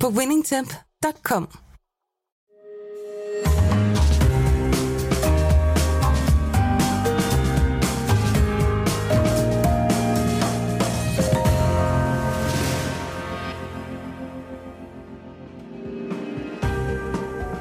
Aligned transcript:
på 0.00 0.08
winningtemp.com. 0.08 1.48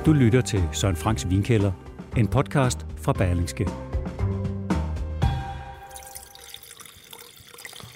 Du 0.06 0.14
lytter 0.14 0.42
til 0.42 0.64
Søren 0.72 0.96
Franks 0.96 1.30
Vinkælder, 1.30 1.72
en 2.18 2.28
podcast 2.28 2.86
fra 2.98 3.14
Berlingske. 3.14 3.70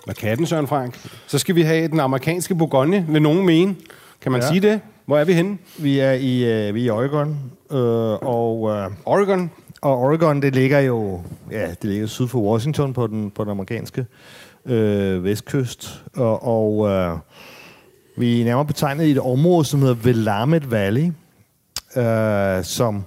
Hvad 0.05 0.15
kan 0.15 0.37
den, 0.37 0.45
Søren 0.45 0.67
Frank? 0.67 1.09
Så 1.27 1.39
skal 1.39 1.55
vi 1.55 1.61
have 1.61 1.87
den 1.87 1.99
amerikanske 1.99 2.55
Bourgogne, 2.55 3.05
vil 3.09 3.21
nogen 3.21 3.45
mene. 3.45 3.75
Kan 4.21 4.31
man 4.31 4.41
ja. 4.41 4.47
Sige 4.47 4.59
det? 4.59 4.81
Hvor 5.05 5.17
er 5.17 5.25
vi 5.25 5.33
henne? 5.33 5.57
Vi 5.79 5.99
er 5.99 6.11
i, 6.11 6.67
øh, 6.67 6.75
vi 6.75 6.81
er 6.81 6.85
i 6.85 6.89
Oregon, 6.89 7.37
øh, 7.71 7.77
og, 8.21 8.69
øh, 8.69 8.91
Oregon? 9.05 9.51
og 9.81 9.99
Oregon, 9.99 10.41
det 10.41 10.55
ligger 10.55 10.79
jo 10.79 11.21
ja, 11.51 11.69
det 11.69 11.83
ligger 11.83 12.07
syd 12.07 12.27
for 12.27 12.39
Washington 12.39 12.93
på 12.93 13.07
den, 13.07 13.31
på 13.31 13.43
den 13.43 13.51
amerikanske 13.51 14.05
øh, 14.65 15.23
vestkyst, 15.23 16.03
og, 16.15 16.43
og 16.43 16.89
øh, 16.89 17.17
vi 18.17 18.41
er 18.41 18.45
nærmere 18.45 18.65
betegnet 18.65 19.05
i 19.05 19.11
et 19.11 19.19
område, 19.19 19.65
som 19.65 19.79
hedder 19.79 19.95
Willamette 19.95 20.71
Valley, 20.71 21.11
øh, 21.95 22.63
som, 22.63 23.03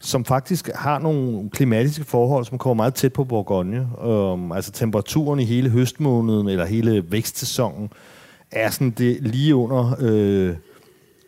som 0.00 0.24
faktisk 0.24 0.70
har 0.74 0.98
nogle 0.98 1.50
klimatiske 1.50 2.04
forhold, 2.04 2.44
som 2.44 2.58
kommer 2.58 2.74
meget 2.82 2.94
tæt 2.94 3.12
på 3.12 3.24
Bourgogne. 3.24 3.88
Um, 4.08 4.52
altså 4.52 4.72
temperaturen 4.72 5.40
i 5.40 5.44
hele 5.44 5.70
høstmåneden, 5.70 6.48
eller 6.48 6.64
hele 6.64 7.04
vækstsæsonen, 7.10 7.90
er 8.52 8.70
sådan 8.70 8.90
det 8.90 9.18
lige 9.20 9.54
under... 9.54 9.96
Øh, 10.00 10.56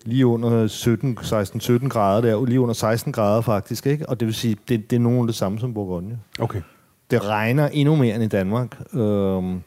lige 0.05 0.27
under 0.27 0.66
17, 0.66 1.19
16-17 1.20 1.88
grader, 1.88 2.20
der, 2.20 2.47
lige 2.47 2.61
under 2.61 2.74
16 2.74 3.12
grader 3.12 3.41
faktisk, 3.41 3.86
ikke? 3.86 4.08
Og 4.08 4.20
det 4.20 4.27
vil 4.27 4.34
sige, 4.34 4.56
det, 4.69 4.91
det 4.91 4.97
er 4.97 5.00
nogen 5.00 5.20
af 5.20 5.27
det 5.27 5.34
samme 5.34 5.58
som 5.58 5.74
Bourgogne. 5.74 6.19
Okay. 6.39 6.62
Det 7.11 7.24
regner 7.24 7.69
endnu 7.69 7.96
mere 7.96 8.14
end 8.14 8.24
i 8.24 8.27
Danmark. 8.27 8.80
Øhm, 8.94 9.62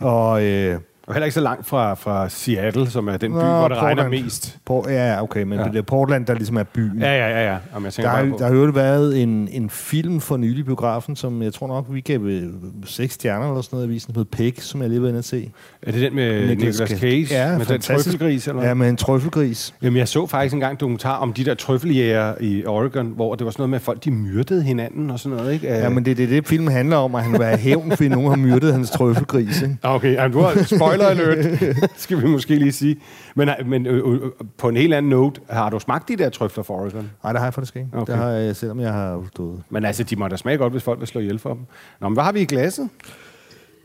og 0.00 0.44
øh, 0.44 0.80
Og 1.10 1.14
heller 1.14 1.24
ikke 1.24 1.34
så 1.34 1.40
langt 1.40 1.66
fra, 1.66 1.94
fra 1.94 2.28
Seattle, 2.28 2.90
som 2.90 3.08
er 3.08 3.16
den 3.16 3.32
by, 3.32 3.36
Nå, 3.36 3.40
hvor 3.58 3.68
det 3.68 3.76
regner 3.76 4.02
Portland. 4.02 4.24
mest. 4.24 4.58
på, 4.66 4.86
ja, 4.88 5.22
okay, 5.22 5.42
men 5.42 5.58
Ja. 5.58 5.64
det 5.64 5.76
er 5.76 5.82
Portland, 5.82 6.26
der 6.26 6.34
ligesom 6.34 6.56
er 6.56 6.62
byen. 6.62 6.98
Ja, 7.00 7.16
ja, 7.16 7.28
ja, 7.40 7.50
ja. 7.52 7.56
Om 7.74 7.84
jeg 7.84 7.92
Der 7.96 8.30
på. 8.30 8.36
der 8.38 8.46
har 8.46 8.54
jo 8.54 8.70
været 8.74 9.22
en, 9.22 9.48
en 9.52 9.70
film 9.70 10.20
for 10.20 10.36
nylig 10.36 10.64
biografen, 10.64 11.16
som 11.16 11.42
jeg 11.42 11.52
tror 11.54 11.66
nok, 11.66 11.86
vi 11.90 12.00
gav 12.00 12.20
øh, 12.20 12.42
seks 12.84 13.14
stjerner 13.14 13.48
eller 13.48 13.62
sådan 13.62 13.76
noget 13.76 13.86
i 13.86 13.90
avisen, 13.90 14.14
som 14.14 14.24
hedder 14.24 14.36
Peg, 14.36 14.62
som 14.62 14.80
jeg 14.82 14.90
lige 14.90 15.02
var 15.02 15.08
inde 15.08 15.18
at 15.18 15.24
se. 15.24 15.50
Er 15.82 15.92
det 15.92 16.00
den 16.00 16.14
med 16.14 16.48
Nicolas, 16.56 16.76
Cage? 16.90 17.26
Ja, 17.30 17.46
med 17.48 17.56
den 17.58 17.66
fantastisk. 17.66 18.04
trøffelgris, 18.18 18.48
eller? 18.48 18.62
Ja, 18.66 18.74
med 18.74 18.88
en 18.88 18.96
trøffelgris. 18.96 19.74
Jamen, 19.82 19.96
jeg 19.98 20.08
så 20.08 20.26
faktisk 20.26 20.54
engang 20.54 20.72
en 20.72 20.78
dokumentar 20.80 21.16
om 21.16 21.32
de 21.32 21.44
der 21.44 21.54
trøffeljæger 21.54 22.34
i 22.40 22.64
Oregon, 22.66 23.12
hvor 23.16 23.34
det 23.34 23.44
var 23.44 23.50
sådan 23.50 23.60
noget 23.60 23.70
med, 23.70 23.76
at 23.78 23.82
folk 23.82 24.04
de 24.04 24.10
myrdede 24.10 24.62
hinanden 24.62 25.10
og 25.10 25.18
sådan 25.20 25.38
noget, 25.38 25.52
ikke? 25.52 25.66
Ja, 25.68 25.88
men 25.88 26.04
det 26.04 26.10
er 26.10 26.14
det, 26.14 26.28
det 26.28 26.46
filmen 26.46 26.72
handler 26.72 26.96
om, 26.96 27.14
at 27.14 27.22
han 27.24 27.40
have 27.42 27.56
hævn, 27.58 27.90
fordi 27.90 28.08
nogen 28.08 28.28
har 28.28 28.36
myrdet 28.36 28.72
hans 28.72 28.90
trøffelgris. 28.90 29.62
Ikke? 29.62 29.76
Okay, 30.00 30.14
jamen, 30.14 30.32
du 30.32 30.40
har 30.40 30.62
spoiler 30.76 30.99
alert, 31.04 31.60
skal 31.96 32.22
vi 32.22 32.26
måske 32.26 32.54
lige 32.54 32.72
sige. 32.72 32.96
Men, 33.34 33.50
men 33.66 33.86
øh, 33.86 34.12
øh, 34.12 34.20
på 34.58 34.68
en 34.68 34.76
helt 34.76 34.94
anden 34.94 35.10
note, 35.10 35.40
har 35.50 35.70
du 35.70 35.78
smagt 35.78 36.08
de 36.08 36.16
der 36.16 36.28
trøfler 36.28 36.64
fra 36.64 36.74
Oregon? 36.74 37.10
Nej, 37.22 37.32
det 37.32 37.40
har 37.40 37.46
jeg 37.46 37.54
faktisk 37.54 37.76
ikke. 37.76 37.88
Okay. 37.92 38.12
Det 38.12 38.22
har 38.22 38.28
jeg, 38.28 38.56
selvom 38.56 38.80
jeg 38.80 38.92
har 38.92 39.24
stået. 39.32 39.62
Men 39.70 39.84
altså, 39.84 40.02
de 40.02 40.16
må 40.16 40.28
da 40.28 40.36
smage 40.36 40.58
godt, 40.58 40.72
hvis 40.72 40.82
folk 40.82 41.00
vil 41.00 41.08
slå 41.08 41.20
ihjel 41.20 41.38
for 41.38 41.54
dem. 41.54 41.62
Nå, 42.00 42.08
men 42.08 42.14
hvad 42.14 42.24
har 42.24 42.32
vi 42.32 42.40
i 42.40 42.44
glasset? 42.44 42.88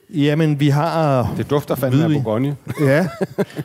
Jamen, 0.10 0.60
vi 0.60 0.70
har... 0.70 1.34
Det 1.38 1.50
dufter 1.50 1.76
fandme 1.76 2.04
af. 2.04 2.10
Bourgogne. 2.10 2.56
Ja, 2.80 3.08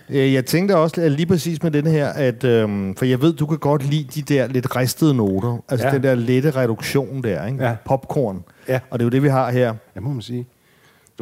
Øh, 0.08 0.32
jeg 0.32 0.46
tænkte 0.46 0.76
også 0.76 1.08
lige 1.08 1.26
præcis 1.26 1.62
med 1.62 1.70
den 1.70 1.86
her, 1.86 2.08
at, 2.08 2.44
øhm, 2.44 2.94
for 2.94 3.04
jeg 3.04 3.22
ved, 3.22 3.32
du 3.32 3.46
kan 3.46 3.58
godt 3.58 3.90
lide 3.90 4.04
de 4.14 4.34
der 4.34 4.46
lidt 4.46 4.76
ristede 4.76 5.14
noter. 5.14 5.58
Altså 5.68 5.86
ja. 5.86 5.94
den 5.94 6.02
der 6.02 6.14
lette 6.14 6.50
reduktion 6.50 7.22
der, 7.22 7.46
ikke? 7.46 7.64
Ja. 7.64 7.76
Popcorn. 7.84 8.44
Ja. 8.68 8.80
Og 8.90 8.98
det 8.98 9.04
er 9.04 9.06
jo 9.06 9.10
det, 9.10 9.22
vi 9.22 9.28
har 9.28 9.50
her. 9.50 9.74
Ja, 9.96 10.00
må 10.00 10.12
man 10.12 10.22
sige. 10.22 10.46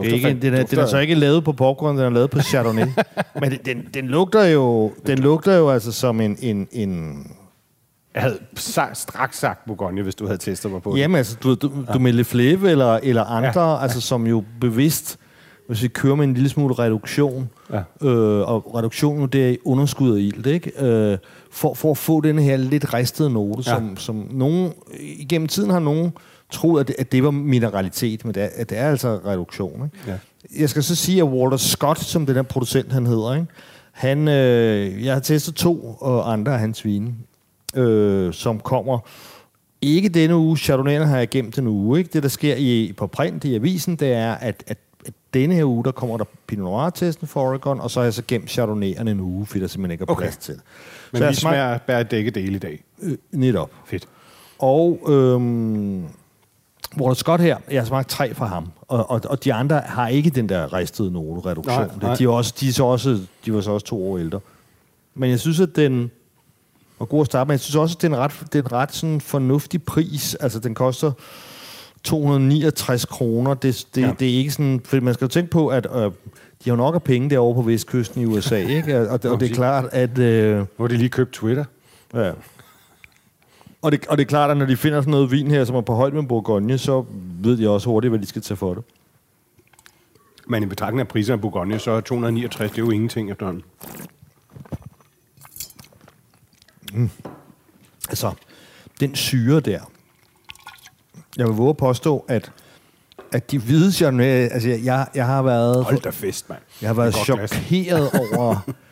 Det 0.03 0.11
er 0.25 0.29
ikke, 0.29 0.41
den, 0.43 0.55
er, 0.55 0.63
den 0.65 0.79
er 0.79 0.87
så 0.87 0.99
ikke 0.99 1.15
lavet 1.15 1.45
på 1.45 1.53
popcorn, 1.53 1.97
den 1.97 2.05
er 2.05 2.11
lavet 2.11 2.31
på 2.31 2.41
Chardonnay. 2.41 2.87
Men 3.41 3.51
den, 3.51 3.59
den, 3.65 3.89
den, 3.95 4.07
lugter 4.07 4.45
jo, 4.45 4.93
den 5.07 5.19
lugter 5.19 5.57
jo 5.57 5.71
altså 5.71 5.93
som 5.93 6.21
en... 6.21 6.37
en, 6.41 6.69
en 6.73 7.27
Jeg 8.15 8.23
havde 8.23 8.39
straks 8.95 9.39
sagt 9.39 9.65
Bourgogne, 9.67 10.03
hvis 10.03 10.15
du 10.15 10.27
havde 10.27 10.39
testet 10.39 10.71
mig 10.73 10.83
på 10.83 10.93
det. 10.93 10.99
jamen 10.99 11.17
altså, 11.17 11.37
du, 11.43 11.55
du, 11.55 11.71
du 11.95 11.99
med 11.99 12.13
Le 12.13 12.25
Fleuve 12.25 12.71
eller, 12.71 13.01
eller 13.03 13.25
andre, 13.25 13.61
Ja. 13.63 13.75
ja. 13.75 13.83
altså 13.83 14.01
som 14.01 14.27
jo 14.27 14.45
bevidst, 14.61 15.19
hvis 15.69 15.83
vi 15.83 15.89
kører 15.89 16.15
med 16.15 16.25
en 16.25 16.35
lille 16.35 16.49
smule 16.49 16.75
reduktion, 16.75 17.51
Ja. 17.73 18.09
øh, 18.09 18.49
og 18.51 18.75
reduktionen 18.75 19.29
det 19.29 19.45
er 19.47 19.51
i 19.51 19.59
underskud 19.65 20.17
af 20.17 20.21
ilt, 20.21 20.47
ikke? 20.47 20.85
Øh, 20.85 21.19
for, 21.51 21.75
for 21.75 21.91
at 21.91 21.97
få 21.97 22.21
den 22.21 22.39
her 22.39 22.57
lidt 22.57 22.95
ristede 22.95 23.31
note, 23.31 23.63
Ja. 23.67 23.73
ja. 23.73 23.79
som, 23.79 23.97
som 23.97 24.29
nogen, 24.31 24.73
igennem 25.01 25.49
tiden 25.49 25.71
har 25.71 25.79
nogen 25.81 26.13
troet, 26.53 26.81
at 26.81 26.89
det, 26.89 26.97
at 26.99 27.13
det 27.13 27.25
var 27.25 27.31
mineralitet, 27.31 28.25
men 28.25 28.35
det 28.35 28.43
er, 28.43 28.49
at 28.55 28.71
det 28.71 28.79
er 28.79 28.89
altså 28.91 29.21
reduktion. 29.27 29.85
Ikke? 29.85 30.11
Ja. 30.11 30.19
Jeg 30.61 30.69
skal 30.71 30.83
så 30.83 30.95
sige, 30.95 31.19
at 31.19 31.29
Walter 31.29 31.57
Scott, 31.57 31.99
som 32.01 32.27
den 32.27 32.37
der 32.37 32.43
producent 32.43 32.93
han 32.93 33.07
hedder, 33.07 33.35
ikke? 33.35 33.47
Han, 33.93 34.29
øh, 34.29 35.05
jeg 35.05 35.13
har 35.13 35.21
testet 35.21 35.55
to 35.55 35.97
og 36.01 36.33
andre 36.33 36.53
af 36.53 36.59
hans 36.59 36.85
vine, 36.85 37.15
øh, 37.75 38.33
som 38.33 38.61
kommer 38.61 38.99
ikke 39.83 40.09
denne 40.09 40.37
uge. 40.37 40.57
Chardonnay 40.57 40.99
har 41.01 41.19
jeg 41.19 41.29
gemt 41.31 41.59
en 41.59 41.67
uge. 41.67 41.99
Ikke? 41.99 42.11
Det, 42.13 42.23
der 42.23 42.29
sker 42.29 42.55
i, 42.57 42.93
på 42.97 43.07
print 43.07 43.45
i 43.45 43.55
avisen, 43.55 43.97
det 43.97 44.13
er, 44.13 44.33
at, 44.35 44.65
at, 44.67 44.79
at 45.07 45.13
denne 45.35 45.55
her 45.55 45.65
uge, 45.65 45.85
der 45.85 45.91
kommer 45.91 46.17
der 46.17 46.25
Pinot 46.47 46.65
Noir-testen 46.65 47.27
for 47.27 47.41
Oregon, 47.51 47.81
og 47.81 47.91
så 47.91 48.01
har 48.01 48.05
jeg 48.05 48.15
så 48.15 48.23
gemt 48.29 48.59
Chardonnay'erne 48.59 49.09
en 49.09 49.21
uge, 49.21 49.47
fordi 49.47 49.61
der 49.61 49.67
simpelthen 49.67 49.91
ikke 49.93 50.03
er 50.03 50.11
Okay. 50.13 50.23
plads 50.23 50.37
til. 50.37 50.55
Men 51.13 51.19
så 51.19 51.29
vi 51.29 51.35
smag- 51.35 51.41
smager 51.41 51.79
bærer 51.79 52.05
begge 52.05 52.31
dele 52.31 52.57
i 52.57 52.59
dag. 52.59 52.85
Øh, 53.03 53.17
netop. 53.33 53.71
Fedt. 53.87 54.09
Og 54.59 55.01
øhm, 55.09 56.05
Walter 57.01 57.15
Scott 57.15 57.43
her, 57.43 57.57
jeg 57.71 57.81
har 57.81 57.87
smagt 57.87 58.09
tre 58.09 58.35
fra 58.35 58.47
ham, 58.47 58.69
og, 58.89 59.11
og, 59.11 59.21
og 59.25 59.45
de 59.45 59.55
andre 59.55 59.81
har 59.87 60.09
ikke 60.09 60.31
den 60.31 60.49
der 60.49 60.73
ristede 60.73 61.11
note-reduktion. 61.13 61.77
Nej, 61.77 61.89
nej. 62.03 62.15
De, 62.15 62.25
er 62.25 62.29
også, 62.29 62.55
de, 62.61 62.69
er 62.69 62.73
så 62.73 62.85
også, 62.85 63.19
de 63.45 63.55
var 63.55 63.61
så 63.61 63.71
også 63.71 63.87
to 63.87 64.11
år 64.13 64.19
ældre. 64.19 64.41
Men 65.15 65.31
jeg 65.31 65.41
synes, 65.41 65.61
at 65.61 65.77
den 65.77 66.11
var 66.99 67.07
god 67.07 67.21
at 67.21 67.27
starte 67.27 67.49
med. 67.49 67.55
Jeg 67.55 67.61
synes 67.61 67.77
også, 67.77 67.97
at 67.99 68.03
det 68.03 68.09
er 68.13 68.17
en 68.17 68.21
ret, 68.21 68.33
det 68.53 68.59
er 68.59 68.63
en 68.63 68.73
ret 68.73 68.95
sådan 68.95 69.21
fornuftig 69.21 69.83
pris. 69.83 70.35
Altså, 70.35 70.59
den 70.59 70.75
koster 70.75 71.13
269 72.05 73.05
kroner. 73.05 73.55
Det, 73.55 73.87
det, 73.95 74.03
Ja. 74.03 74.13
det 74.19 74.31
er 74.31 74.37
ikke 74.39 74.51
sådan... 74.51 74.81
For 74.85 75.01
man 75.01 75.15
skal 75.15 75.25
jo 75.25 75.29
tænke 75.29 75.51
på, 75.51 75.69
at 75.69 75.87
øh, 75.95 76.03
de 76.65 76.71
har 76.71 76.77
nok 76.77 76.95
af 76.95 77.03
penge 77.03 77.31
derovre 77.31 77.55
på 77.55 77.63
vestkysten 77.63 78.23
i 78.23 78.25
USA, 78.25 78.57
ikke? 78.57 79.01
Og, 79.01 79.07
og, 79.07 79.23
det, 79.23 79.31
og 79.31 79.41
det 79.41 79.51
er 79.51 79.55
klart, 79.55 79.85
at... 79.93 80.19
Øh, 80.19 80.65
har 80.81 80.87
de 80.87 80.97
lige 80.97 81.09
købt 81.09 81.33
Twitter. 81.33 81.65
Ja. 82.15 82.31
Og 83.83 83.93
det, 83.93 84.07
og 84.07 84.19
det 84.19 84.25
er 84.25 84.29
klart, 84.29 84.51
at 84.51 84.57
når 84.57 84.67
de 84.67 84.77
finder 84.77 85.01
sådan 85.01 85.11
noget 85.11 85.31
vin 85.31 85.51
her, 85.51 85.65
som 85.65 85.77
er 85.77 85.81
på 85.81 85.95
højde 85.95 86.15
med 86.17 86.23
Bourgogne, 86.23 86.79
så 86.79 87.05
ved 87.43 87.57
de 87.59 87.69
også 87.71 87.89
hurtigt, 87.91 88.11
hvad 88.11 88.21
de 88.21 88.27
skal 88.27 88.43
tage 88.43 88.57
for 88.57 88.75
det. 88.75 88.83
Men 90.47 90.63
i 90.63 90.67
betragtning 90.67 91.01
af 91.01 91.09
priserne 91.09 91.35
af 91.35 91.41
Bourgogne, 91.41 91.79
så 91.79 91.91
er 91.91 92.01
269, 92.01 92.71
det 92.71 92.79
er 92.79 92.83
jo 92.83 92.91
ingenting 92.91 93.31
efterhånden. 93.31 93.63
Altså, 98.09 98.33
den 99.01 99.15
syre 99.17 99.61
der. 99.61 99.81
Jeg 101.37 101.47
vil 101.47 101.55
våge 101.55 101.71
at 101.71 101.77
påstå, 101.77 102.25
at, 102.29 102.53
at 103.33 103.51
de 103.51 103.59
hvide 103.59 103.93
Chardonnay, 103.93 104.25
altså 104.25 104.69
jeg, 104.69 105.07
jeg, 105.15 105.27
har 105.27 105.43
været, 105.43 105.85
Hold 105.85 106.01
da 106.01 106.11
fest, 106.11 106.49
mand. 106.49 106.61
jeg 106.83 106.89
har 106.89 106.95
været 106.95 107.15
er 107.15 107.25
chokeret 107.25 108.11
over 108.39 108.57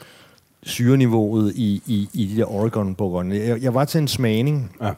syreniveauet 0.66 1.52
i, 1.54 1.82
i, 1.86 2.08
i 2.12 2.26
de 2.26 2.36
der 2.36 2.52
Oregon 2.52 2.94
Bourgogne. 2.94 3.34
Jeg, 3.36 3.62
jeg 3.62 3.74
var 3.74 3.84
til 3.84 3.98
en 4.00 4.08
smagning, 4.08 4.76
Ja. 4.82 4.90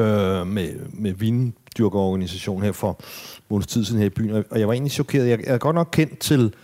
øh, 0.00 0.46
med, 0.46 0.68
med 0.92 1.12
vindyrkerorganisation 1.12 2.62
her 2.62 2.72
for 2.72 3.00
måneds 3.48 3.66
tid 3.66 3.84
siden 3.84 3.98
her 4.00 4.06
i 4.06 4.10
byen, 4.10 4.44
og- 4.50 4.58
jeg 4.58 4.66
var 4.68 4.72
egentlig 4.72 4.92
chokeret. 4.92 5.28
Jeg, 5.28 5.38
jeg 5.46 5.54
er 5.54 5.58
godt 5.58 5.74
nok 5.74 5.88
kendt 5.92 6.18
til, 6.18 6.54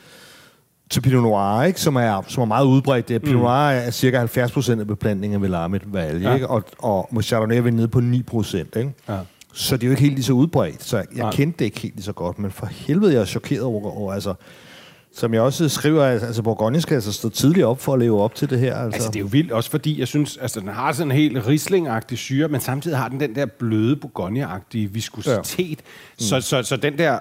til 0.90 1.00
Pinot 1.00 1.22
Noir, 1.22 1.62
ikke? 1.62 1.80
Som, 1.80 1.96
er, 1.96 2.22
som 2.28 2.40
er 2.40 2.46
meget 2.46 2.66
udbredt. 2.66 3.08
Det 3.08 3.14
er, 3.14 3.18
Pinot 3.18 3.40
Noir 3.42 3.50
er 3.70 3.90
cirka 3.90 4.26
70% 4.26 4.80
af 4.80 4.86
beplantningen 4.86 5.42
ved 5.42 5.48
Larmet 5.48 5.82
Valley, 5.92 6.22
Ja. 6.22 6.34
ikke? 6.34 6.48
Og, 6.48 6.64
og 6.78 7.08
med 7.12 7.22
Chardonnay 7.22 7.56
er 7.56 7.60
vi 7.60 7.70
nede 7.70 7.88
på 7.88 7.98
9%, 7.98 8.56
ikke? 8.56 8.92
Ja. 9.08 9.18
Så 9.52 9.76
det 9.76 9.82
er 9.82 9.86
jo 9.86 9.90
ikke 9.90 10.02
helt 10.02 10.14
lige 10.14 10.24
så 10.24 10.32
udbredt, 10.32 10.82
så 10.84 10.96
jeg, 10.96 11.06
jeg 11.16 11.22
Nej. 11.22 11.32
kendte 11.32 11.58
det 11.58 11.64
ikke 11.64 11.80
helt 11.80 11.94
lige 11.94 12.04
så 12.04 12.12
godt, 12.12 12.38
men 12.38 12.50
for 12.50 12.66
helvede, 12.66 13.12
jeg 13.14 13.20
er 13.20 13.24
chokeret 13.24 13.62
over, 13.62 13.90
over 13.96 14.12
altså, 14.12 14.34
som 15.12 15.34
jeg 15.34 15.42
også 15.42 15.68
skriver, 15.68 16.04
altså, 16.04 16.42
Bourgogne 16.42 16.80
skal 16.80 16.94
altså 16.94 17.12
stå 17.12 17.28
tidligt 17.28 17.66
op 17.66 17.80
for 17.80 17.92
at 17.92 17.98
leve 17.98 18.22
op 18.22 18.34
til 18.34 18.50
det 18.50 18.58
her. 18.58 18.76
Altså, 18.76 18.96
Altså, 18.96 19.08
det 19.08 19.16
er 19.16 19.20
jo 19.20 19.26
vildt, 19.26 19.52
også 19.52 19.70
fordi 19.70 20.00
jeg 20.00 20.08
synes, 20.08 20.36
altså, 20.36 20.60
den 20.60 20.68
har 20.68 20.92
sådan 20.92 21.10
en 21.10 21.16
helt 21.16 21.46
risling 21.46 21.88
syre, 22.14 22.48
men 22.48 22.60
samtidig 22.60 22.98
har 22.98 23.08
den 23.08 23.20
den 23.20 23.34
der 23.34 23.46
bløde 23.46 23.96
Bourgogne-agtige 23.96 24.92
viskositet. 24.92 25.78
Ja. 26.20 26.24
Så, 26.24 26.40
så, 26.40 26.62
så 26.62 26.76
den 26.76 26.98
der 26.98 27.18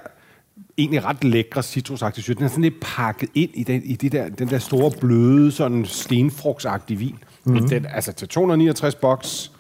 egentlig 0.77 1.06
ret 1.06 1.24
lækre 1.24 1.63
citrusagtige 1.63 2.24
syre, 2.24 2.36
den 2.36 2.44
er 2.44 2.47
sådan 2.47 2.63
lidt 2.63 2.80
pakket 2.81 3.30
ind 3.36 3.50
i 3.53 3.63
den, 3.63 3.83
i 3.83 3.95
de 3.95 4.09
der, 4.09 4.30
den 4.30 4.50
der 4.50 4.59
store, 4.59 4.91
bløde, 4.91 5.51
sådan 5.51 5.86
stenfrugtsagtige 5.86 6.97
vin. 6.97 7.18
Mm. 7.44 7.68
Den, 7.69 7.86
altså, 7.86 8.13
til 8.13 8.27
269 8.27 8.95
boks, 8.95 9.51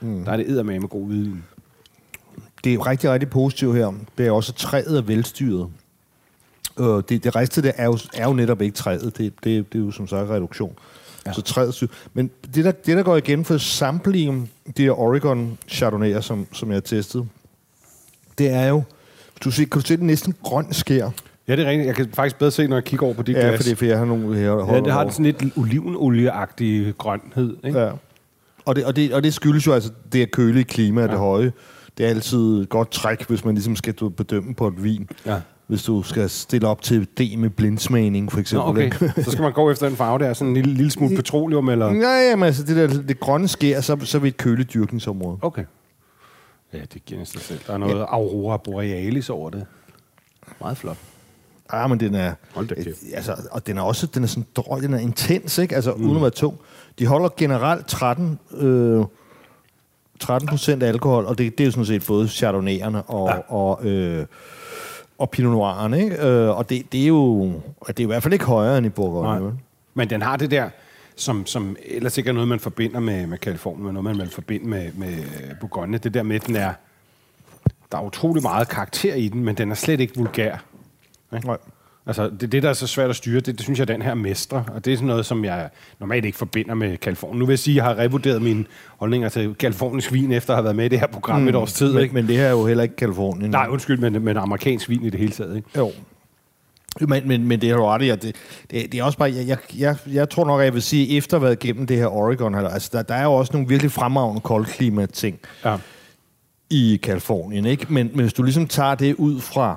mm. 0.00 0.24
der 0.24 0.32
er 0.32 0.36
det 0.36 0.46
med 0.66 0.88
god 0.88 1.06
hvidvin. 1.06 1.44
det 2.64 2.74
er 2.74 2.86
rigtig, 2.86 3.10
rigtig 3.10 3.30
positivt 3.30 3.76
her. 3.76 3.92
Det 4.18 4.26
er 4.26 4.30
også, 4.30 4.52
træet 4.52 4.98
er 4.98 5.02
velstyret. 5.02 5.68
Øh, 6.80 7.02
det, 7.08 7.24
det 7.24 7.36
resten 7.36 7.62
det 7.62 7.72
er 7.76 7.84
jo, 7.84 7.98
er 8.14 8.26
jo 8.26 8.32
netop 8.32 8.62
ikke 8.62 8.74
træet. 8.74 9.18
Det, 9.18 9.32
det, 9.44 9.72
det 9.72 9.78
er 9.78 9.78
jo 9.78 9.90
som 9.90 10.06
sagt 10.06 10.30
reduktion. 10.30 10.74
Ja. 11.26 11.32
Så 11.32 11.42
træet 11.42 11.82
er. 11.82 11.86
Men 12.14 12.30
det 12.54 12.64
der, 12.64 12.70
det, 12.70 12.96
der 12.96 13.02
går 13.02 13.16
igen 13.16 13.44
for 13.44 13.58
samtlige 13.58 14.48
de 14.76 14.82
her 14.82 15.00
Oregon 15.00 15.58
Chardonnay, 15.68 16.20
som, 16.20 16.46
som 16.52 16.68
jeg 16.68 16.76
har 16.76 16.80
testet, 16.80 17.28
det 18.38 18.50
er 18.50 18.68
jo, 18.68 18.82
du 19.44 19.50
ser, 19.50 19.64
kan 19.64 19.80
du 19.80 19.86
se 19.86 19.96
det 19.96 20.04
næsten 20.04 20.34
grøn 20.42 20.72
skær? 20.72 21.10
Ja, 21.48 21.56
det 21.56 21.66
er 21.66 21.70
rigtigt. 21.70 21.86
Jeg 21.86 21.94
kan 21.94 22.08
faktisk 22.14 22.38
bedre 22.38 22.50
se, 22.50 22.66
når 22.66 22.76
jeg 22.76 22.84
kigger 22.84 23.06
over 23.06 23.14
på 23.14 23.22
dit 23.22 23.36
Ja, 23.36 23.40
glas. 23.40 23.56
fordi 23.56 23.74
for 23.74 23.84
jeg 23.84 23.98
har 23.98 24.04
nogle 24.04 24.36
her. 24.36 24.74
ja, 24.74 24.80
det 24.80 24.92
har 24.92 25.02
den 25.02 25.12
sådan 25.12 25.24
lidt 25.24 25.44
olivenolieagtig 25.56 26.94
grønhed. 26.98 27.56
Ikke? 27.64 27.78
Ja. 27.78 27.90
Og 28.64 28.76
det, 28.76 28.84
og, 28.84 28.96
det, 28.96 29.14
og 29.14 29.22
det 29.22 29.34
skyldes 29.34 29.66
jo 29.66 29.72
altså 29.72 29.90
det 30.12 30.22
er 30.22 30.26
kølige 30.26 30.64
klima 30.64 31.00
ja. 31.00 31.06
det 31.06 31.18
høje. 31.18 31.52
Det 31.98 32.06
er 32.06 32.10
altid 32.10 32.62
et 32.62 32.68
godt 32.68 32.90
træk, 32.90 33.28
hvis 33.28 33.44
man 33.44 33.54
ligesom 33.54 33.76
skal 33.76 33.94
bedømme 34.16 34.54
på 34.54 34.68
et 34.68 34.84
vin. 34.84 35.08
Ja. 35.26 35.40
Hvis 35.70 35.82
du 35.82 36.02
skal 36.02 36.30
stille 36.30 36.68
op 36.68 36.82
til 36.82 37.04
D 37.04 37.20
med 37.38 37.50
blindsmagning, 37.50 38.32
for 38.32 38.38
Nå, 38.38 38.40
eksempel. 38.40 38.68
okay. 38.68 38.84
ikke? 38.84 39.22
Så 39.22 39.30
skal 39.30 39.42
man 39.42 39.52
gå 39.52 39.70
efter 39.70 39.86
en 39.86 39.96
farve 39.96 40.18
der, 40.18 40.32
sådan 40.32 40.48
en 40.48 40.54
lille, 40.54 40.74
lille 40.74 40.90
smule 40.90 41.16
petroleum, 41.16 41.68
eller... 41.68 41.86
Ja, 41.86 42.30
jamen, 42.30 42.46
altså 42.46 42.62
det 42.62 42.76
der 42.76 43.02
det 43.02 43.20
grønne 43.20 43.48
skær, 43.48 43.80
så, 43.80 43.96
så 44.04 44.18
er 44.18 44.22
vi 44.22 44.28
et 44.28 44.36
køligt 44.36 44.74
dyrkningsområde. 44.74 45.38
Okay. 45.42 45.64
Ja, 46.72 46.78
det 46.94 47.04
giver 47.04 47.24
sig 47.24 47.40
selv. 47.40 47.60
Der 47.66 47.72
er 47.72 47.78
noget 47.78 47.98
ja. 47.98 48.04
Aurora 48.04 48.56
Borealis 48.56 49.30
over 49.30 49.50
det. 49.50 49.66
Meget 50.60 50.76
flot. 50.76 50.96
Ja, 51.72 51.86
men 51.86 52.00
den 52.00 52.14
er... 52.14 52.34
Hold 52.54 52.68
da 52.68 52.74
kæft. 52.74 52.98
altså, 53.14 53.36
og 53.50 53.66
den 53.66 53.78
er 53.78 53.82
også 53.82 54.06
den 54.06 54.22
er 54.22 54.26
sådan 54.28 54.46
drøg, 54.56 54.82
den 54.82 54.94
er 54.94 54.98
intens, 54.98 55.58
ikke? 55.58 55.74
Altså, 55.74 55.94
mm. 55.94 56.04
uden 56.04 56.16
at 56.16 56.22
være 56.22 56.30
tung. 56.30 56.58
De 56.98 57.06
holder 57.06 57.28
generelt 57.36 57.86
13, 57.86 58.38
øh, 58.56 59.04
13 60.20 60.48
procent 60.48 60.82
alkohol, 60.82 61.24
og 61.24 61.38
det, 61.38 61.58
det 61.58 61.64
er 61.64 61.66
jo 61.66 61.70
sådan 61.70 61.86
set 61.86 62.06
både 62.06 62.28
chardonnayerne 62.28 63.02
og. 63.02 63.28
Ja. 63.28 63.54
og, 63.54 63.86
øh, 63.86 64.26
og 65.20 65.30
pinot 65.30 65.52
noirerne, 65.52 66.04
ikke? 66.04 66.26
Øh, 66.26 66.58
og 66.58 66.70
det, 66.70 66.92
det, 66.92 67.02
er 67.02 67.06
jo, 67.06 67.44
det 67.86 68.00
er 68.00 68.02
i 68.02 68.04
hvert 68.04 68.22
fald 68.22 68.32
ikke 68.32 68.44
højere 68.44 68.78
end 68.78 68.86
i 68.86 68.88
Bourgogne. 68.88 69.40
Nej. 69.40 69.52
Men 69.94 70.10
den 70.10 70.22
har 70.22 70.36
det 70.36 70.50
der, 70.50 70.68
som, 71.16 71.46
som 71.46 71.76
ellers 71.86 72.18
ikke 72.18 72.28
er 72.28 72.34
noget, 72.34 72.48
man 72.48 72.60
forbinder 72.60 73.00
med, 73.00 73.26
med 73.26 73.38
Kalifornien, 73.38 73.84
men 73.84 73.94
noget, 73.94 74.04
man 74.04 74.18
vil 74.18 74.30
forbinde 74.30 74.68
med, 74.68 74.92
med 74.92 75.16
Bourgogne. 75.60 75.98
Det 75.98 76.14
der 76.14 76.22
med, 76.22 76.36
at 76.36 76.46
den 76.46 76.56
er... 76.56 76.72
Der 77.92 77.98
er 77.98 78.02
utrolig 78.02 78.42
meget 78.42 78.68
karakter 78.68 79.14
i 79.14 79.28
den, 79.28 79.44
men 79.44 79.54
den 79.54 79.70
er 79.70 79.74
slet 79.74 80.00
ikke 80.00 80.16
vulgær. 80.16 80.64
Ikke? 81.34 81.46
Nej. 81.46 81.56
Altså, 82.10 82.30
det, 82.40 82.52
det, 82.52 82.62
der 82.62 82.68
er 82.68 82.72
så 82.72 82.86
svært 82.86 83.10
at 83.10 83.16
styre, 83.16 83.40
det, 83.40 83.46
det 83.46 83.60
synes 83.60 83.78
jeg, 83.78 83.88
den 83.88 84.02
her 84.02 84.14
mestre. 84.14 84.64
Og 84.74 84.84
det 84.84 84.92
er 84.92 84.96
sådan 84.96 85.06
noget, 85.06 85.26
som 85.26 85.44
jeg 85.44 85.68
normalt 86.00 86.24
ikke 86.24 86.38
forbinder 86.38 86.74
med 86.74 86.96
Kalifornien. 86.96 87.38
Nu 87.38 87.46
vil 87.46 87.52
jeg 87.52 87.58
sige, 87.58 87.72
at 87.72 87.76
jeg 87.76 87.84
har 87.84 87.98
revurderet 87.98 88.42
mine 88.42 88.64
holdninger 88.98 89.28
til 89.28 89.54
kalifornisk 89.54 90.12
vin, 90.12 90.32
efter 90.32 90.52
at 90.52 90.56
have 90.56 90.64
været 90.64 90.76
med 90.76 90.84
i 90.84 90.88
det 90.88 91.00
her 91.00 91.06
program 91.06 91.40
mm. 91.40 91.48
et 91.48 91.54
års 91.54 91.72
tid. 91.72 91.92
Men, 91.92 92.02
Ikke? 92.02 92.14
men 92.14 92.28
det 92.28 92.36
her 92.36 92.46
er 92.46 92.50
jo 92.50 92.66
heller 92.66 92.82
ikke 92.82 92.96
Kalifornien. 92.96 93.50
Nej, 93.50 93.66
undskyld, 93.70 93.98
men, 93.98 94.24
men 94.24 94.36
amerikansk 94.36 94.88
vin 94.88 95.04
i 95.04 95.10
det 95.10 95.20
hele 95.20 95.32
taget. 95.32 95.56
Ikke? 95.56 95.68
Jo. 95.76 95.92
Men, 97.00 97.28
men, 97.28 97.44
men 97.44 97.60
det 97.60 97.68
har 97.68 97.76
du 97.76 97.84
ret 97.84 98.02
i, 98.02 98.08
det, 98.08 98.22
det, 98.22 98.92
det 98.92 98.94
er 98.94 99.04
også 99.04 99.18
bare, 99.18 99.32
jeg, 99.34 99.58
jeg, 99.78 99.96
jeg, 100.06 100.30
tror 100.30 100.44
nok, 100.44 100.60
at 100.60 100.64
jeg 100.64 100.74
vil 100.74 100.82
sige, 100.82 101.16
efter 101.16 101.36
at 101.36 101.40
have 101.40 101.46
været 101.46 101.64
igennem 101.64 101.86
det 101.86 101.96
her 101.96 102.06
Oregon, 102.06 102.54
altså 102.54 102.90
der, 102.92 103.02
der 103.02 103.14
er 103.14 103.24
jo 103.24 103.32
også 103.32 103.52
nogle 103.52 103.68
virkelig 103.68 103.92
fremragende 103.92 104.40
koldklima 104.40 105.06
ting 105.06 105.38
Ja. 105.64 105.76
i 106.70 107.00
Kalifornien, 107.02 107.66
ikke? 107.66 107.86
Men, 107.88 108.10
men 108.14 108.20
hvis 108.20 108.32
du 108.32 108.42
ligesom 108.42 108.66
tager 108.66 108.94
det 108.94 109.14
ud 109.14 109.40
fra 109.40 109.76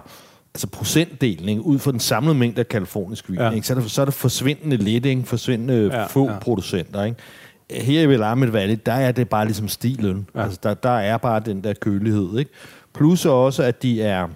altså 0.56 0.68
procentdelen, 0.68 1.50
ikke? 1.50 1.62
ud 1.62 1.80
fra 1.80 1.92
den 1.92 2.00
samlede 2.00 2.36
mængde 2.36 2.60
af 2.60 2.68
kalifornisk 2.68 3.30
vin, 3.30 3.40
Ja. 3.40 3.50
ikke? 3.52 3.68
Så, 3.68 3.74
er 3.76 3.80
det, 3.80 3.92
så 3.92 4.02
er 4.02 4.06
det 4.06 4.14
forsvindende 4.14 4.78
lidt, 4.78 5.06
ikke? 5.06 5.24
forsvindende 5.24 5.90
Ja, 5.94 6.06
få 6.06 6.30
ja. 6.32 6.40
producenter. 6.40 7.04
Ikke? 7.04 7.18
Her 7.72 8.02
i 8.02 8.08
Willamette 8.08 8.54
Valley, 8.54 8.78
der 8.86 8.94
er 8.94 9.12
det 9.12 9.30
bare 9.30 9.46
ligesom 9.46 9.68
stilen. 9.68 10.28
Ja. 10.36 10.44
Altså, 10.44 10.60
der, 10.64 10.74
der 10.74 10.90
er 10.90 11.18
bare 11.18 11.40
den 11.40 11.64
der 11.64 11.74
kølighed. 11.74 12.38
Ikke? 12.40 12.52
Plus 12.94 13.26
også, 13.26 13.64
at 13.64 13.84
de 13.84 14.02
er... 14.02 14.28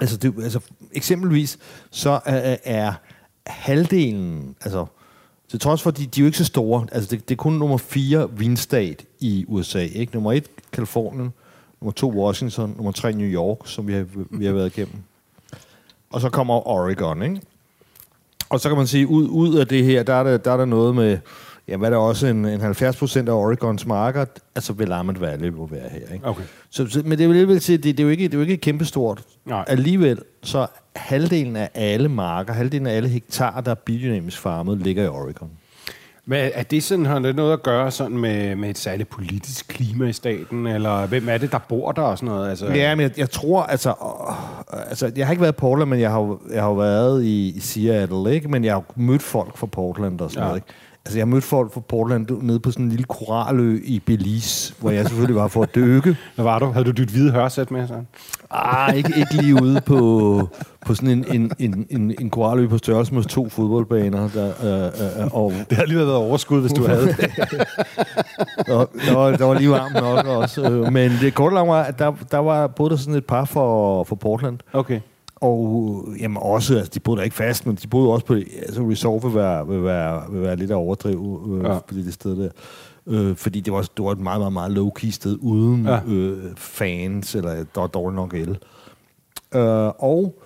Altså, 0.00 0.16
det, 0.16 0.34
altså 0.42 0.60
eksempelvis, 0.92 1.58
så 1.90 2.20
er, 2.24 2.56
er 2.64 2.92
halvdelen... 3.46 4.54
Altså, 4.64 4.86
til 5.50 5.60
trods 5.60 5.82
for, 5.82 5.90
at 5.90 5.98
de, 5.98 6.06
de 6.06 6.20
er 6.20 6.22
jo 6.22 6.26
ikke 6.26 6.38
så 6.38 6.44
store. 6.44 6.86
Altså, 6.92 7.10
det, 7.10 7.28
det 7.28 7.34
er 7.34 7.36
kun 7.36 7.52
nummer 7.52 7.76
fire 7.76 8.30
vinstat 8.38 9.04
i 9.20 9.44
USA. 9.48 9.78
Ikke? 9.82 10.14
Nummer 10.14 10.32
et, 10.32 10.46
Kalifornien. 10.72 11.32
Nummer 11.80 11.92
to, 11.92 12.10
Washington. 12.10 12.74
Nummer 12.76 12.92
tre, 12.92 13.12
New 13.12 13.28
York, 13.28 13.58
som 13.64 13.88
vi 13.88 13.92
har, 13.92 14.04
vi 14.30 14.46
har 14.46 14.52
været 14.52 14.76
igennem. 14.76 14.96
Og 16.10 16.20
så 16.20 16.30
kommer 16.30 16.68
Oregon, 16.68 17.22
ikke? 17.22 17.40
Og 18.48 18.60
så 18.60 18.68
kan 18.68 18.78
man 18.78 18.86
sige, 18.86 19.06
ud, 19.06 19.28
ud 19.28 19.54
af 19.54 19.66
det 19.66 19.84
her, 19.84 20.02
der 20.02 20.14
er 20.14 20.22
der, 20.22 20.36
der, 20.36 20.52
er 20.52 20.56
der 20.56 20.64
noget 20.64 20.94
med, 20.94 21.18
ja, 21.68 21.76
hvad 21.76 21.88
er 21.88 21.90
der 21.90 21.98
også 21.98 22.26
en, 22.26 22.44
en 22.44 22.60
70 22.60 22.96
procent 22.96 23.28
af 23.28 23.32
Oregons 23.32 23.86
marker, 23.86 24.24
altså 24.54 24.72
Willamette 24.72 25.20
Valley 25.20 25.48
må 25.48 25.66
være 25.66 25.88
her, 25.88 26.14
ikke? 26.14 26.26
Okay. 26.26 26.42
Så, 26.70 26.86
så, 26.86 27.02
men 27.04 27.18
det 27.18 27.28
vil 27.28 27.34
alligevel 27.34 27.60
sige, 27.60 27.78
det, 27.78 27.84
det, 27.84 28.00
er 28.00 28.04
jo 28.04 28.10
ikke, 28.10 28.24
det 28.24 28.34
er 28.34 28.38
jo 28.38 28.42
ikke 28.42 28.56
kæmpestort. 28.56 29.22
Nej. 29.44 29.64
Alligevel, 29.68 30.18
så 30.42 30.66
halvdelen 30.96 31.56
af 31.56 31.70
alle 31.74 32.08
marker, 32.08 32.52
halvdelen 32.52 32.86
af 32.86 32.96
alle 32.96 33.08
hektar, 33.08 33.60
der 33.60 33.70
er 33.70 33.74
biodynamisk 33.74 34.38
farmet, 34.38 34.78
ligger 34.78 35.04
i 35.04 35.08
Oregon. 35.08 35.50
Men 36.28 36.50
er 36.54 36.62
det 36.62 36.82
sådan, 36.82 37.06
har 37.06 37.18
det 37.18 37.36
noget 37.36 37.52
at 37.52 37.62
gøre 37.62 37.90
sådan 37.90 38.18
med, 38.18 38.56
med 38.56 38.70
et 38.70 38.78
særligt 38.78 39.08
politisk 39.10 39.68
klima 39.68 40.06
i 40.06 40.12
staten, 40.12 40.66
eller 40.66 41.06
hvem 41.06 41.28
er 41.28 41.38
det, 41.38 41.52
der 41.52 41.58
bor 41.58 41.92
der 41.92 42.02
og 42.02 42.18
sådan 42.18 42.34
noget? 42.34 42.50
Altså, 42.50 42.66
Ja, 42.66 42.94
men 42.94 43.02
jeg, 43.02 43.18
jeg 43.18 43.30
tror, 43.30 43.62
altså, 43.62 43.90
øh, 43.90 44.80
altså... 44.88 45.12
Jeg 45.16 45.26
har 45.26 45.32
ikke 45.32 45.40
været 45.42 45.52
i 45.52 45.56
Portland, 45.60 45.90
men 45.90 46.00
jeg 46.00 46.10
har, 46.10 46.38
jeg 46.52 46.62
har 46.62 46.74
været 46.74 47.24
i, 47.24 47.48
i 47.56 47.60
Seattle, 47.60 48.34
ikke? 48.34 48.48
Men 48.48 48.64
jeg 48.64 48.72
har 48.74 48.84
mødt 48.96 49.22
folk 49.22 49.56
fra 49.56 49.66
Portland 49.66 50.20
og 50.20 50.30
sådan 50.30 50.42
Ja. 50.42 50.46
noget, 50.48 50.58
ikke? 50.62 50.68
Altså, 51.06 51.18
jeg 51.18 51.26
har 51.26 51.30
mødt 51.30 51.44
folk 51.44 51.72
fra 51.72 51.80
Portland 51.80 52.26
nede 52.42 52.60
på 52.60 52.70
sådan 52.70 52.84
en 52.84 52.90
lille 52.90 53.04
koralø 53.04 53.80
i 53.84 54.00
Belize, 54.06 54.74
hvor 54.80 54.90
jeg 54.90 55.04
selvfølgelig 55.06 55.36
var 55.36 55.48
for 55.48 55.62
at 55.62 55.74
dykke. 55.74 56.16
Hvad 56.34 56.44
var 56.44 56.58
du? 56.58 56.66
Havde 56.66 56.84
du 56.84 56.90
dit 56.90 57.08
hvide 57.08 57.32
hørsæt 57.32 57.70
med? 57.70 57.88
Sådan? 57.88 58.06
Ah, 58.50 58.96
ikke, 58.96 59.12
ikke 59.16 59.34
lige 59.34 59.62
ude 59.62 59.80
på, 59.80 60.48
på 60.86 60.94
sådan 60.94 61.08
en, 61.10 61.24
en, 61.32 61.52
en, 61.58 61.86
en, 61.90 62.14
en 62.20 62.30
koralø 62.30 62.68
på 62.68 62.78
størrelse 62.78 63.14
med 63.14 63.22
to 63.22 63.48
fodboldbaner. 63.48 64.28
Der, 64.28 64.48
øh, 64.62 65.22
øh, 65.22 65.26
og 65.34 65.52
Det 65.70 65.76
havde 65.76 65.88
lige 65.88 65.98
været 65.98 66.14
overskud, 66.14 66.60
hvis 66.60 66.72
du 66.72 66.86
havde. 66.86 67.06
der, 68.66 68.86
der, 69.06 69.14
var, 69.14 69.36
der 69.36 69.44
var 69.44 69.54
lige 69.54 69.70
varmt 69.70 69.94
nok 69.94 70.26
også. 70.26 70.70
Øh, 70.70 70.92
Men 70.92 71.10
det 71.20 71.34
korte 71.34 71.54
lange 71.54 71.72
var, 71.72 71.82
at 71.82 71.98
der, 71.98 72.12
der 72.30 72.38
var 72.38 72.66
både 72.66 72.98
sådan 72.98 73.14
et 73.14 73.24
par 73.24 73.44
for, 73.44 74.04
for 74.04 74.16
Portland, 74.16 74.58
Okay. 74.72 75.00
Og 75.40 76.04
jamen 76.20 76.36
også, 76.40 76.76
altså, 76.76 76.90
de 76.94 77.00
boede 77.00 77.18
der 77.18 77.24
ikke 77.24 77.36
fast, 77.36 77.66
men 77.66 77.76
de 77.76 77.88
boede 77.88 78.12
også 78.12 78.26
på, 78.26 78.34
altså 78.34 78.82
resort 78.90 79.24
vil 79.24 79.34
være, 79.34 79.66
vil 79.68 79.84
være, 79.84 80.22
vil 80.32 80.42
være 80.42 80.56
lidt 80.56 80.70
at 80.70 80.74
overdrive 80.76 81.40
øh, 81.58 81.64
Ja. 81.64 81.78
på 81.78 81.94
det 81.94 82.14
sted 82.14 82.36
der. 82.42 82.48
Øh, 83.06 83.36
fordi 83.36 83.60
det 83.60 83.72
var, 83.72 83.80
det 83.96 84.04
var 84.04 84.12
et 84.12 84.20
meget, 84.20 84.40
meget, 84.40 84.52
meget 84.52 84.78
low-key 84.78 85.10
sted, 85.10 85.38
uden 85.40 85.84
ja. 85.86 86.00
øh, 86.08 86.38
fans, 86.56 87.34
eller 87.34 87.50
der 87.54 87.80
var 87.80 87.86
dårligt 87.86 88.16
nok 88.16 88.34
el. 88.34 88.58
Øh, 89.54 89.88
og 89.98 90.42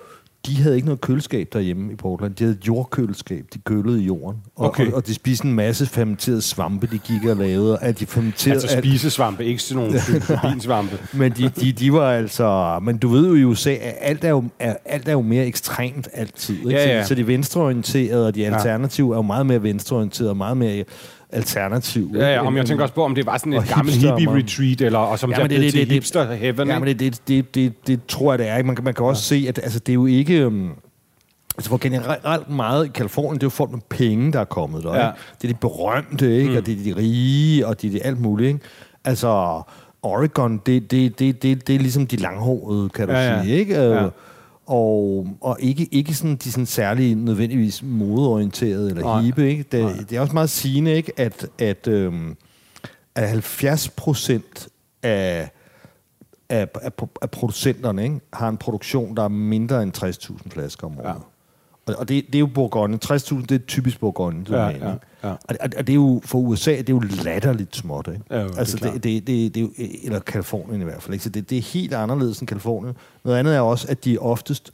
de 0.47 0.57
havde 0.63 0.75
ikke 0.77 0.87
noget 0.87 1.01
køleskab 1.01 1.49
derhjemme 1.53 1.93
i 1.93 1.97
Portland. 1.97 2.35
De 2.35 2.45
havde 2.45 2.57
et 2.57 2.67
jordkøleskab. 2.69 3.45
De 3.55 3.59
kølede 3.59 4.03
i 4.03 4.05
jorden. 4.07 4.39
Og, 4.57 4.67
Okay. 4.69 4.87
og, 4.87 4.95
og 4.95 5.07
de 5.07 5.15
spiste 5.15 5.47
en 5.47 5.55
masse 5.55 5.87
fermenterede 5.87 6.43
svampe, 6.43 6.87
de 6.87 6.99
gik 6.99 7.25
og 7.25 7.37
lavede. 7.37 7.79
At 7.81 7.99
de 8.01 8.07
fermenterede 8.07 8.55
Altså 8.63 8.77
alt- 8.77 8.85
spisesvampe, 8.87 9.45
ikke 9.45 9.63
sådan 9.63 9.83
nogle 9.85 9.99
psilocybin-svampe. 10.01 10.99
men 11.17 11.33
de, 11.33 11.49
de, 11.49 11.73
de 11.73 11.93
var 11.93 12.13
altså... 12.13 12.79
Men 12.83 12.99
du 12.99 13.09
ved 13.09 13.29
jo 13.29 13.35
i 13.35 13.45
USA, 13.45 13.71
at 13.71 13.95
alt 14.01 14.25
er 14.25 14.29
jo, 14.29 14.45
er, 14.59 14.77
alt 14.85 15.09
er 15.09 15.13
jo 15.13 15.21
mere 15.23 15.47
ekstremt 15.47 16.09
altid. 16.13 16.57
Ikke? 16.59 16.71
Ja, 16.71 16.89
ja. 16.97 17.03
Så, 17.03 17.09
så 17.09 17.15
de 17.15 17.27
venstreorienterede 17.27 18.27
og 18.27 18.35
de 18.35 18.41
Ja. 18.41 18.55
alternative 18.57 19.13
er 19.13 19.17
jo 19.19 19.23
meget 19.23 19.47
mere 19.47 19.63
venstreorienterede 19.63 20.31
og 20.31 20.37
meget 20.37 20.57
mere 20.57 20.85
alternativ. 21.33 22.11
Ja, 22.15 22.33
ja, 22.35 22.47
om 22.47 22.57
jeg 22.57 22.67
tænker 22.67 22.83
også 22.83 22.95
på, 22.95 23.05
om 23.05 23.15
det 23.15 23.27
var 23.27 23.39
sådan 23.39 23.53
et 23.53 23.69
gammelt 23.75 23.97
hippie-retreat, 23.97 24.81
eller 24.81 24.99
og 24.99 25.19
som 25.19 25.31
Ja, 25.31 25.37
ja, 25.37 25.43
det- 25.43 25.51
det- 25.51 25.61
til 25.73 25.81
det- 25.81 25.89
det- 25.89 25.95
hipster 25.95 26.33
heaven, 26.35 26.69
Ja, 26.69 26.79
men 26.79 26.89
det, 26.89 27.01
det, 27.01 27.29
det, 27.29 27.55
det, 27.55 27.87
det 27.87 28.01
tror 28.09 28.33
jeg, 28.33 28.39
det 28.39 28.49
er. 28.49 28.57
ikke. 28.57 28.67
Man, 28.67 28.77
kan- 28.77 28.85
man 28.85 28.95
kan 28.95 29.05
også 29.05 29.35
ja. 29.35 29.41
se, 29.41 29.49
at 29.49 29.61
altså, 29.63 29.79
det 29.79 29.89
er 29.89 29.95
jo 29.95 30.07
ikke... 30.07 30.47
Um, 30.47 30.71
altså 31.57 31.71
for 31.71 31.79
generelt 31.79 32.51
meget 32.51 32.87
i 32.87 32.89
Kalifornien, 32.89 33.35
det 33.35 33.43
er 33.43 33.47
jo 33.47 33.51
folk 33.51 33.71
med 33.71 33.81
penge, 33.89 34.33
der 34.33 34.41
er 34.41 34.45
kommet 34.45 34.83
der. 34.85 34.95
Ja. 34.95 35.07
Ikke? 35.09 35.19
Det 35.43 35.49
er 35.49 35.53
de 35.53 35.59
berømte, 35.61 36.37
ikke? 36.37 36.51
Mm. 36.51 36.57
og 36.57 36.67
det 36.67 36.79
er 36.81 36.95
de 36.95 37.01
rige, 37.01 37.67
og 37.67 37.83
det 37.83 37.89
er 37.89 37.93
de 37.93 38.03
alt 38.03 38.21
muligt. 38.21 38.49
Ikke? 38.49 38.61
Altså, 39.05 39.63
Oregon, 40.03 40.61
det, 40.67 40.91
det, 40.91 41.19
det, 41.19 41.43
det, 41.43 41.67
det 41.67 41.75
er 41.75 41.79
ligesom 41.79 42.07
de 42.07 42.17
langhårede, 42.17 42.89
kan 42.89 43.07
du 43.09 43.13
Ja, 43.15 43.35
ja. 43.37 43.43
sige. 43.43 43.57
Ikke? 43.57 43.75
Ja. 43.75 44.09
Og, 44.73 45.27
og 45.41 45.57
ikke, 45.61 45.89
ikke 45.93 46.15
sådan, 46.15 46.37
de 46.37 46.53
sådan 46.53 46.67
særlig 46.67 47.15
nødvendigvis 47.15 47.83
modeorienterede 47.83 48.91
eller 48.91 49.03
Nej. 49.03 49.23
hippe. 49.23 49.49
Ikke? 49.51 49.83
Nej. 49.83 49.93
Det, 49.93 50.11
det 50.11 50.17
er 50.17 50.21
også 50.21 50.33
meget 50.35 50.51
sigende, 50.51 50.93
ikke? 50.93 51.13
at, 51.17 51.47
at, 51.59 51.89
øhm, 51.89 52.37
at 53.15 53.29
70 53.29 53.89
procent 53.89 54.69
af, 55.03 55.51
af, 56.49 56.69
af, 56.83 56.91
af 57.23 57.31
producenterne 57.31 58.03
ikke? 58.03 58.21
har 58.33 58.49
en 58.49 58.57
produktion, 58.57 59.17
der 59.17 59.23
er 59.23 59.29
mindre 59.29 59.83
end 59.83 60.05
60.000 60.05 60.49
flasker 60.51 60.87
om 60.87 60.99
året. 60.99 61.07
Ja. 61.09 61.13
Og, 61.87 61.99
og 61.99 62.09
det, 62.09 62.27
det 62.27 62.35
er 62.35 62.39
jo 62.41 62.47
Bourgogne. 62.47 62.99
60.000, 63.05 63.41
det 63.41 63.53
er 63.53 63.59
typisk 63.59 64.01
Bourgogne. 64.01 64.45
Ja, 64.51 64.57
Ja, 64.57 64.89
ja, 64.89 64.95
ja. 65.25 65.29
Og, 65.31 65.37
og, 65.49 65.69
og 65.77 65.87
det 65.87 65.91
er 65.91 65.95
jo 65.95 66.23
for 66.25 66.39
USA, 66.39 66.71
det 66.71 66.89
er 66.89 66.93
jo 66.93 67.03
latterligt 67.25 67.77
småt, 67.77 68.09
ikke? 68.13 68.21
Ja, 68.31 68.41
jo, 68.41 68.49
det 68.49 68.59
altså, 68.59 68.77
klart. 68.77 68.95
det, 68.95 69.05
det, 69.05 69.27
det, 69.27 69.55
det, 69.55 69.61
er 69.61 69.65
jo, 69.65 69.71
eller 70.05 70.19
Kalifornien 70.21 70.81
i 70.81 70.85
hvert 70.85 71.03
fald, 71.03 71.15
ikke? 71.15 71.25
Så 71.25 71.31
det, 71.31 71.51
det 71.51 71.59
er 71.59 71.63
helt 71.63 71.95
anderledes 71.95 72.39
end 72.39 72.49
Kalifornien. 72.49 72.97
Noget 73.25 73.39
andet 73.39 73.57
er 73.57 73.61
også, 73.61 73.87
at 73.89 74.05
de 74.05 74.19
oftest 74.19 74.71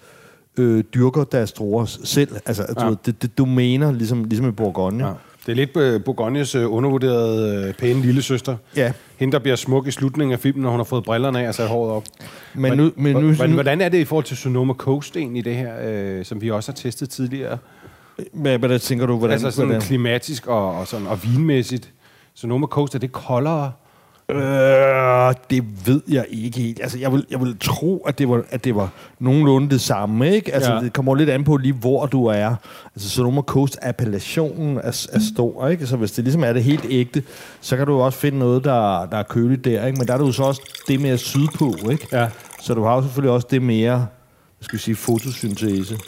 øh, 0.57 0.85
dyrker 0.95 1.25
deres 1.25 1.53
druer 1.53 1.85
selv. 1.85 2.37
Altså, 2.47 2.67
Ja. 2.79 2.87
ja. 2.89 2.95
det, 3.07 3.23
det 3.23 3.39
domæner, 3.39 3.93
ligesom, 3.93 4.25
ligesom 4.25 4.49
i 4.49 4.53
Bourgogne. 4.53 5.07
Ja. 5.07 5.13
Det 5.47 5.53
er 5.53 5.57
lidt 5.57 5.77
øh, 5.77 6.05
Bourgognes 6.05 6.55
øh, 6.55 6.73
undervurderede 6.73 7.67
øh, 7.69 7.75
pæne 7.75 8.01
lille 8.03 8.23
søster. 8.23 8.57
Ja. 8.77 8.93
Hende, 9.17 9.33
der 9.33 9.39
bliver 9.39 9.57
smuk 9.57 9.87
i 9.87 9.91
slutningen 9.91 10.33
af 10.33 10.39
filmen, 10.41 10.63
når 10.63 10.71
hun 10.71 10.79
har 10.79 10.85
fået 10.85 11.05
brillerne 11.05 11.41
af 11.45 11.49
og 11.49 11.55
sat 11.55 11.69
håret 11.69 11.93
op. 11.93 12.05
Men 12.55 12.77
nu, 12.77 12.91
men 12.97 13.17
nu, 13.17 13.33
hvordan, 13.33 13.53
hvordan 13.53 13.81
er 13.81 13.89
det 13.89 13.99
i 13.99 14.05
forhold 14.05 14.25
til 14.25 14.37
Sonoma 14.37 14.73
Coast 14.73 15.17
egentlig, 15.17 15.45
det 15.45 15.57
her, 15.57 15.73
øh, 15.85 16.25
som 16.25 16.41
vi 16.41 16.51
også 16.51 16.73
har 16.73 16.77
testet 16.77 17.11
tidligere? 17.11 17.59
Hvad, 18.33 18.59
hvad 18.59 18.79
tænker 18.79 19.07
du, 19.07 19.19
hvordan, 19.19 19.33
altså 19.35 19.51
sådan 19.51 19.67
hvordan? 19.67 19.83
klimatisk 19.87 20.47
og, 20.47 20.75
og, 20.79 20.87
sådan, 20.87 21.07
og 21.07 21.25
vinmæssigt. 21.25 21.93
Sonoma 22.35 22.67
Coast, 22.67 22.95
er 22.95 22.99
det 22.99 23.13
koldere? 23.13 23.73
Øh, 24.31 25.35
det 25.51 25.87
ved 25.87 26.01
jeg 26.09 26.25
ikke 26.31 26.61
helt. 26.61 26.81
Altså, 26.83 26.99
jeg 26.99 27.13
vil, 27.13 27.27
jeg 27.31 27.41
vil 27.41 27.57
tro, 27.61 28.05
at 28.09 28.19
det, 28.19 28.29
var, 28.29 28.43
at 28.51 28.65
det 28.65 28.75
var 28.77 28.89
nogenlunde 29.19 29.71
det 29.71 29.81
samme, 29.81 30.35
ikke? 30.35 30.55
Altså, 30.55 30.73
Ja. 30.73 30.81
det 30.81 30.93
kommer 30.93 31.15
lidt 31.15 31.31
an 31.31 31.45
på 31.45 31.57
lige, 31.57 31.73
hvor 31.73 32.07
du 32.07 32.27
er. 32.27 32.55
Altså, 32.95 33.09
Sonoma 33.11 33.41
Coast 33.41 33.79
appellationen 33.83 34.77
er, 34.77 35.07
er 35.13 35.21
stor, 35.35 35.69
ikke? 35.69 35.87
Så 35.87 35.97
hvis 35.97 36.13
det 36.13 36.25
ligesom 36.25 36.45
er 36.45 36.53
det 36.53 36.65
helt 36.65 36.87
ægte, 36.91 37.23
så 37.61 37.77
kan 37.77 37.87
du 37.87 38.01
også 38.01 38.19
finde 38.19 38.39
noget, 38.39 38.65
der, 38.65 39.07
der 39.07 39.17
er 39.17 39.23
køligt 39.23 39.65
der, 39.65 39.87
ikke? 39.87 39.99
Men 39.99 40.09
der 40.09 40.15
er 40.15 40.19
du 40.19 40.33
så 40.33 40.43
også 40.43 40.63
det 40.89 41.01
mere 41.01 41.19
sydpå, 41.19 41.75
ikke? 41.91 42.09
Ja. 42.13 42.29
Så 42.63 42.75
du 42.75 42.85
har 42.85 42.95
jo 42.97 43.03
selvfølgelig 43.03 43.33
også 43.33 43.47
det 43.51 43.63
mere, 43.63 44.07
skal 44.61 44.77
vi 44.79 44.83
sige, 44.83 44.95
fotosyntese. 44.95 45.99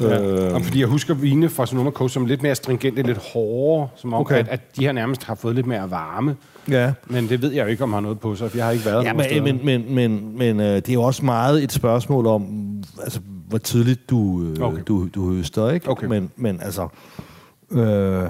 Ja. 0.00 0.22
Øh, 0.22 0.54
Og 0.54 0.62
fordi 0.62 0.80
jeg 0.80 0.88
husker 0.88 1.14
vine 1.14 1.48
fra 1.48 1.66
Sonoma 1.66 1.90
Coast 1.90 2.14
som 2.14 2.26
lidt 2.26 2.42
mere 2.42 2.54
stringente, 2.54 3.02
lidt 3.02 3.18
hårdere, 3.18 3.88
som 3.96 4.14
om, 4.14 4.20
okay. 4.20 4.34
At, 4.38 4.48
at 4.48 4.76
de 4.76 4.84
her 4.84 4.92
nærmest 4.92 5.24
har 5.24 5.34
fået 5.34 5.54
lidt 5.54 5.66
mere 5.66 5.90
varme. 5.90 6.36
ja. 6.68 6.92
Men 7.06 7.28
det 7.28 7.42
ved 7.42 7.52
jeg 7.52 7.62
jo 7.64 7.68
ikke, 7.70 7.82
om 7.84 7.92
har 7.92 8.00
noget 8.00 8.20
på 8.20 8.34
sig, 8.34 8.50
for 8.50 8.58
jeg 8.58 8.64
har 8.66 8.72
ikke 8.72 8.84
været 8.84 9.04
Ja, 9.04 9.12
men, 9.12 9.44
men, 9.44 9.60
men, 9.64 9.94
men, 9.94 10.38
men 10.38 10.60
øh, 10.60 10.76
det 10.76 10.88
er 10.88 10.92
jo 10.94 11.02
også 11.02 11.24
meget 11.24 11.62
et 11.64 11.72
spørgsmål 11.72 12.26
om, 12.26 12.46
altså, 13.02 13.20
hvor 13.48 13.58
tidligt 13.58 14.10
du, 14.10 14.42
øh, 14.44 14.62
Okay. 14.62 14.82
du, 14.86 15.08
du 15.14 15.34
høster, 15.34 15.70
ikke? 15.70 15.90
Okay. 15.90 16.06
Men, 16.06 16.30
men 16.36 16.60
altså... 16.62 16.88
Øh, 17.70 18.22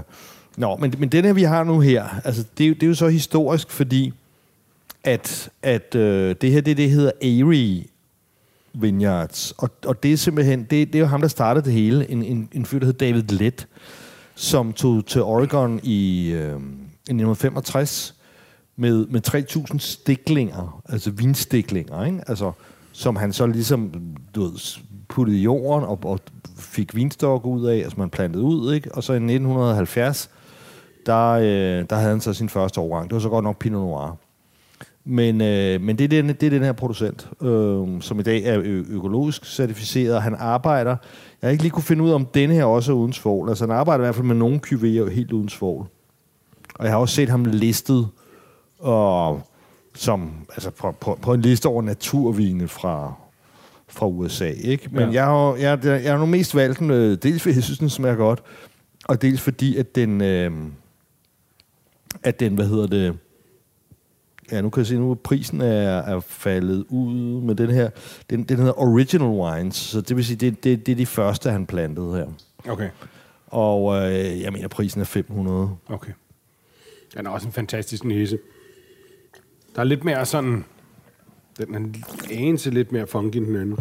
nå, 0.56 0.76
men, 0.76 0.94
men 0.98 1.08
den 1.08 1.24
her, 1.24 1.32
vi 1.32 1.42
har 1.42 1.64
nu 1.64 1.80
her, 1.80 2.04
altså, 2.24 2.44
det, 2.58 2.64
er 2.64 2.68
jo- 2.68 2.74
det 2.74 2.82
er 2.82 2.86
jo 2.86 2.94
så 2.94 3.08
historisk, 3.08 3.70
fordi 3.70 4.12
at, 5.04 5.48
at 5.62 5.94
øh, 5.94 6.34
det 6.40 6.52
her, 6.52 6.60
det, 6.60 6.76
det 6.76 6.90
hedder 6.90 7.10
Airy 7.22 7.82
Vineyards, 8.80 9.54
og, 9.58 9.70
og 9.86 10.02
det 10.02 10.12
er 10.12 10.16
simpelthen, 10.16 10.60
det, 10.60 10.70
det 10.70 10.94
er 10.94 10.98
jo 10.98 11.06
ham, 11.06 11.20
der 11.20 11.28
startede 11.28 11.64
det 11.64 11.72
hele, 11.72 12.10
en, 12.10 12.22
en, 12.22 12.48
en 12.52 12.66
fyr, 12.66 12.78
der 12.78 12.86
hed 12.86 12.94
David 12.94 13.22
Lett, 13.22 13.68
som 14.34 14.72
tog 14.72 15.06
til 15.06 15.22
Oregon 15.22 15.80
i, 15.82 16.30
øh, 16.30 16.40
i 16.40 17.12
1965, 17.12 18.14
med, 18.76 19.06
med 19.06 19.28
3.000 19.72 19.78
stiklinger, 19.78 20.82
altså 20.88 21.10
vinstiklinger, 21.10 22.04
ikke? 22.04 22.20
Altså, 22.26 22.52
som 22.92 23.16
han 23.16 23.32
så 23.32 23.46
ligesom 23.46 23.92
du 24.34 24.42
ved, 24.42 24.80
puttede 25.08 25.38
i 25.38 25.42
jorden 25.42 25.84
og, 25.88 25.98
og 26.02 26.20
fik 26.58 26.94
vinstok 26.94 27.46
ud 27.46 27.66
af, 27.66 27.76
altså 27.76 27.94
man 27.98 28.10
plantede 28.10 28.44
ud, 28.44 28.74
ikke? 28.74 28.94
Og 28.94 29.04
så 29.04 29.12
i 29.12 29.16
1970, 29.16 30.30
der, 31.06 31.30
øh, 31.30 31.84
der 31.90 31.96
havde 31.96 32.10
han 32.10 32.20
så 32.20 32.32
sin 32.32 32.48
første 32.48 32.80
årgang. 32.80 33.10
Det 33.10 33.14
var 33.14 33.20
så 33.20 33.28
godt 33.28 33.44
nok 33.44 33.58
Pinot 33.58 33.80
Noir. 33.80 34.18
Men, 35.08 35.40
øh, 35.40 35.80
men 35.80 35.98
det, 35.98 36.04
er 36.04 36.08
den, 36.08 36.28
det 36.28 36.42
er 36.42 36.50
den 36.50 36.62
her 36.62 36.72
producent, 36.72 37.28
øh, 37.42 38.00
som 38.00 38.20
i 38.20 38.22
dag 38.22 38.42
er 38.44 38.60
ø- 38.64 38.84
økologisk 38.88 39.44
certificeret, 39.44 40.14
og 40.16 40.22
han 40.22 40.34
arbejder, 40.38 40.90
jeg 41.42 41.48
har 41.48 41.50
ikke 41.50 41.62
lige 41.64 41.70
kunne 41.70 41.82
finde 41.82 42.02
ud 42.04 42.10
af, 42.10 42.14
om 42.14 42.26
denne 42.26 42.54
her 42.54 42.64
også 42.64 42.92
er 42.92 42.96
uden 42.96 43.12
svovl. 43.12 43.48
Altså 43.48 43.64
han 43.66 43.70
arbejder 43.76 44.04
i 44.04 44.06
hvert 44.06 44.14
fald 44.14 44.26
med 44.26 44.36
nogle 44.36 44.60
QV'er 44.66 45.10
helt 45.10 45.32
uden 45.32 45.48
svovl. 45.48 45.86
Og 46.74 46.84
jeg 46.84 46.92
har 46.92 46.98
også 46.98 47.14
set 47.14 47.28
ham 47.28 47.44
listet 47.44 48.08
og 48.78 49.42
som, 49.94 50.30
altså 50.50 50.70
på, 50.70 50.92
på, 51.00 51.18
på 51.22 51.34
en 51.34 51.40
liste 51.40 51.66
over 51.66 51.82
naturvine 51.82 52.68
fra, 52.68 53.12
fra 53.88 54.06
USA. 54.06 54.48
Ikke? 54.50 54.88
Men 54.92 55.02
Ja. 55.02 55.10
jeg, 55.12 55.24
har, 55.24 55.54
jeg, 55.54 55.84
jeg 55.84 56.12
har 56.12 56.18
nu 56.18 56.26
mest 56.26 56.54
valgt 56.54 56.78
den, 56.78 56.90
øh, 56.90 57.18
dels 57.22 57.42
fordi 57.42 57.54
jeg 57.54 57.62
synes, 57.64 57.78
den 57.78 57.90
smager 57.90 58.16
godt, 58.16 58.42
og 59.04 59.22
dels 59.22 59.40
fordi, 59.40 59.76
at 59.76 59.94
den, 59.94 60.20
øh, 60.20 60.50
at 62.22 62.40
den, 62.40 62.54
hvad 62.54 62.66
hedder 62.66 62.86
det, 62.86 63.18
ja, 64.52 64.60
nu 64.60 64.70
kan 64.70 64.80
jeg 64.80 64.86
se, 64.86 64.94
nu 64.94 65.14
prisen 65.14 65.60
er, 65.60 65.98
er 65.98 66.20
faldet 66.20 66.84
ud 66.88 67.42
med 67.42 67.54
den 67.54 67.70
her, 67.70 67.90
den, 68.30 68.42
den 68.44 68.56
hedder 68.56 68.80
Original 68.80 69.28
Wines, 69.28 69.76
så 69.76 70.00
det 70.00 70.16
vil 70.16 70.24
sige, 70.24 70.36
det, 70.36 70.64
det, 70.64 70.86
det 70.86 70.92
er 70.92 70.96
de 70.96 71.06
første, 71.06 71.50
han 71.50 71.66
plantede 71.66 72.14
her. 72.16 72.26
Okay, 72.72 72.88
Og 73.46 73.96
øh, 73.96 74.40
jeg 74.40 74.52
mener, 74.52 74.68
prisen 74.68 75.00
er 75.00 75.04
500. 75.04 75.70
okay. 75.88 76.12
Den 77.16 77.26
er 77.26 77.30
også 77.30 77.46
en 77.46 77.52
fantastisk 77.52 78.04
næse. 78.04 78.38
Der 79.74 79.80
er 79.80 79.84
lidt 79.84 80.04
mere 80.04 80.26
sådan... 80.26 80.64
Den 81.58 81.74
er 81.74 81.78
en 81.78 82.04
anelse 82.30 82.70
lidt 82.70 82.92
mere 82.92 83.06
funky 83.06 83.36
end 83.36 83.46
den 83.46 83.56
anden. 83.56 83.78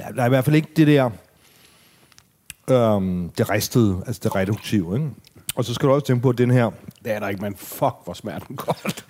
Ja, 0.00 0.04
der 0.16 0.22
er 0.22 0.26
i 0.26 0.28
hvert 0.28 0.44
fald 0.44 0.56
ikke 0.56 0.68
det 0.76 0.86
der, 0.86 1.10
øhm, 2.70 3.30
det 3.30 3.50
ristede, 3.50 4.02
altså 4.06 4.20
det 4.24 4.34
reduktive, 4.34 4.96
ikke? 4.96 5.10
Og 5.54 5.64
så 5.64 5.74
skal 5.74 5.88
du 5.88 5.94
også 5.94 6.06
tænke 6.06 6.22
på, 6.22 6.28
at 6.30 6.38
den 6.38 6.50
her, 6.50 6.70
Det 7.04 7.12
er 7.12 7.20
der 7.20 7.28
ikke, 7.28 7.42
men 7.42 7.56
fuck, 7.56 7.94
hvor 8.04 8.12
smager 8.12 8.38
den 8.38 8.56
godt. 8.56 9.04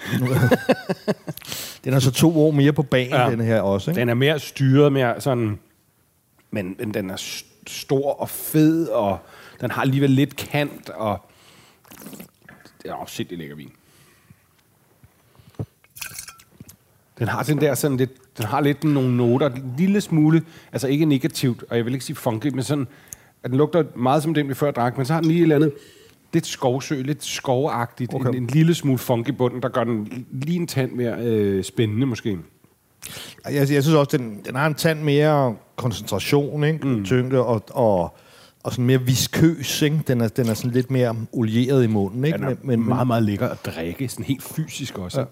den 1.84 1.94
er 1.94 1.98
så 1.98 2.10
to 2.10 2.46
år 2.46 2.50
mere 2.50 2.72
på 2.72 2.82
banen, 2.82 3.12
Ja. 3.12 3.30
den 3.30 3.40
her 3.40 3.60
også, 3.60 3.90
ikke? 3.90 4.00
Den 4.00 4.08
er 4.08 4.14
mere 4.14 4.38
styret, 4.38 4.92
mere 4.92 5.20
sådan... 5.20 5.58
Men, 6.50 6.76
men 6.78 6.94
den 6.94 7.10
er 7.10 7.16
st- 7.16 7.46
stor 7.66 8.12
og 8.20 8.28
fed, 8.28 8.88
og 8.88 9.18
den 9.60 9.70
har 9.70 9.82
alligevel 9.82 10.10
lidt 10.10 10.36
kant, 10.36 10.90
og... 10.90 11.30
Det 12.82 12.90
er 12.90 12.94
også 12.94 13.14
sindssygt 13.14 13.38
lækker 13.38 13.56
vin. 13.56 13.72
Den 17.18 17.28
har 17.28 17.42
den 17.42 17.60
der 17.60 17.74
sådan 17.74 17.96
lidt... 17.96 18.38
Den 18.38 18.46
har 18.46 18.60
lidt 18.60 18.84
nogle 18.84 19.16
noter, 19.16 19.50
en 19.50 19.74
lille 19.78 20.00
smule, 20.00 20.42
altså 20.72 20.88
ikke 20.88 21.04
negativt, 21.04 21.64
og 21.70 21.76
jeg 21.76 21.84
vil 21.84 21.92
ikke 21.94 22.04
sige 22.04 22.16
funky, 22.16 22.46
men 22.46 22.62
sådan, 22.64 22.86
at 23.42 23.50
den 23.50 23.58
lugter 23.58 23.84
meget 23.96 24.22
som 24.22 24.34
den, 24.34 24.48
vi 24.48 24.54
før 24.54 24.70
drak, 24.70 24.96
men 24.96 25.06
så 25.06 25.12
har 25.12 25.20
den 25.20 25.28
lige 25.30 25.38
et 25.38 25.42
eller 25.42 25.56
andet, 25.56 25.72
lidt 26.34 26.46
skovsø, 26.46 27.02
lidt 27.02 27.24
skovagtigt, 27.24 28.14
okay. 28.14 28.28
En, 28.28 28.34
en 28.34 28.46
lille 28.46 28.74
smule 28.74 28.98
funky 28.98 29.30
bunden, 29.30 29.62
der 29.62 29.68
gør 29.68 29.84
den 29.84 30.26
lige 30.32 30.56
en 30.56 30.66
tand 30.66 30.92
mere 30.92 31.16
øh, 31.18 31.64
spændende 31.64 32.06
måske. 32.06 32.38
Jeg, 33.44 33.54
jeg 33.54 33.82
synes 33.82 33.88
også, 33.88 34.16
den, 34.16 34.40
den 34.46 34.54
har 34.54 34.66
en 34.66 34.74
tand 34.74 35.02
mere 35.02 35.56
koncentration, 35.76 36.64
ikke? 36.64 36.86
Mm. 36.86 37.04
Tyngde 37.04 37.44
og, 37.44 37.62
og, 37.70 38.16
og 38.62 38.72
sådan 38.72 38.84
mere 38.84 39.02
viskøs, 39.02 39.82
ikke? 39.82 40.00
Den 40.06 40.20
er, 40.20 40.28
den 40.28 40.48
er 40.48 40.54
sådan 40.54 40.70
lidt 40.70 40.90
mere 40.90 41.16
olieret 41.32 41.84
i 41.84 41.86
munden, 41.86 42.24
ikke? 42.24 42.38
Den 42.38 42.46
er 42.46 42.56
men, 42.62 42.88
meget, 42.88 43.06
meget 43.06 43.22
lækker 43.22 43.48
at 43.48 43.66
drikke, 43.66 44.08
sådan 44.08 44.24
helt 44.24 44.42
fysisk 44.42 44.98
også. 44.98 45.20
Ja. 45.20 45.26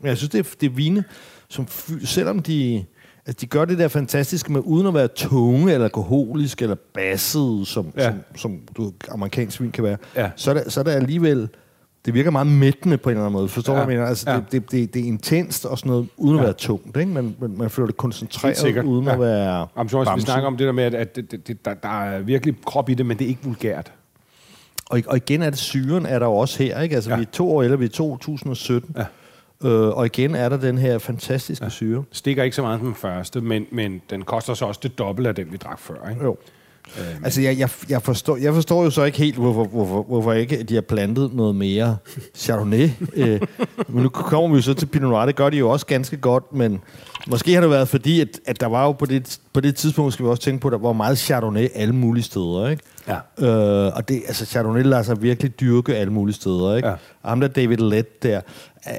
Men 0.00 0.08
jeg 0.08 0.16
synes, 0.16 0.30
det 0.30 0.38
er, 0.38 0.54
det 0.60 0.66
er 0.66 0.70
vine, 0.70 1.04
som 1.48 1.66
selvom 2.04 2.38
de, 2.38 2.84
altså 3.26 3.40
de 3.40 3.46
gør 3.46 3.64
det 3.64 3.78
der 3.78 3.88
fantastiske 3.88 4.52
med, 4.52 4.60
uden 4.64 4.86
at 4.86 4.94
være 4.94 5.08
tunge, 5.08 5.72
eller 5.72 5.84
alkoholiske, 5.84 6.62
eller 6.62 6.76
bassede, 6.94 7.66
som, 7.66 7.86
Ja. 7.96 8.02
som, 8.10 8.20
som 8.36 8.58
du, 8.76 8.92
amerikansk 9.10 9.60
vin 9.60 9.70
kan 9.70 9.84
være, 9.84 9.96
Ja. 10.16 10.30
så, 10.36 10.50
er 10.50 10.54
det, 10.54 10.72
så 10.72 10.80
er 10.80 10.84
det 10.84 10.90
alligevel, 10.90 11.48
det 12.04 12.14
virker 12.14 12.30
meget 12.30 12.46
mættende 12.46 12.96
på 12.98 13.08
en 13.10 13.16
eller 13.16 13.24
anden 13.26 13.32
måde. 13.38 13.48
Forstår 13.48 13.72
du, 13.72 13.78
Ja. 13.78 13.84
hvad 13.84 13.94
jeg 13.94 13.98
mener? 14.00 14.08
Altså, 14.08 14.30
Ja. 14.30 14.36
det, 14.36 14.52
det, 14.52 14.70
det, 14.72 14.94
det 14.94 15.02
er 15.02 15.06
intenst 15.06 15.66
og 15.66 15.78
sådan 15.78 15.90
noget, 15.90 16.08
uden 16.16 16.34
at 16.36 16.40
Ja. 16.40 16.44
være 16.44 16.54
tungt, 16.58 16.96
ikke? 16.96 17.10
Men, 17.12 17.36
men 17.40 17.58
man 17.58 17.70
føler 17.70 17.86
det 17.86 17.96
koncentreret, 17.96 18.84
uden 18.84 19.04
Ja. 19.04 19.12
at 19.12 19.20
være 19.20 19.66
Jamen, 19.76 19.88
så 19.88 19.98
også, 19.98 20.14
vi 20.14 20.20
snakker 20.20 20.46
om 20.46 20.56
det 20.56 20.66
der 20.66 20.72
med, 20.72 20.84
at, 20.84 20.94
at 20.94 21.16
det, 21.16 21.46
det, 21.46 21.64
der, 21.64 21.74
der 21.74 22.02
er 22.02 22.20
virkelig 22.20 22.54
krop 22.64 22.88
i 22.88 22.94
det, 22.94 23.06
men 23.06 23.18
det 23.18 23.24
er 23.24 23.28
ikke 23.28 23.44
vulgært. 23.44 23.92
Og, 24.90 25.00
og 25.06 25.16
igen 25.16 25.42
er 25.42 25.50
det 25.50 25.58
syren, 25.58 26.06
er 26.06 26.18
der 26.18 26.26
jo 26.26 26.32
også 26.36 26.62
her, 26.62 26.80
ikke? 26.80 26.94
Altså, 26.94 27.10
ja. 27.10 27.16
vi 27.16 27.22
er 27.22 27.26
to 27.32 27.56
år 27.56 27.62
eller 27.62 27.76
vi 27.76 27.84
er 27.84 27.88
2017. 27.88 28.94
Ja. 28.98 29.04
Øh, 29.64 29.88
og 29.88 30.06
igen 30.06 30.34
er 30.34 30.48
der 30.48 30.56
den 30.56 30.78
her 30.78 30.98
fantastiske 30.98 31.64
ja. 31.64 31.70
syre. 31.70 32.04
Stikker 32.12 32.42
ikke 32.42 32.56
så 32.56 32.62
meget 32.62 32.80
som 32.80 32.86
den 32.86 32.94
første, 32.94 33.40
men, 33.40 33.66
men 33.70 34.02
den 34.10 34.22
koster 34.22 34.54
så 34.54 34.64
også 34.64 34.80
det 34.82 34.98
dobbelte 34.98 35.28
af 35.28 35.34
den, 35.34 35.52
vi 35.52 35.56
drak 35.56 35.78
før. 35.78 36.08
Ikke? 36.10 36.24
Jo. 36.24 36.36
Øhm. 36.98 37.24
Altså, 37.24 37.40
jeg, 37.40 37.58
jeg, 37.58 37.70
jeg, 37.88 38.02
forstår, 38.02 38.36
jeg 38.36 38.54
forstår 38.54 38.84
jo 38.84 38.90
så 38.90 39.04
ikke 39.04 39.18
helt, 39.18 39.36
hvorfor, 39.36 39.64
hvorfor, 39.64 40.02
hvorfor 40.02 40.32
ikke 40.32 40.62
de 40.62 40.74
har 40.74 40.80
plantet 40.80 41.34
noget 41.34 41.56
mere 41.56 41.96
Chardonnay. 42.34 42.90
øh, 43.16 43.40
men 43.88 44.02
nu 44.02 44.08
kommer 44.08 44.48
vi 44.48 44.54
jo 44.54 44.62
så 44.62 44.74
til 44.74 44.86
Pinot 44.86 45.10
Noir, 45.10 45.26
det 45.26 45.36
gør 45.36 45.50
de 45.50 45.56
jo 45.56 45.70
også 45.70 45.86
ganske 45.86 46.16
godt, 46.16 46.52
men 46.52 46.80
måske 47.26 47.54
har 47.54 47.60
det 47.60 47.70
været 47.70 47.88
fordi, 47.88 48.20
at, 48.20 48.40
at 48.46 48.60
der 48.60 48.66
var 48.66 48.84
jo 48.84 48.92
på 48.92 49.06
det, 49.06 49.38
på 49.52 49.60
det 49.60 49.76
tidspunkt, 49.76 50.12
skal 50.12 50.24
vi 50.24 50.30
også 50.30 50.42
tænke 50.42 50.60
på, 50.60 50.70
der 50.70 50.78
var 50.78 50.92
meget 50.92 51.18
Chardonnay 51.18 51.68
alle 51.74 51.94
mulige 51.94 52.24
steder, 52.24 52.68
ikke? 52.68 52.82
Ja. 53.08 53.46
Øh, 53.46 53.92
og 53.96 54.08
det, 54.08 54.22
altså 54.26 54.46
Chardonnay 54.46 54.82
lader 54.82 55.02
sig 55.02 55.22
virkelig 55.22 55.60
dyrke 55.60 55.96
alle 55.96 56.12
mulige 56.12 56.34
steder, 56.34 56.76
ikke? 56.76 56.88
Ja. 56.88 56.94
Og 57.22 57.30
ham 57.30 57.40
der 57.40 57.48
David 57.48 57.76
Lett 57.76 58.22
der, 58.22 58.40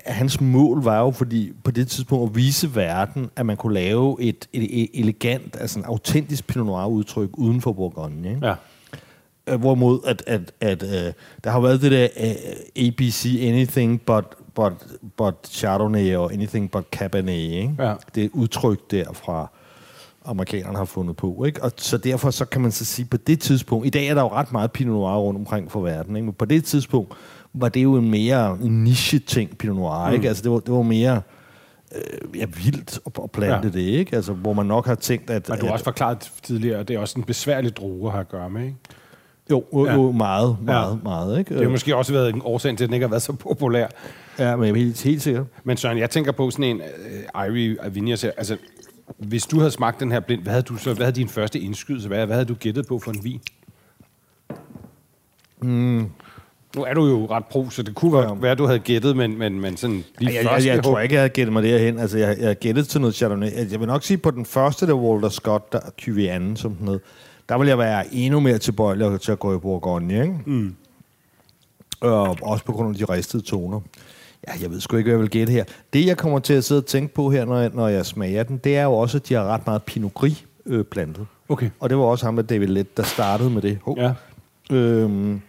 hans 0.06 0.42
mål 0.42 0.84
var 0.84 1.00
jo 1.00 1.12
fordi, 1.12 1.54
på 1.64 1.72
det 1.72 1.88
tidspunkt 1.88 2.30
at 2.30 2.36
vise 2.36 2.76
verden, 2.76 3.30
at 3.36 3.46
man 3.46 3.58
kunne 3.58 3.74
lave 3.74 4.18
et, 4.22 4.48
et, 4.54 4.84
et 4.84 4.90
elegant, 4.94 5.58
altså 5.60 5.80
en 5.80 5.86
autentisk 5.86 6.48
Pinot 6.48 6.66
Noir 6.66 6.86
udtryk 6.86 7.30
uden 7.34 7.62
for 7.62 7.74
Bourgogne, 7.74 8.30
ikke? 8.30 8.48
Ja. 8.48 8.54
Øh, 9.48 9.60
Hvorimod, 9.60 10.00
at, 10.06 10.24
at, 10.28 10.52
at 10.62 10.84
øh, 10.84 11.14
der 11.44 11.50
har 11.50 11.60
været 11.60 11.82
det 11.82 11.92
der 11.92 12.08
øh, 12.20 12.88
ABC, 12.88 13.40
anything 13.42 14.02
but, 14.02 14.26
but, 14.56 14.74
but 15.18 15.36
Chardonnay 15.48 16.16
og 16.16 16.34
anything 16.34 16.72
but 16.72 16.84
Cabernet, 16.92 17.34
ikke? 17.34 17.76
Ja. 17.80 17.94
Det 18.16 18.22
er 18.22 18.26
et 18.26 18.32
udtryk 18.34 18.92
der 18.92 19.14
fra, 19.14 19.52
amerikanerne 20.26 20.78
har 20.78 20.86
fundet 20.86 21.16
på. 21.16 21.44
Ikke? 21.46 21.64
Og 21.64 21.72
så 21.78 21.98
derfor 21.98 22.32
så 22.32 22.46
kan 22.46 22.62
man 22.62 22.72
så 22.72 22.86
sige, 22.86 23.06
på 23.06 23.18
det 23.18 23.40
tidspunkt, 23.40 23.88
i 23.88 23.90
dag 23.90 24.08
er 24.08 24.14
der 24.14 24.22
jo 24.22 24.28
ret 24.28 24.52
meget 24.52 24.72
Pinot 24.72 24.94
Noir 24.94 25.18
rundt 25.18 25.40
omkring 25.40 25.72
for 25.72 25.82
verden, 25.82 26.16
ikke? 26.16 26.26
men 26.26 26.34
på 26.34 26.46
det 26.46 26.64
tidspunkt 26.64 27.14
var 27.54 27.70
det 27.70 27.84
jo 27.84 27.96
en 27.96 28.12
mere 28.12 28.58
niche-ting, 28.62 29.58
Pinot 29.58 29.76
Noir. 29.76 30.10
Ikke? 30.10 30.28
Altså 30.28 30.44
det 30.44 30.52
var, 30.52 30.60
det 30.60 30.74
var 30.74 30.82
mere 30.82 31.22
øh, 31.96 32.40
ja, 32.40 32.46
vildt 32.64 33.00
at, 33.06 33.32
plante 33.32 33.68
ja. 33.68 33.80
det, 33.80 33.86
ikke? 34.00 34.16
Altså, 34.16 34.34
hvor 34.34 34.54
man 34.54 34.66
nok 34.66 34.86
har 34.86 34.96
tænkt, 34.96 35.30
at... 35.30 35.50
Men 35.50 35.60
du 35.60 35.66
har 35.66 35.74
også 35.74 35.86
forklaret 35.86 36.32
tidligere, 36.44 36.80
at 36.80 36.88
det 36.88 36.96
er 36.96 37.00
også 37.00 37.20
en 37.20 37.24
besværlig 37.24 37.78
druge 37.78 38.08
at 38.08 38.12
have 38.12 38.22
at 38.22 38.30
gøre 38.30 38.50
med, 38.50 38.62
ikke? 38.62 38.76
Jo, 39.52 39.64
jo, 39.74 39.86
Ja. 39.86 39.94
jo 39.94 40.12
meget, 40.12 40.58
meget, 40.62 40.92
ja. 40.92 40.98
meget. 41.04 41.40
Ikke? 41.40 41.54
Det 41.54 41.64
har 41.64 41.70
måske 41.70 41.96
også 41.96 42.14
været 42.14 42.36
en 42.36 42.42
årsag 42.46 42.78
til, 42.78 42.84
at 42.84 42.88
den 42.88 42.94
ikke 42.94 43.04
har 43.04 43.10
været 43.10 43.22
så 43.22 43.34
populær. 43.34 43.88
Ja, 44.40 44.56
men 44.56 44.66
jeg 44.66 44.72
er 44.72 44.76
helt, 44.78 45.04
helt 45.04 45.22
sikker. 45.22 45.46
Men 45.64 45.78
Søren, 45.78 45.98
jeg 45.98 46.10
tænker 46.10 46.32
på 46.32 46.52
sådan 46.52 46.66
en 46.66 46.82
uh, 47.36 47.46
Irie 47.48 47.78
Avinias 47.82 48.22
her. 48.22 48.32
Altså, 48.38 48.58
hvis 49.18 49.46
du 49.46 49.58
havde 49.58 49.72
smagt 49.72 50.00
den 50.00 50.12
her 50.12 50.20
blind, 50.20 50.42
hvad 50.42 50.52
havde, 50.52 50.64
du 50.64 50.78
så, 50.78 50.94
hvad 50.94 51.06
havde 51.06 51.16
din 51.16 51.30
første 51.30 51.60
indskydelse? 51.60 52.08
Hvad, 52.08 52.26
hvad 52.26 52.36
havde 52.36 52.46
du 52.46 52.54
gættet 52.54 52.88
på 52.88 53.00
for 53.00 53.12
en 53.12 53.24
vin? 53.24 53.42
Mm. 55.62 56.10
Nu 56.76 56.84
er 56.84 56.94
du 56.94 57.06
jo 57.08 57.26
ret 57.26 57.46
pro, 57.46 57.70
så 57.70 57.84
det 57.84 57.96
kunne 57.96 58.42
være, 58.42 58.52
at 58.52 58.58
du 58.58 58.66
havde 58.66 58.80
gættet, 58.80 59.18
men, 59.18 59.38
men, 59.38 59.60
men 59.60 59.78
sådan 59.78 60.04
lige 60.20 60.34
Jeg, 60.34 60.36
jeg, 60.36 60.52
første 60.52 60.70
jeg, 60.70 60.76
jeg 60.76 60.84
tror 60.84 61.00
ikke, 61.00 61.14
jeg 61.16 61.22
havde 61.22 61.30
gættet 61.30 61.54
mig 61.54 61.64
derhen. 61.64 62.00
Altså, 62.00 62.18
jeg, 62.18 62.38
jeg 62.40 62.60
gættet 62.60 62.88
til 62.88 63.02
noget 63.02 63.16
Chardonnay. 63.16 63.48
Altså, 63.48 63.74
Jeg 63.74 63.80
vil 63.80 63.88
nok 63.88 64.04
sige, 64.04 64.18
på 64.18 64.32
den 64.32 64.46
første, 64.46 64.88
der 64.88 64.94
Walter 64.94 65.30
Scott, 65.30 65.74
der 65.74 65.80
Cuvianen, 66.02 66.56
som 66.58 66.76
den 66.76 66.88
hed, 66.88 67.00
der 67.50 67.58
vil 67.58 67.68
jeg 67.68 67.78
være 67.78 68.14
endnu 68.14 68.40
mere 68.40 68.58
tilbøjelig 68.58 69.22
til 69.22 69.32
at 69.32 69.40
gå 69.40 69.56
i 69.56 69.60
Bourgogne, 69.60 70.22
ikke? 70.22 70.36
Mm. 70.46 70.76
Og 72.02 72.38
også 72.42 72.66
på 72.66 72.72
grund 72.72 72.90
af 72.90 73.08
de 73.08 73.14
ristede 73.14 73.44
toner. 73.44 73.82
Ja, 74.48 74.54
jeg 74.62 74.72
ved 74.72 74.80
sgu 74.80 74.98
ikke, 74.98 75.08
hvad 75.08 75.14
jeg 75.14 75.22
vil 75.22 75.30
gætte 75.30 75.54
her. 75.54 75.64
Det, 75.94 76.06
jeg 76.06 76.18
kommer 76.18 76.40
til 76.40 76.54
at 76.54 76.64
sidde 76.64 76.80
og 76.82 76.86
tænke 76.86 77.14
på 77.14 77.30
her, 77.32 77.46
når 77.46 77.60
jeg, 77.60 77.72
når 77.74 77.88
jeg 77.88 78.06
smager 78.06 78.44
den, 78.44 78.58
det 78.58 78.78
er 78.78 78.84
jo 78.84 78.94
også, 78.94 79.18
at 79.18 79.30
de 79.30 79.34
har 79.34 79.44
ret 79.44 79.66
meget 79.66 79.84
Pinot 79.84 80.14
Gris 80.14 80.46
øh, 80.66 80.84
plantet. 80.86 81.26
Okay. 81.50 81.70
Og 81.80 81.90
det 81.90 81.98
var 81.98 82.04
også 82.04 82.26
ham, 82.26 82.36
der 82.36 82.44
David 82.44 82.68
Lett, 82.68 82.98
der 82.98 83.04
startede 83.04 83.50
med 83.50 83.62
det. 83.62 83.80
Hov. 83.84 83.98
Ja. 84.00 84.12
Øhm, 84.72 85.42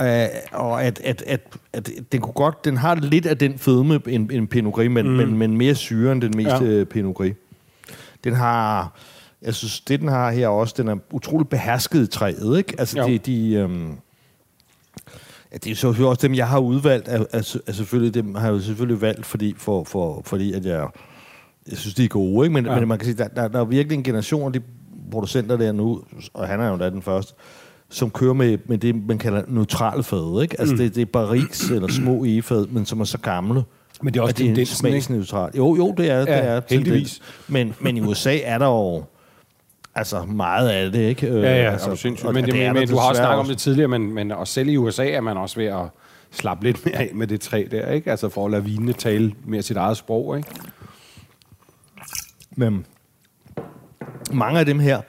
øh, 0.00 0.26
og 0.52 0.84
at, 0.84 1.00
at, 1.04 1.22
at, 1.26 1.40
at 1.72 1.90
den 2.12 2.20
kunne 2.20 2.32
godt, 2.32 2.64
den 2.64 2.76
har 2.76 2.94
lidt 2.94 3.26
af 3.26 3.38
den 3.38 3.58
fedme, 3.58 4.00
en, 4.06 4.30
en 4.32 4.46
Pinot 4.46 4.74
Gris, 4.74 4.90
men, 4.90 5.08
mm. 5.08 5.12
men, 5.12 5.38
men 5.38 5.56
mere 5.56 5.74
syre 5.74 6.12
end 6.12 6.22
den 6.22 6.32
meste 6.36 6.64
Ja. 6.64 6.78
ja. 6.78 6.84
Pinot 6.84 7.14
Gris. 7.14 7.34
Den 8.24 8.34
har, 8.34 8.92
jeg 9.42 9.54
synes, 9.54 9.80
det 9.80 10.00
den 10.00 10.08
har 10.08 10.30
her 10.30 10.48
også, 10.48 10.74
den 10.78 10.88
er 10.88 10.96
utrolig 11.10 11.48
behersket 11.48 12.02
i 12.02 12.06
træet, 12.06 12.58
ikke? 12.58 12.74
Altså, 12.78 12.98
Jo. 12.98 13.06
de, 13.08 13.18
de, 13.18 13.52
øhm, 13.54 13.92
ja, 15.52 15.56
det 15.56 15.70
er 15.70 15.74
så 15.74 15.88
også 15.88 16.18
dem, 16.22 16.34
jeg 16.34 16.48
har 16.48 16.58
udvalgt, 16.58 17.08
er, 17.08 17.24
er, 17.32 17.56
er 17.66 17.72
selvfølgelig, 17.72 18.14
dem 18.14 18.34
har 18.34 18.46
jeg 18.46 18.54
jo 18.54 18.60
selvfølgelig 18.60 19.00
valgt, 19.00 19.26
fordi, 19.26 19.54
for, 19.56 19.84
for, 19.84 20.22
fordi 20.24 20.52
at 20.52 20.64
jeg, 20.66 20.86
jeg 21.70 21.78
synes, 21.78 21.94
de 21.94 22.04
er 22.04 22.08
gode, 22.08 22.46
ikke? 22.46 22.54
Men, 22.54 22.64
Ja. 22.66 22.72
ja. 22.72 22.78
men 22.78 22.88
man 22.88 22.98
kan 22.98 23.04
sige, 23.04 23.16
der, 23.18 23.28
der, 23.28 23.48
der 23.48 23.60
er 23.60 23.64
virkelig 23.64 23.96
en 23.96 24.04
generation 24.04 24.46
af 24.46 24.52
de 24.52 24.60
producenter 25.10 25.56
der 25.56 25.72
nu, 25.72 26.02
og 26.34 26.48
han 26.48 26.60
er 26.60 26.68
jo 26.70 26.76
da 26.76 26.90
den 26.90 27.02
første, 27.02 27.34
som 27.90 28.10
kører 28.10 28.32
med, 28.32 28.58
med 28.66 28.78
det, 28.78 29.06
man 29.06 29.18
kalder 29.18 29.42
neutrale 29.48 30.02
fad, 30.02 30.42
ikke? 30.42 30.60
Altså, 30.60 30.74
mm. 30.74 30.78
det, 30.78 30.94
det 30.94 31.02
er 31.02 31.06
barriques 31.06 31.70
eller 31.70 31.88
små 31.88 32.24
egefad, 32.24 32.66
men 32.66 32.86
som 32.86 33.00
er 33.00 33.04
så 33.04 33.18
gamle. 33.18 33.62
Men 34.02 34.14
det 34.14 34.20
er 34.20 34.22
også 34.22 34.32
at 34.32 34.38
det 34.38 34.50
er 34.50 34.58
ikke? 34.58 34.66
smagsneutralt. 34.66 35.56
Jo, 35.56 35.76
jo, 35.76 35.94
det 35.96 36.10
er, 36.10 36.24
det 36.24 36.34
er 36.34 36.60
heldigvis. 36.70 37.20
tendens. 37.20 37.22
Men, 37.48 37.74
men 37.80 37.96
i 37.96 38.00
USA 38.00 38.38
er 38.42 38.58
der 38.58 38.66
jo 38.66 39.04
altså 39.98 40.24
meget 40.24 40.68
af 40.68 40.92
det, 40.92 40.98
ikke? 41.00 41.26
Øh, 41.28 41.42
Ja, 41.42 41.62
ja, 41.62 41.72
altså, 41.72 41.96
sindssygt. 41.96 42.28
og 42.28 42.34
Men, 42.34 42.44
det, 42.44 42.64
er 42.64 42.72
men, 42.72 42.80
men 42.80 42.88
du 42.88 42.96
har 42.96 43.08
også 43.08 43.20
snakket 43.20 43.38
om 43.38 43.46
det 43.46 43.58
tidligere, 43.58 43.88
men, 43.88 44.14
men 44.14 44.32
og 44.32 44.48
selv 44.48 44.68
i 44.68 44.76
USA 44.76 45.10
er 45.10 45.20
man 45.20 45.36
også 45.36 45.56
ved 45.56 45.66
at 45.66 45.86
slappe 46.30 46.64
lidt 46.64 46.86
mere 46.86 46.94
af 46.94 47.10
med 47.14 47.26
det 47.26 47.40
træ 47.40 47.64
der, 47.70 47.90
ikke? 47.90 48.10
Altså 48.10 48.28
for 48.28 48.44
at 48.44 48.50
lade 48.50 48.64
vinene 48.64 48.92
tale 48.92 49.32
mere 49.46 49.62
sit 49.62 49.76
eget 49.76 49.96
sprog, 49.96 50.36
ikke? 50.36 50.48
Men 52.56 52.86
mange 54.32 54.60
af 54.60 54.66
dem 54.66 54.78
her, 54.78 55.00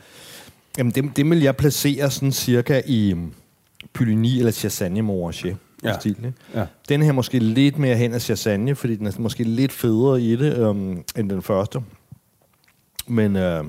jamen 0.78 0.92
dem, 0.92 1.10
dem 1.10 1.32
vil 1.32 1.42
jeg 1.42 1.56
placere 1.56 2.12
sådan 2.12 2.32
cirka 2.32 2.82
i 2.86 3.14
um, 3.14 3.34
Puligny 3.94 4.38
eller 4.38 4.52
Chassagne 4.52 5.02
Morachet. 5.02 5.58
Ja. 5.84 5.94
Stil, 6.00 6.16
ikke? 6.18 6.34
Ja. 6.56 6.66
Den 6.90 7.02
her 7.02 7.12
måske 7.12 7.40
lidt 7.40 7.78
mere 7.78 7.96
hen 7.96 8.14
af 8.14 8.22
Chassagne, 8.22 8.76
fordi 8.76 8.96
den 8.96 9.08
er 9.08 9.12
måske 9.20 9.44
lidt 9.44 9.72
federe 9.72 10.22
i 10.22 10.36
det 10.36 10.58
um, 10.68 11.04
end 11.18 11.30
den 11.30 11.42
første. 11.42 11.80
Men 13.08 13.36
uh, 13.36 13.66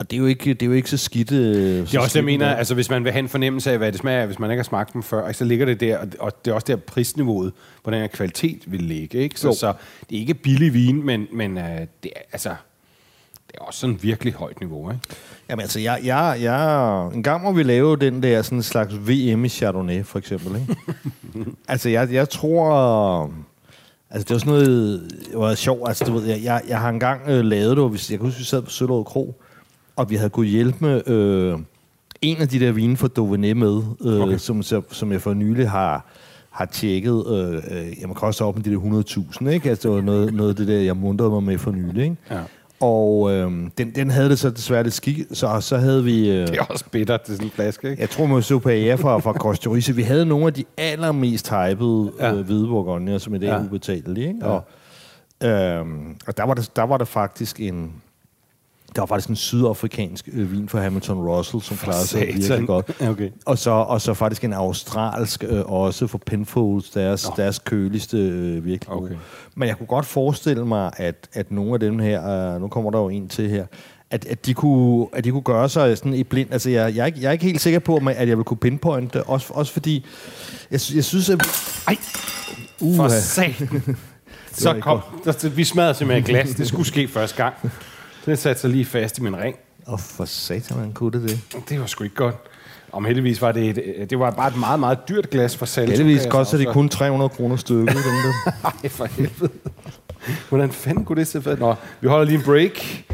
og 0.00 0.10
det 0.10 0.16
er 0.16 0.20
jo 0.20 0.26
ikke, 0.26 0.54
det 0.54 0.62
er 0.62 0.66
jo 0.66 0.72
ikke 0.72 0.90
så 0.90 0.96
skidt. 0.96 1.30
Uh, 1.32 1.36
Det 1.38 1.94
er 1.94 2.00
også 2.00 2.18
jeg 2.18 2.24
mener, 2.24 2.54
altså 2.54 2.74
hvis 2.74 2.90
man 2.90 3.04
vil 3.04 3.12
have 3.12 3.18
en 3.22 3.28
fornemmelse 3.28 3.70
af, 3.72 3.78
hvad 3.78 3.92
det 3.92 4.00
smager 4.00 4.26
hvis 4.26 4.38
man 4.38 4.50
ikke 4.50 4.58
har 4.60 4.64
smagt 4.64 4.92
dem 4.92 5.02
før, 5.02 5.32
så 5.32 5.44
ligger 5.44 5.66
det 5.66 5.80
der, 5.80 5.98
og- 6.18 6.44
det 6.44 6.50
er 6.50 6.54
også 6.54 6.64
der 6.66 6.76
prisniveauet 6.76 7.52
på 7.84 7.90
den 7.90 8.00
her 8.00 8.06
kvalitet 8.06 8.62
vil 8.66 8.82
ligge, 8.82 9.18
ikke? 9.18 9.40
Så, 9.40 9.48
Jo. 9.48 9.54
så 9.54 9.72
det 10.10 10.16
er 10.16 10.20
ikke 10.20 10.34
billig 10.34 10.74
vin, 10.74 11.06
men, 11.06 11.26
men 11.32 11.56
uh, 11.56 11.62
det, 12.02 12.10
er, 12.16 12.20
altså, 12.32 12.48
det 13.46 13.56
er 13.60 13.62
også 13.64 13.80
sådan 13.80 13.98
virkelig 14.02 14.32
højt 14.32 14.60
niveau, 14.60 14.90
ikke? 14.90 15.02
Jamen 15.50 15.60
altså, 15.60 15.80
jeg, 15.80 16.00
jeg, 16.04 16.38
jeg, 16.42 17.06
en 17.14 17.22
gang 17.22 17.42
må 17.42 17.52
vi 17.52 17.62
lave 17.62 17.96
den 17.96 18.22
der 18.22 18.42
sådan 18.42 18.62
slags 18.62 18.94
VM 19.08 19.44
i 19.44 19.48
Chardonnay, 19.48 20.04
for 20.04 20.18
eksempel. 20.18 20.56
Ikke? 20.60 20.76
altså, 21.68 21.88
jeg, 21.88 22.12
jeg 22.12 22.28
tror... 22.28 23.30
Altså, 24.10 24.24
det 24.28 24.30
var 24.34 24.38
sådan 24.38 24.52
noget... 24.52 25.00
Det 25.30 25.38
var 25.38 25.54
sjovt. 25.54 25.88
Altså, 25.88 26.04
du 26.04 26.12
ved, 26.12 26.24
jeg, 26.24 26.40
jeg, 26.44 26.62
jeg 26.68 26.78
har 26.80 26.88
engang 26.88 27.20
øh, 27.28 27.44
lavet 27.44 27.76
det, 27.76 27.90
hvis, 27.90 28.10
jeg 28.10 28.18
kan 28.18 28.26
huske, 28.26 28.38
vi 28.38 28.44
sad 28.44 28.62
på 28.62 28.70
Søllerød 28.70 29.04
Kro, 29.04 29.42
og 30.00 30.10
vi 30.10 30.14
havde 30.16 30.30
kunnet 30.30 30.50
hjælpe 30.50 30.76
med 30.80 31.08
øh, 31.08 31.58
en 32.22 32.36
af 32.36 32.48
de 32.48 32.60
der 32.60 32.72
vine 32.72 32.96
fra 32.96 33.08
Dauphiné 33.18 33.54
med, 33.54 33.82
øh, 34.04 34.20
Okay. 34.20 34.36
som, 34.38 34.62
som, 34.90 35.12
jeg 35.12 35.20
for 35.22 35.34
nylig 35.34 35.70
har 35.70 36.06
har 36.50 36.64
tjekket, 36.64 37.24
øh, 37.28 37.54
øh, 37.54 38.00
jamen 38.00 38.14
koster 38.14 38.44
op 38.44 38.56
med 38.56 38.64
de 38.64 38.70
der 38.70 38.78
100.000, 39.40 39.48
ikke? 39.48 39.70
Altså, 39.70 39.88
det 39.88 39.96
var 39.96 40.02
noget, 40.02 40.34
noget 40.34 40.50
af 40.50 40.56
det 40.56 40.68
der, 40.68 40.78
jeg 40.80 40.96
mundrede 40.96 41.30
mig 41.30 41.42
med 41.42 41.58
for 41.58 41.70
nylig, 41.70 42.02
ikke? 42.04 42.16
Ja. 42.30 42.38
Og 42.80 43.32
øh, 43.32 43.52
den, 43.78 43.94
den 43.94 44.10
havde 44.10 44.28
det 44.28 44.38
så 44.38 44.50
desværre 44.50 44.82
lidt 44.82 44.94
skik, 44.94 45.18
så, 45.32 45.60
så 45.60 45.76
havde 45.76 46.04
vi... 46.04 46.30
Øh, 46.30 46.46
Det 46.48 46.56
er 46.58 46.62
også 46.62 46.84
bitter 46.90 47.16
til 47.16 47.34
sådan 47.34 47.46
en 47.46 47.50
flaske, 47.50 47.90
ikke? 47.90 48.00
jeg 48.00 48.10
tror, 48.10 48.26
man 48.26 48.42
så 48.42 48.58
på 48.58 48.68
AR 48.68 48.96
fra, 48.96 49.18
fra 49.18 49.32
Costa 49.32 49.70
Rica. 49.70 49.92
Vi 49.92 50.02
havde 50.02 50.26
nogle 50.26 50.46
af 50.46 50.54
de 50.54 50.64
allermest 50.78 51.50
hypede 51.50 52.12
Ja. 52.20 52.34
øh, 52.34 52.40
hvide 52.40 52.66
bourgogne, 52.66 53.18
som 53.18 53.34
i 53.34 53.38
dag 53.38 53.46
Ja. 53.48 53.54
er 53.54 53.64
ubetalelige. 53.64 54.28
Ikke? 54.28 54.38
Ja. 54.42 54.46
Og, 54.46 54.64
øhm, 55.48 56.16
og 56.26 56.36
der 56.36 56.44
var, 56.44 56.54
der, 56.54 56.70
der 56.76 56.82
var 56.82 56.96
der 56.98 57.04
faktisk 57.04 57.60
en... 57.60 57.92
Der 58.96 59.02
var 59.02 59.06
faktisk 59.06 59.28
en 59.28 59.36
sydafrikansk 59.36 60.28
øh, 60.32 60.52
vin 60.52 60.68
fra 60.68 60.80
Hamilton 60.80 61.18
Russell, 61.18 61.62
som 61.62 61.76
klarede 61.76 62.06
sig 62.06 62.20
virkelig 62.20 62.66
godt. 62.66 62.90
Okay. 63.00 63.30
Og 63.46 63.58
så, 63.58 63.70
og 63.70 64.00
så 64.00 64.14
faktisk 64.14 64.44
en 64.44 64.52
australsk 64.52 65.44
øh, 65.48 65.60
også 65.66 66.06
for 66.06 66.20
Penfolds, 66.26 66.90
deres, 66.90 67.28
Nå. 67.28 67.34
deres 67.36 67.58
køligste 67.58 68.16
øh, 68.16 68.64
virkelig 68.64 68.90
Okay. 68.90 69.14
Men 69.54 69.68
jeg 69.68 69.78
kunne 69.78 69.86
godt 69.86 70.06
forestille 70.06 70.66
mig, 70.66 70.90
at, 70.96 71.28
at 71.32 71.52
nogle 71.52 71.74
af 71.74 71.80
dem 71.80 71.98
her, 71.98 72.54
øh, 72.54 72.60
nu 72.60 72.68
kommer 72.68 72.90
der 72.90 72.98
jo 72.98 73.08
en 73.08 73.28
til 73.28 73.50
her, 73.50 73.66
at, 74.10 74.24
at, 74.24 74.46
de 74.46 74.54
kunne, 74.54 75.06
at 75.12 75.24
de 75.24 75.30
kunne 75.30 75.42
gøre 75.42 75.68
sig 75.68 75.98
sådan 75.98 76.14
i 76.14 76.24
blind. 76.24 76.52
Altså, 76.52 76.70
jeg, 76.70 76.96
jeg, 76.96 77.02
er 77.02 77.06
ikke, 77.06 77.20
jeg 77.20 77.28
er 77.28 77.32
ikke 77.32 77.44
helt 77.44 77.60
sikker 77.60 77.78
på, 77.78 78.00
at 78.16 78.28
jeg 78.28 78.36
vil 78.36 78.44
kunne 78.44 78.56
pinpointe 78.56 79.18
det, 79.18 79.26
også, 79.26 79.46
også 79.50 79.72
fordi, 79.72 80.06
jeg, 80.70 80.80
jeg 80.94 81.04
synes, 81.04 81.30
at... 81.30 81.42
Ej, 81.88 81.96
Uh, 82.80 82.96
for 82.96 83.08
satan. 83.08 83.82
Så 84.52 84.80
kom, 84.80 85.00
der, 85.24 85.48
vi 85.48 85.64
smadrede 85.64 85.94
simpelthen 85.94 86.24
glas. 86.24 86.50
Det 86.50 86.68
skulle 86.68 86.86
ske 86.86 87.08
første 87.08 87.36
gang. 87.36 87.54
Den 88.26 88.36
satte 88.36 88.60
sig 88.60 88.70
lige 88.70 88.84
fast 88.84 89.18
i 89.18 89.22
min 89.22 89.36
ring. 89.36 89.56
Oh, 89.86 89.98
for 89.98 90.24
satan, 90.24 90.76
man 90.76 90.92
kunne 90.92 91.20
det 91.20 91.28
det. 91.28 91.40
Det 91.68 91.80
var 91.80 91.86
sgu 91.86 92.04
ikke 92.04 92.16
godt. 92.16 92.36
Om 92.92 93.04
heldigvis 93.04 93.42
var 93.42 93.52
det 93.52 93.78
et, 93.78 94.10
det 94.10 94.18
var 94.18 94.30
bare 94.30 94.48
et 94.48 94.56
meget, 94.56 94.80
meget 94.80 94.98
dyrt 95.08 95.30
glas 95.30 95.56
for 95.56 95.66
salg. 95.66 95.88
Heldigvis 95.88 96.26
koster 96.30 96.58
det 96.58 96.68
kun 96.68 96.88
300 96.88 97.28
kroner 97.28 97.56
stykket, 97.56 97.88
dem 97.88 97.96
der. 97.96 98.52
Ej, 98.82 98.88
for 98.88 99.04
helvede. 99.04 99.50
Hvordan 100.48 100.70
fanden 100.70 101.04
kunne 101.04 101.18
det 101.18 101.26
se 101.26 101.42
fedt? 101.42 101.60
Nå, 101.60 101.74
vi 102.00 102.08
holder 102.08 102.24
lige 102.24 102.38
en 102.38 102.44
break. 102.44 103.04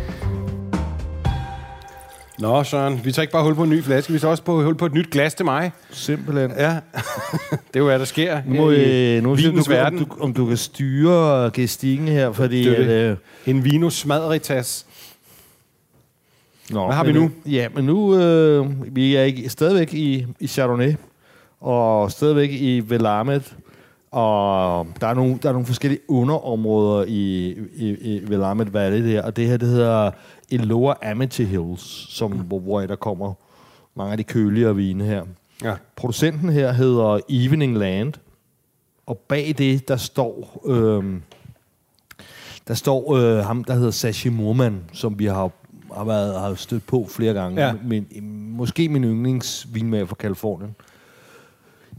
Nå, 2.38 2.64
Søren, 2.64 3.00
vi 3.04 3.12
tager 3.12 3.22
ikke 3.22 3.32
bare 3.32 3.42
hul 3.44 3.54
på 3.54 3.62
en 3.62 3.70
ny 3.70 3.82
flaske, 3.82 4.12
vi 4.12 4.18
tager 4.18 4.30
også 4.30 4.42
på 4.42 4.62
hul 4.62 4.74
på 4.74 4.86
et 4.86 4.94
nyt 4.94 5.10
glas 5.10 5.34
til 5.34 5.44
mig. 5.44 5.72
Simpelthen. 5.90 6.50
Ja, 6.50 6.70
det 7.50 7.74
er 7.74 7.78
jo, 7.78 7.84
hvad 7.84 7.98
der 7.98 8.04
sker 8.04 8.40
Nu 8.46 8.54
må, 8.54 8.70
i 8.70 9.16
øh, 9.16 9.22
nu 9.22 9.34
vinens 9.34 9.66
du, 9.66 9.72
om, 9.72 9.76
verden. 9.78 9.98
du, 9.98 10.06
om 10.20 10.34
du 10.34 10.46
kan 10.46 10.56
styre 10.56 11.50
gestikken 11.50 12.08
her, 12.08 12.32
fordi... 12.32 12.64
Det 12.64 12.78
er 12.78 12.82
at, 12.82 12.88
det. 12.88 13.10
øh, 13.10 13.16
En 13.56 13.64
vino 13.64 13.90
smadritas. 13.90 14.86
Nå, 16.70 16.84
Hvad 16.86 16.94
har 16.96 17.04
vi 17.04 17.12
nu? 17.12 17.30
Ja, 17.46 17.68
men 17.74 17.84
nu 17.84 18.16
øh, 18.16 18.66
vi 18.96 19.16
er 19.16 19.22
ikke, 19.22 19.48
stadigvæk 19.48 19.94
i, 19.94 20.26
i 20.40 20.46
Chardonnay, 20.46 20.94
og 21.60 22.10
stadigvæk 22.10 22.50
i 22.52 22.82
Velamet, 22.86 23.54
og 24.10 24.86
der 25.00 25.06
er 25.06 25.14
nogle, 25.14 25.38
der 25.42 25.48
er 25.48 25.52
nogle 25.52 25.66
forskellige 25.66 26.00
underområder 26.08 27.04
i, 27.08 27.50
i, 27.74 27.88
i 27.88 28.30
Velamet 28.30 28.72
Valley 28.72 29.12
der, 29.12 29.22
og 29.22 29.36
det 29.36 29.46
her, 29.46 29.56
det 29.56 29.68
hedder 29.68 30.10
Lower 30.50 30.94
Amity 31.02 31.42
Hills, 31.42 32.14
som, 32.14 32.32
hvor, 32.32 32.58
hvor 32.58 32.80
der 32.80 32.96
kommer 32.96 33.34
mange 33.94 34.12
af 34.12 34.18
de 34.18 34.24
køligere 34.24 34.76
vine 34.76 35.04
her. 35.04 35.24
Ja. 35.64 35.74
Producenten 35.96 36.48
her 36.48 36.72
hedder 36.72 37.20
Evening 37.28 37.78
Land, 37.78 38.12
og 39.06 39.18
bag 39.18 39.54
det, 39.58 39.88
der 39.88 39.96
står... 39.96 40.62
Øh, 40.66 41.04
der 42.68 42.74
står 42.74 43.16
øh, 43.16 43.44
ham, 43.44 43.64
der 43.64 43.74
hedder 43.74 43.90
Sashi 43.90 44.28
Murman, 44.28 44.80
som 44.92 45.18
vi 45.18 45.26
har, 45.26 45.50
har, 45.94 46.04
været, 46.04 46.40
har 46.40 46.54
stødt 46.54 46.86
på 46.86 47.06
flere 47.10 47.34
gange. 47.34 47.66
Ja. 47.66 47.74
Men, 47.84 48.06
måske 48.56 48.88
min 48.88 49.04
yndlingsvinmager 49.04 50.06
fra 50.06 50.14
Kalifornien. 50.14 50.74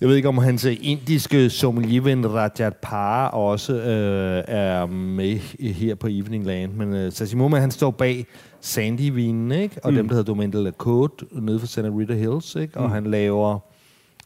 Jeg 0.01 0.09
ved 0.09 0.15
ikke, 0.15 0.27
om 0.29 0.37
hans 0.37 0.63
indiske 0.65 1.49
sommelierven 1.49 2.33
Rajat 2.33 2.75
Par 2.81 3.27
også 3.27 3.73
øh, 3.73 4.43
er 4.47 4.85
med 4.85 5.37
her 5.73 5.95
på 5.95 6.07
Evening 6.07 6.45
Land. 6.45 6.73
Men 6.73 6.93
øh, 6.93 7.11
Sashi 7.11 7.35
Murman, 7.35 7.61
han 7.61 7.71
står 7.71 7.91
bag 7.91 8.25
Sandy-vinen, 8.61 9.51
ikke? 9.51 9.75
Og 9.83 9.91
mm. 9.91 9.95
dem, 9.97 10.07
der 10.07 10.15
hedder 10.15 10.31
Domaine 10.33 10.53
de 10.57 10.63
la 10.63 10.71
Côte, 10.83 11.39
nede 11.41 11.59
for 11.59 11.67
Santa 11.67 11.89
Rita 11.89 12.13
Hills, 12.13 12.55
ikke? 12.55 12.77
Og 12.77 12.85
Mm. 12.85 12.91
han 12.91 13.03
laver... 13.05 13.59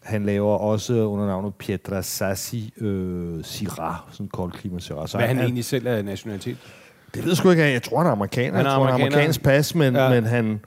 Han 0.01 0.25
laver 0.25 0.55
også 0.57 0.93
under 0.93 1.27
navnet 1.27 1.55
Pietra 1.55 2.01
Sassi 2.01 2.73
øh, 2.77 3.43
Syrah, 3.43 3.95
sådan 4.11 4.27
kold 4.27 4.51
klima 4.51 4.79
Syrah. 4.79 5.07
Så 5.07 5.17
Hvad 5.17 5.25
er 5.25 5.33
han 5.33 5.39
egentlig 5.39 5.65
selv 5.65 5.87
af 5.87 6.05
nationalitet? 6.05 6.57
Det 7.13 7.23
ved 7.23 7.29
jeg 7.31 7.37
sgu 7.37 7.49
ikke. 7.49 7.63
Jeg 7.63 7.83
tror, 7.83 7.97
han 7.97 8.07
er 8.07 8.11
amerikaner. 8.11 8.57
Han 8.57 8.65
er 8.65 8.69
jeg 8.69 8.75
tror, 8.77 8.83
han 8.85 8.89
er 8.89 8.93
amerikaner. 8.93 9.15
amerikansk 9.15 9.43
pas, 9.43 9.75
men, 9.75 9.95
ja. 9.95 10.09
men 10.09 10.23
han, 10.23 10.59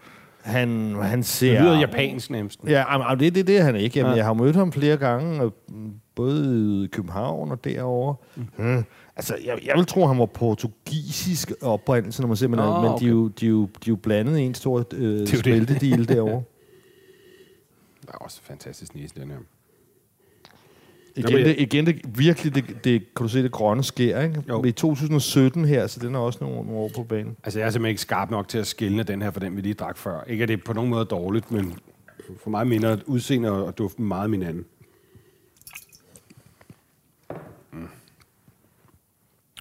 han, 0.44 0.96
han 1.02 1.22
ser... 1.22 1.52
Det 1.52 1.60
lyder 1.62 1.80
japansk 1.80 2.30
nærmest. 2.30 2.60
Ja, 2.66 2.92
jamen, 2.92 3.20
det, 3.20 3.34
det, 3.34 3.46
det 3.46 3.58
er 3.58 3.62
han 3.62 3.76
ikke. 3.76 3.98
Jamen, 3.98 4.12
Ja. 4.12 4.16
Jeg 4.16 4.24
har 4.24 4.34
mødt 4.34 4.56
ham 4.56 4.72
flere 4.72 4.96
gange, 4.96 5.42
øh, 5.42 5.50
både 6.14 6.84
i 6.84 6.86
København 6.86 7.50
og 7.50 7.64
derovre. 7.64 8.14
Mm. 8.56 8.84
Altså, 9.16 9.36
jeg, 9.44 9.58
jeg 9.66 9.76
vil 9.76 9.86
tro, 9.86 10.06
han 10.06 10.18
var 10.18 10.26
portugisisk 10.26 11.52
oprindelse, 11.62 12.20
når 12.22 12.28
man 12.28 12.36
ser, 12.36 12.48
men, 12.48 12.58
oh, 12.58 12.82
men 12.82 12.90
okay. 12.90 13.04
de, 13.04 13.08
er 13.08 13.14
jo, 13.14 13.28
de, 13.28 13.46
er 13.46 13.50
jo, 13.50 13.62
de 13.62 13.68
er 13.86 13.88
jo 13.88 13.96
blandet 13.96 14.38
i 14.38 14.42
en 14.42 14.54
stor 14.54 14.84
øh, 14.94 15.26
smeltedeal 15.26 16.08
derovre. 16.08 16.42
Det 18.00 18.10
er 18.14 18.18
også 18.18 18.40
fantastisk 18.42 18.94
næse, 18.94 19.14
den 19.20 19.30
her. 19.30 19.36
Igen, 21.16 21.30
Jamen, 21.30 21.46
det, 21.46 21.54
igen 21.58 21.86
det, 21.86 22.18
virkelig, 22.18 22.54
det, 22.54 22.84
det, 22.84 23.14
kan 23.16 23.24
du 23.24 23.28
se 23.28 23.42
det 23.42 23.52
grønne 23.52 23.84
sker, 23.84 24.20
ikke? 24.20 24.42
Jo. 24.48 24.64
I 24.64 24.72
2017 24.72 25.64
her, 25.64 25.86
så 25.86 26.00
den 26.00 26.14
er 26.14 26.18
også 26.18 26.38
nogle, 26.42 26.56
nogle 26.56 26.72
år 26.72 26.90
på 26.96 27.02
banen. 27.02 27.36
Altså, 27.44 27.58
jeg 27.58 27.66
er 27.66 27.70
simpelthen 27.70 27.90
ikke 27.90 28.00
skarp 28.00 28.30
nok 28.30 28.48
til 28.48 28.58
at 28.58 28.66
skille 28.66 29.02
den 29.02 29.22
her 29.22 29.30
fra 29.30 29.40
den, 29.40 29.56
vi 29.56 29.60
lige 29.60 29.74
drak 29.74 29.96
før. 29.96 30.24
Ikke 30.24 30.42
at 30.42 30.48
det 30.48 30.58
er 30.58 30.62
på 30.64 30.72
nogen 30.72 30.90
måde 30.90 31.04
dårligt, 31.04 31.50
men 31.50 31.78
for 32.42 32.50
mig 32.50 32.66
minder 32.66 32.96
udseende 33.06 33.50
og 33.50 33.78
duften 33.78 34.04
meget 34.04 34.24
om 34.24 34.32
hinanden. 34.32 34.64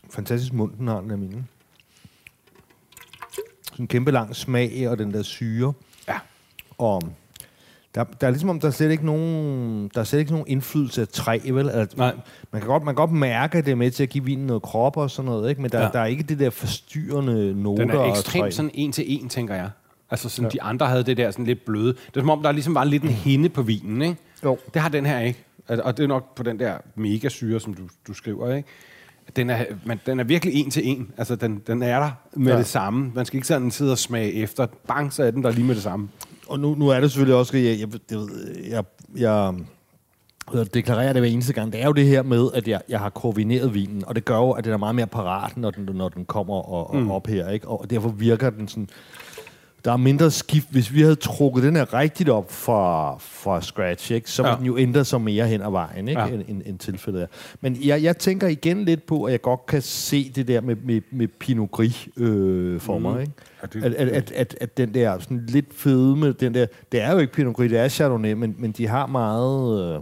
Fantastisk 0.09 0.53
mund, 0.53 0.71
den 0.77 0.87
har 0.87 1.01
den 1.01 1.11
af 1.11 1.17
mine. 1.17 1.45
Sådan 3.63 3.83
en 3.83 3.87
kæmpe 3.87 4.11
lang 4.11 4.35
smag, 4.35 4.89
og 4.89 4.97
den 4.97 5.13
der 5.13 5.21
syre. 5.21 5.73
Ja. 6.07 6.19
Og 6.77 7.01
der, 7.95 8.03
der 8.03 8.27
er 8.27 8.31
ligesom 8.31 8.49
om, 8.49 8.59
der 8.59 8.67
er 8.67 8.71
slet 8.71 8.91
ikke 8.91 9.05
nogen, 9.05 9.91
der 9.93 9.99
er 9.99 10.03
slet 10.03 10.19
ikke 10.19 10.31
nogen 10.31 10.47
indflydelse 10.47 11.01
af 11.01 11.07
træ, 11.07 11.39
vel? 11.51 11.69
Altså, 11.69 11.97
Nej. 11.97 12.13
Man 12.51 12.61
kan, 12.61 12.67
godt, 12.67 12.83
man 12.83 12.95
kan 12.95 13.01
godt 13.01 13.11
mærke, 13.11 13.57
at 13.57 13.65
det 13.65 13.71
er 13.71 13.75
med 13.75 13.91
til 13.91 14.03
at 14.03 14.09
give 14.09 14.23
vinen 14.25 14.47
noget 14.47 14.61
krop 14.63 14.97
og 14.97 15.11
sådan 15.11 15.31
noget, 15.31 15.49
ikke? 15.49 15.61
Men 15.61 15.71
der, 15.71 15.81
Ja. 15.81 15.89
der 15.93 15.99
er 15.99 16.05
ikke 16.05 16.23
det 16.23 16.39
der 16.39 16.49
forstyrrende 16.49 17.61
noter 17.63 17.85
Den 17.85 17.95
er 17.95 18.03
ekstremt 18.11 18.53
sådan 18.53 18.71
en 18.73 18.91
til 18.91 19.05
en, 19.07 19.29
tænker 19.29 19.55
jeg. 19.55 19.69
Altså, 20.11 20.29
sådan, 20.29 20.43
ja. 20.43 20.49
de 20.49 20.61
andre 20.61 20.85
havde 20.87 21.03
det 21.03 21.17
der 21.17 21.31
sådan 21.31 21.45
lidt 21.45 21.65
bløde. 21.65 21.87
Det 21.93 22.15
er 22.15 22.19
som 22.19 22.29
om, 22.29 22.43
der 22.43 22.51
ligesom 22.51 22.75
var 22.75 22.83
lidt 22.83 23.03
en 23.03 23.09
hinde 23.09 23.49
på 23.49 23.61
vinen, 23.61 24.01
ikke? 24.01 24.15
Jo. 24.43 24.57
Det 24.73 24.81
har 24.81 24.89
den 24.89 25.05
her 25.05 25.19
ikke. 25.19 25.43
Og 25.67 25.97
det 25.97 26.03
er 26.03 26.07
nok 26.07 26.35
på 26.35 26.43
den 26.43 26.59
der 26.59 26.73
mega 26.95 27.29
syre, 27.29 27.59
som 27.59 27.73
du, 27.73 27.81
du 28.07 28.13
skriver, 28.13 28.55
ikke? 28.55 28.69
Den 29.35 29.49
er, 29.49 29.65
men 29.85 29.99
den 30.05 30.19
er 30.19 30.23
virkelig 30.23 30.55
en 30.55 30.71
til 30.71 30.87
en. 30.87 31.11
Altså, 31.17 31.35
den, 31.35 31.61
den 31.67 31.83
er 31.83 31.99
der 31.99 32.11
med. 32.33 32.51
Ja. 32.51 32.57
det 32.57 32.65
samme. 32.65 33.11
Man 33.15 33.25
skal 33.25 33.37
ikke 33.37 33.47
sådan 33.47 33.71
sidde 33.71 33.91
og 33.91 33.97
smage 33.97 34.33
efter. 34.33 34.67
Bang, 34.87 35.13
så 35.13 35.23
er 35.23 35.31
den 35.31 35.43
der 35.43 35.51
lige 35.51 35.65
med 35.65 35.75
det 35.75 35.83
samme. 35.83 36.09
Og 36.47 36.59
nu, 36.59 36.75
nu 36.75 36.87
er 36.89 36.99
det 36.99 37.11
selvfølgelig 37.11 37.35
også, 37.35 37.57
jeg, 37.57 37.79
jeg, 37.79 37.89
jeg, 38.11 38.19
jeg, 38.69 38.83
jeg, 39.17 39.53
jeg 40.53 40.73
deklarerer 40.73 41.13
det 41.13 41.21
hver 41.21 41.29
eneste 41.29 41.53
gang. 41.53 41.73
Det 41.73 41.81
er 41.81 41.85
jo 41.85 41.91
det 41.91 42.05
her 42.05 42.23
med, 42.23 42.47
at 42.53 42.67
jeg, 42.67 42.81
jeg 42.89 42.99
har 42.99 43.09
koordineret 43.09 43.73
vinen, 43.73 44.05
og 44.07 44.15
det 44.15 44.25
gør 44.25 44.37
jo, 44.37 44.51
at 44.51 44.63
den 44.63 44.73
er 44.73 44.77
meget 44.77 44.95
mere 44.95 45.07
parat, 45.07 45.57
når 45.57 45.71
den, 45.71 45.89
når 45.95 46.09
den 46.09 46.25
kommer 46.25 46.53
og, 46.55 46.89
og 46.89 46.95
Mm. 46.97 47.11
op 47.11 47.27
her. 47.27 47.49
Ikke? 47.49 47.67
Og 47.67 47.89
derfor 47.89 48.09
virker 48.09 48.49
den 48.49 48.67
sådan... 48.67 48.89
Der 49.85 49.91
er 49.91 49.97
mindre 49.97 50.31
skift. 50.31 50.67
Hvis 50.71 50.93
vi 50.93 51.01
havde 51.01 51.15
trukket 51.15 51.63
den 51.63 51.75
her 51.75 51.93
rigtigt 51.93 52.29
op 52.29 52.51
fra, 52.51 53.15
fra 53.17 53.61
scratch, 53.61 54.11
ikke, 54.11 54.31
så 54.31 54.41
ville 54.41 54.49
Ja. 54.49 54.53
ja. 54.53 54.57
den 54.59 54.65
jo 54.65 54.77
ændre 54.77 55.05
sig 55.05 55.21
mere 55.21 55.47
hen 55.47 55.61
ad 55.61 55.71
vejen, 55.71 56.07
ikke, 56.07 56.21
Ja. 56.21 56.27
end, 56.27 56.43
end, 56.47 56.61
end 56.65 56.79
tilfældet 56.79 57.21
er. 57.21 57.27
Men 57.61 57.77
jeg, 57.85 58.03
jeg 58.03 58.17
tænker 58.17 58.47
igen 58.47 58.85
lidt 58.85 59.05
på, 59.05 59.23
at 59.23 59.31
jeg 59.31 59.41
godt 59.41 59.65
kan 59.65 59.81
se 59.81 60.31
det 60.35 60.47
der 60.47 60.61
med, 60.61 60.75
med, 60.75 61.01
med 61.11 61.27
Pinot 61.27 61.71
Gris 61.71 62.09
øh, 62.17 62.79
for 62.79 62.95
Mm. 62.97 63.01
mig. 63.01 63.21
Ikke? 63.21 63.33
Ja, 63.61 63.67
det- 63.73 63.83
At, 63.83 63.93
at, 63.93 64.07
at, 64.09 64.31
at, 64.31 64.57
at 64.61 64.77
den 64.77 64.93
der 64.93 65.19
sådan 65.19 65.45
lidt 65.47 65.73
fedme, 65.73 66.31
den 66.31 66.53
der, 66.53 66.65
det 66.91 67.01
er 67.01 67.11
jo 67.11 67.17
ikke 67.17 67.33
Pinot 67.33 67.55
Gris, 67.55 67.71
det 67.71 67.79
er 67.79 67.87
Chardonnay, 67.87 68.33
men, 68.33 68.55
men 68.57 68.71
de 68.71 68.87
har 68.87 69.05
meget, 69.07 69.95
øh, 69.97 70.01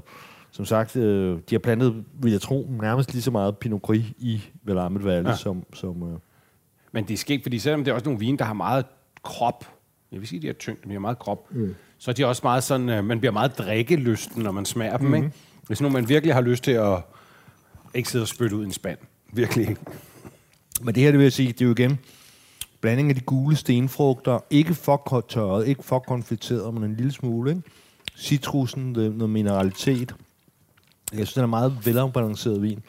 som 0.51 0.65
sagt, 0.65 0.95
øh, 0.95 1.31
de 1.49 1.55
har 1.55 1.59
plantet, 1.59 2.03
vil 2.21 2.31
jeg 2.31 2.41
tro, 2.41 2.67
nærmest 2.81 3.13
lige 3.13 3.21
så 3.21 3.31
meget 3.31 3.57
Pinot 3.57 3.81
Gris 3.81 4.05
i 4.19 4.41
Willamette 4.67 5.07
Valley, 5.07 5.29
Ja. 5.29 5.35
som, 5.35 5.63
som 5.73 6.03
øh, 6.13 6.19
Men 6.91 7.03
det 7.07 7.13
er 7.13 7.17
skægt, 7.17 7.43
fordi 7.43 7.59
selvom 7.59 7.83
det 7.83 7.91
er 7.91 7.95
også 7.95 8.05
nogle 8.05 8.19
vine, 8.19 8.37
der 8.37 8.45
har 8.45 8.53
meget 8.53 8.85
krop, 9.23 9.65
jeg 10.11 10.19
vil 10.19 10.27
sige, 10.27 10.41
de 10.41 10.47
har 10.47 10.53
tyngde, 10.53 10.81
men 10.83 10.89
de 10.89 10.95
har 10.95 10.99
meget 10.99 11.19
krop, 11.19 11.51
mm. 11.51 11.75
så 11.97 12.11
er 12.11 12.15
de 12.15 12.25
også 12.25 12.41
meget 12.43 12.63
sådan, 12.63 12.89
øh, 12.89 13.03
man 13.03 13.19
bliver 13.19 13.33
meget 13.33 13.57
drikkelysten, 13.57 14.43
når 14.43 14.51
man 14.51 14.65
smager 14.65 14.97
dem, 14.97 15.15
ikke? 15.15 15.31
Hvis 15.67 15.81
nu 15.81 15.89
man 15.89 16.09
virkelig 16.09 16.33
har 16.35 16.41
lyst 16.41 16.63
til 16.63 16.71
at 16.71 16.97
ikke 17.93 18.09
sidde 18.09 18.23
og 18.23 18.27
spytte 18.27 18.55
ud 18.55 18.63
i 18.63 18.65
en 18.65 18.73
spand. 18.73 18.97
Virkelig 19.33 19.69
ikke. 19.69 19.81
Men 20.81 20.95
det 20.95 21.03
her, 21.03 21.11
det 21.11 21.17
vil 21.17 21.25
jeg 21.25 21.33
sige, 21.33 21.51
det 21.51 21.61
er 21.61 21.65
jo 21.65 21.71
igen 21.71 21.99
blanding 22.81 23.09
af 23.09 23.15
de 23.15 23.21
gule 23.21 23.55
stenfrugter, 23.55 24.39
ikke 24.49 24.73
for 24.73 25.25
tørret, 25.29 25.67
ikke 25.67 25.83
for 25.83 25.99
konfiteret, 25.99 26.73
men 26.73 26.83
en 26.83 26.95
lille 26.95 27.11
smule, 27.11 27.51
ikke? 27.51 27.61
Citrusen, 28.17 28.95
det, 28.95 29.15
noget 29.15 29.29
mineralitet. 29.29 30.15
Jeg 31.11 31.17
synes, 31.17 31.33
den 31.33 31.43
er 31.43 31.47
meget 31.47 31.85
velafbalanceret 31.85 32.61
vin. 32.61 32.83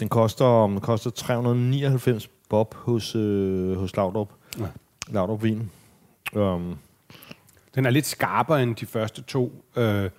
Den 0.00 0.08
koster, 0.08 0.66
den 0.66 0.80
koster 0.80 1.10
399 1.10 2.28
bob 2.48 2.74
hos, 2.74 3.14
øh, 3.14 3.76
hos 3.76 3.96
Laudrup. 3.96 4.32
Ja. 4.58 4.64
Laudrup 5.10 5.42
Vin. 5.42 5.70
Um, 6.36 6.76
Den 7.74 7.86
er 7.86 7.90
lidt 7.90 8.06
skarpere 8.06 8.62
end 8.62 8.76
de 8.76 8.86
første 8.86 9.22
to. 9.22 9.64
Øh, 9.76 10.10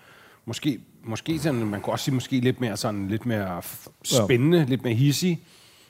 måske, 0.46 0.80
måske 1.04 1.40
sådan, 1.40 1.66
man 1.66 1.82
kunne 1.82 1.94
også 1.94 2.06
sige 2.06 2.14
måske 2.16 2.40
lidt 2.40 2.62
mere 2.62 2.78
sådan, 2.78 3.08
lidt 3.08 3.26
mere 3.26 3.62
spændende, 4.04 4.58
ja. 4.58 4.66
lidt 4.66 4.84
mere 4.84 4.94
hissig, 4.94 5.44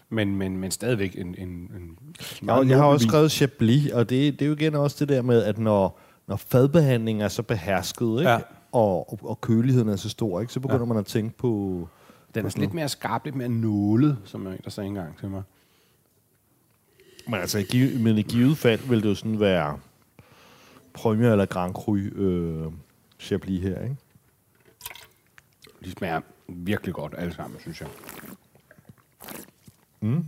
men, 0.09 0.35
men, 0.35 0.57
men 0.57 0.71
stadigvæk 0.71 1.15
en, 1.17 1.35
en, 1.37 1.47
en 1.47 1.97
jeg, 2.47 2.69
jeg 2.69 2.77
har 2.77 2.85
også 2.85 3.07
skrevet 3.07 3.31
Chablis, 3.31 3.91
og 3.91 4.09
det, 4.09 4.39
det 4.39 4.45
er 4.45 4.49
jo 4.49 4.55
igen 4.55 4.75
også 4.75 4.95
det 4.99 5.09
der 5.09 5.21
med, 5.21 5.43
at 5.43 5.57
når, 5.57 5.99
når 6.27 6.35
fadbehandlingen 6.35 7.21
er 7.21 7.27
så 7.27 7.43
behersket, 7.43 8.19
ikke? 8.19 8.29
Ja. 8.29 8.39
Og, 8.71 9.11
og, 9.11 9.19
og 9.23 9.41
køligheden 9.41 9.89
er 9.89 9.95
så 9.95 10.09
stor, 10.09 10.41
ikke? 10.41 10.53
så 10.53 10.59
begynder 10.59 10.79
Ja. 10.79 10.83
ja. 10.85 10.87
man 10.87 10.97
at 10.97 11.05
tænke 11.05 11.37
på... 11.37 11.87
Den 12.35 12.45
er 12.45 12.49
sådan 12.49 12.61
lidt 12.61 12.73
mere 12.73 12.89
skarp, 12.89 13.25
lidt 13.25 13.35
mere 13.35 13.49
nålet, 13.49 14.17
som 14.25 14.47
jeg 14.47 14.57
der 14.63 14.69
sagde 14.69 14.87
engang 14.87 15.17
til 15.19 15.29
mig. 15.29 15.43
Men 17.29 17.39
altså, 17.39 17.57
i 17.59 17.97
men 17.99 18.17
i 18.17 18.21
givet 18.21 18.57
fald 18.57 18.79
vil 18.79 19.03
det 19.03 19.09
jo 19.09 19.15
sådan 19.15 19.39
være 19.39 19.79
Premier 20.93 21.31
eller 21.31 21.45
Grand 21.45 21.73
Cru 21.73 21.95
øh, 21.95 22.71
Chablis 23.19 23.63
her, 23.63 23.83
ikke? 23.83 23.95
De 25.83 25.91
smager 25.91 26.21
virkelig 26.47 26.93
godt 26.93 27.15
alle 27.17 27.33
sammen, 27.33 27.59
synes 27.59 27.81
jeg. 27.81 27.89
Mm. 30.01 30.25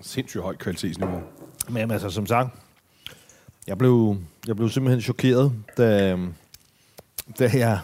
Sindssygt 0.00 0.42
højt 0.42 0.58
kvalitetsniveau. 0.58 1.22
Men 1.68 1.90
altså, 1.90 2.10
som 2.10 2.26
sagt, 2.26 2.58
jeg 3.66 3.78
blev, 3.78 4.16
jeg 4.46 4.56
blev 4.56 4.68
simpelthen 4.68 5.00
chokeret, 5.00 5.52
da, 5.76 6.18
da, 7.38 7.50
jeg, 7.54 7.80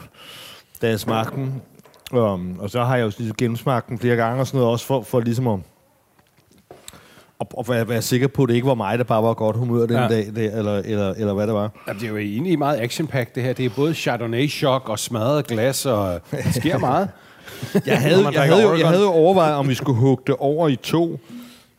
da 0.82 0.88
jeg 0.88 1.00
smagte 1.00 1.36
den. 1.36 1.62
Um, 2.12 2.58
og 2.58 2.70
så 2.70 2.84
har 2.84 2.96
jeg 2.96 3.02
jo 3.02 3.12
ligesom 3.18 3.36
gennemsmagt 3.36 3.88
den 3.88 3.98
flere 3.98 4.16
gange 4.16 4.40
og 4.40 4.46
sådan 4.46 4.58
noget, 4.58 4.72
også 4.72 4.86
for, 4.86 5.02
for 5.02 5.20
ligesom 5.20 5.48
at, 5.48 5.60
at, 7.40 7.46
at 7.58 7.68
være, 7.68 7.88
være 7.88 8.02
sikker 8.02 8.28
på, 8.28 8.42
at 8.42 8.48
det 8.48 8.54
ikke 8.54 8.66
var 8.66 8.74
mig, 8.74 8.98
der 8.98 9.04
bare 9.04 9.22
var 9.22 9.34
godt 9.34 9.56
humør 9.56 9.86
den 9.86 9.96
Ja. 9.96 10.08
dag, 10.08 10.26
det, 10.36 10.58
eller, 10.58 10.76
eller, 10.76 11.14
eller 11.14 11.34
hvad 11.34 11.46
det 11.46 11.54
var. 11.54 11.70
Jamen, 11.88 12.00
det 12.00 12.06
er 12.06 12.10
jo 12.10 12.16
egentlig 12.16 12.58
meget 12.58 12.80
action 12.80 13.10
det 13.34 13.42
her. 13.42 13.52
Det 13.52 13.64
er 13.64 13.70
både 13.76 13.92
Chardonnay-chok 13.94 14.88
og 14.88 14.98
smadret 14.98 15.46
glas, 15.46 15.86
og 15.86 16.20
det 16.30 16.54
sker 16.54 16.78
meget. 16.88 17.08
Jeg 17.86 18.00
havde, 18.02 18.28
jeg, 18.32 18.42
havde, 18.42 18.62
jo, 18.62 18.76
jeg 18.78 18.88
havde 18.88 19.02
jo 19.02 19.10
overvejet, 19.10 19.54
om 19.54 19.68
vi 19.68 19.74
skulle 19.74 19.98
hugge 19.98 20.22
det 20.26 20.34
over 20.38 20.68
i 20.68 20.76
to. 20.76 21.20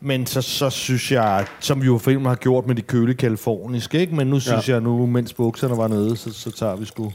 Men 0.00 0.26
så, 0.26 0.42
så 0.42 0.70
synes 0.70 1.12
jeg, 1.12 1.46
som 1.60 1.80
vi 1.80 1.86
jo 1.86 1.98
filmen 1.98 2.26
har 2.26 2.34
gjort 2.34 2.66
med 2.66 2.74
de 2.74 2.82
køle 2.82 3.14
kaliforniske, 3.14 4.00
ikke? 4.00 4.14
Men 4.14 4.26
nu 4.26 4.40
synes 4.40 4.68
Ja. 4.68 4.72
jeg, 4.74 4.82
nu 4.82 5.06
mens 5.06 5.32
bukserne 5.32 5.76
var 5.76 5.88
nede, 5.88 6.16
så, 6.16 6.32
så 6.32 6.50
tager 6.50 6.76
vi 6.76 6.84
sgu... 6.84 7.12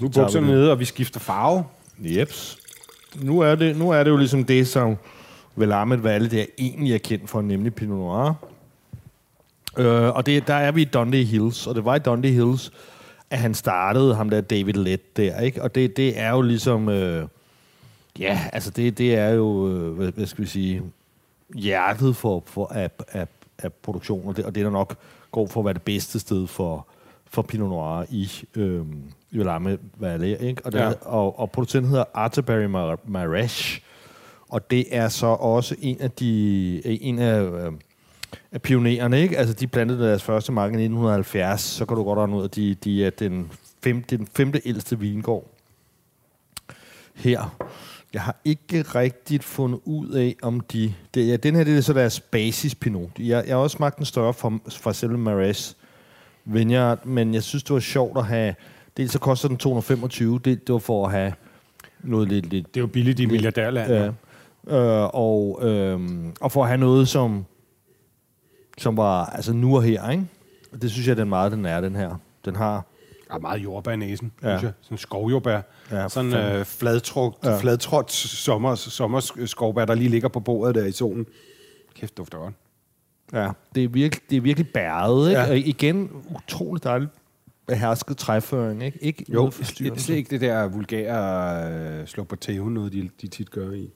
Nu 0.00 0.06
er 0.06 0.10
bukserne 0.10 0.46
nede, 0.46 0.70
og 0.70 0.80
vi 0.80 0.84
skifter 0.84 1.20
farve. 1.20 1.64
Jeps. 1.98 2.58
Nu 3.20 3.40
er 3.40 3.54
det, 3.54 3.76
nu 3.76 3.90
er 3.90 4.02
det 4.04 4.10
jo 4.10 4.16
ligesom 4.16 4.44
det, 4.44 4.68
som 4.68 4.96
Willamette 5.58 6.04
Valley, 6.04 6.30
det 6.30 6.40
er 6.40 6.46
egentlig 6.58 6.94
er 6.94 6.98
kendt 6.98 7.30
for, 7.30 7.42
nemlig 7.42 7.74
Pinot 7.74 7.98
Noir. 7.98 8.32
Øh, 9.78 10.14
og 10.16 10.26
det, 10.26 10.46
der 10.46 10.54
er 10.54 10.72
vi 10.72 10.82
i 10.82 10.84
Dundee 10.84 11.24
Hills, 11.24 11.66
og 11.66 11.74
det 11.74 11.84
var 11.84 11.96
i 11.96 11.98
Dundee 11.98 12.30
Hills, 12.32 12.72
at 13.30 13.38
han 13.38 13.54
startede 13.54 14.14
ham 14.14 14.30
der 14.30 14.40
David 14.40 14.72
Lett 14.72 15.16
der, 15.16 15.40
ikke? 15.40 15.62
Og 15.62 15.74
det, 15.74 15.96
det 15.96 16.18
er 16.20 16.30
jo 16.30 16.40
ligesom... 16.42 16.88
Øh, 16.88 17.28
ja, 18.18 18.40
altså 18.52 18.70
det, 18.70 18.98
det 18.98 19.14
er 19.14 19.28
jo, 19.28 19.68
øh, 19.68 19.92
hvad, 19.96 20.12
hvad 20.12 20.26
skal 20.26 20.44
vi 20.44 20.48
sige, 20.48 20.82
hjertet 21.54 22.16
for, 22.16 22.42
for 22.46 22.66
af, 22.66 22.90
af, 23.12 23.26
af 23.58 23.72
produktion, 23.72 24.28
og 24.28 24.36
det, 24.36 24.44
og 24.44 24.54
det 24.54 24.60
er 24.60 24.64
der 24.64 24.70
nok 24.72 24.96
går 25.30 25.46
for 25.46 25.60
at 25.60 25.64
være 25.64 25.74
det 25.74 25.82
bedste 25.82 26.18
sted 26.20 26.46
for, 26.46 26.86
for 27.30 27.42
Pinot 27.42 27.68
Noir 27.68 28.04
i 28.10 28.30
øh, 28.56 28.80
Willamette 29.34 29.84
Valley, 29.98 30.36
ikke? 30.40 30.62
Og, 30.66 30.72
det, 30.72 30.78
Ja. 30.78 30.92
og, 31.02 31.38
og 31.38 31.50
producenten 31.50 31.90
hedder 31.90 32.04
Arterbury 32.14 32.66
Mar- 32.66 33.00
Marash, 33.10 33.80
og 34.48 34.70
det 34.70 34.96
er 34.96 35.08
så 35.08 35.26
også 35.26 35.76
en 35.80 36.00
af 36.00 36.10
de 36.10 36.80
en 37.02 37.18
af, 37.18 37.42
øh, 37.42 37.72
af 38.52 38.62
pionererne, 38.62 39.20
ikke? 39.22 39.38
Altså, 39.38 39.54
de 39.54 39.66
plantede 39.66 40.08
deres 40.08 40.22
første 40.22 40.52
mark 40.52 40.70
i 40.70 40.74
1970, 40.74 41.60
så 41.60 41.86
kan 41.86 41.96
du 41.96 42.04
godt 42.04 42.18
regne 42.18 42.36
ud, 42.36 42.44
at 42.44 42.56
de, 42.56 42.74
de 42.74 43.04
er 43.04 43.10
den 43.10 43.50
femte, 43.82 44.16
den 44.16 44.28
femte 44.36 44.60
ældste 44.64 44.98
vingård 44.98 45.50
her. 47.14 47.56
Jeg 48.12 48.22
har 48.22 48.36
ikke 48.44 48.82
rigtigt 48.82 49.44
fundet 49.44 49.80
ud 49.84 50.08
af, 50.10 50.36
om 50.42 50.60
de... 50.60 50.94
Det, 51.14 51.28
ja, 51.28 51.36
den 51.36 51.54
her 51.54 51.64
det 51.64 51.76
er 51.76 51.80
så 51.80 51.92
deres 51.92 52.20
basis 52.20 52.74
pinot. 52.74 53.10
Jeg, 53.18 53.44
jeg 53.46 53.56
har 53.56 53.62
også 53.62 53.76
smagt 53.76 53.96
den 53.96 54.04
større 54.04 54.34
fra, 54.34 54.58
fra 54.68 54.92
selve 54.92 55.18
Marais 55.18 55.76
Vineyard, 56.44 57.06
men 57.06 57.34
jeg 57.34 57.42
synes, 57.42 57.62
det 57.62 57.74
var 57.74 57.80
sjovt 57.80 58.18
at 58.18 58.26
have... 58.26 58.54
Dels 58.96 59.12
så 59.12 59.18
koster 59.18 59.48
den 59.48 59.56
225, 59.56 60.40
det, 60.44 60.66
det 60.66 60.72
var 60.72 60.78
for 60.78 61.06
at 61.06 61.12
have 61.12 61.32
noget 62.00 62.28
lidt... 62.28 62.46
lidt 62.46 62.74
Det 62.74 62.80
er 62.80 62.82
jo 62.82 62.86
billigt 62.86 63.20
i 63.20 63.26
milliardærland. 63.26 63.92
Ja. 63.92 64.10
Øh, 64.68 65.08
og, 65.14 65.58
øh, 65.62 66.00
og 66.40 66.52
for 66.52 66.62
at 66.62 66.68
have 66.68 66.78
noget, 66.78 67.08
som, 67.08 67.44
som 68.78 68.96
var 68.96 69.26
altså 69.26 69.52
nu 69.52 69.76
og 69.76 69.82
her, 69.82 70.10
ikke? 70.10 70.26
Og 70.72 70.82
Det 70.82 70.90
synes 70.90 71.08
jeg, 71.08 71.16
den 71.16 71.28
meget 71.28 71.52
den 71.52 71.64
er, 71.66 71.80
den 71.80 71.96
her. 71.96 72.16
Den 72.44 72.56
har... 72.56 72.84
Er 73.30 73.38
meget 73.38 73.62
jordbær 73.62 73.92
i 73.92 73.96
næsen, 73.96 74.32
Ja. 74.42 74.48
ja. 74.50 74.58
synes 74.58 74.62
jeg. 74.68 74.72
Sådan 74.80 74.98
skovjordbær. 74.98 75.60
Ja, 75.90 75.96
Ja, 76.02 76.08
sådan 76.08 76.34
øh, 76.34 76.64
fladtrådt, 76.64 77.34
Ja. 77.44 77.50
ja. 77.50 77.58
fladtrådt 77.58 78.12
sommer, 78.12 78.74
sommerskovbær, 78.74 79.84
der 79.84 79.94
lige 79.94 80.08
ligger 80.08 80.28
på 80.28 80.40
bordet 80.40 80.74
der 80.74 80.84
i 80.84 80.92
solen. 80.92 81.26
Kæft, 81.94 82.16
dufter 82.16 82.38
godt. 82.38 82.54
Ja, 83.32 83.48
det 83.74 83.84
er 83.84 83.88
virkelig, 83.88 84.30
det 84.30 84.36
er 84.36 84.40
virkelig 84.40 84.68
bæret, 84.74 85.28
ikke? 85.28 85.40
Ja. 85.40 85.46
Ja. 85.46 85.50
Og 85.52 85.58
igen, 85.58 86.10
utroligt 86.36 86.84
dejligt 86.84 87.10
behersket 87.66 88.16
træføring, 88.16 88.82
ikke? 88.82 88.98
Ikke 89.02 89.24
Jo, 89.28 89.46
det 89.78 90.10
er 90.10 90.14
ikke 90.14 90.30
det 90.30 90.40
der 90.40 90.68
vulgære 90.68 91.72
øh, 92.00 92.06
slå 92.06 92.24
på 92.24 92.36
tæven, 92.36 92.74
noget 92.74 92.92
de, 92.92 93.10
de 93.22 93.26
tit 93.28 93.50
gør 93.50 93.70
i. 93.72 93.90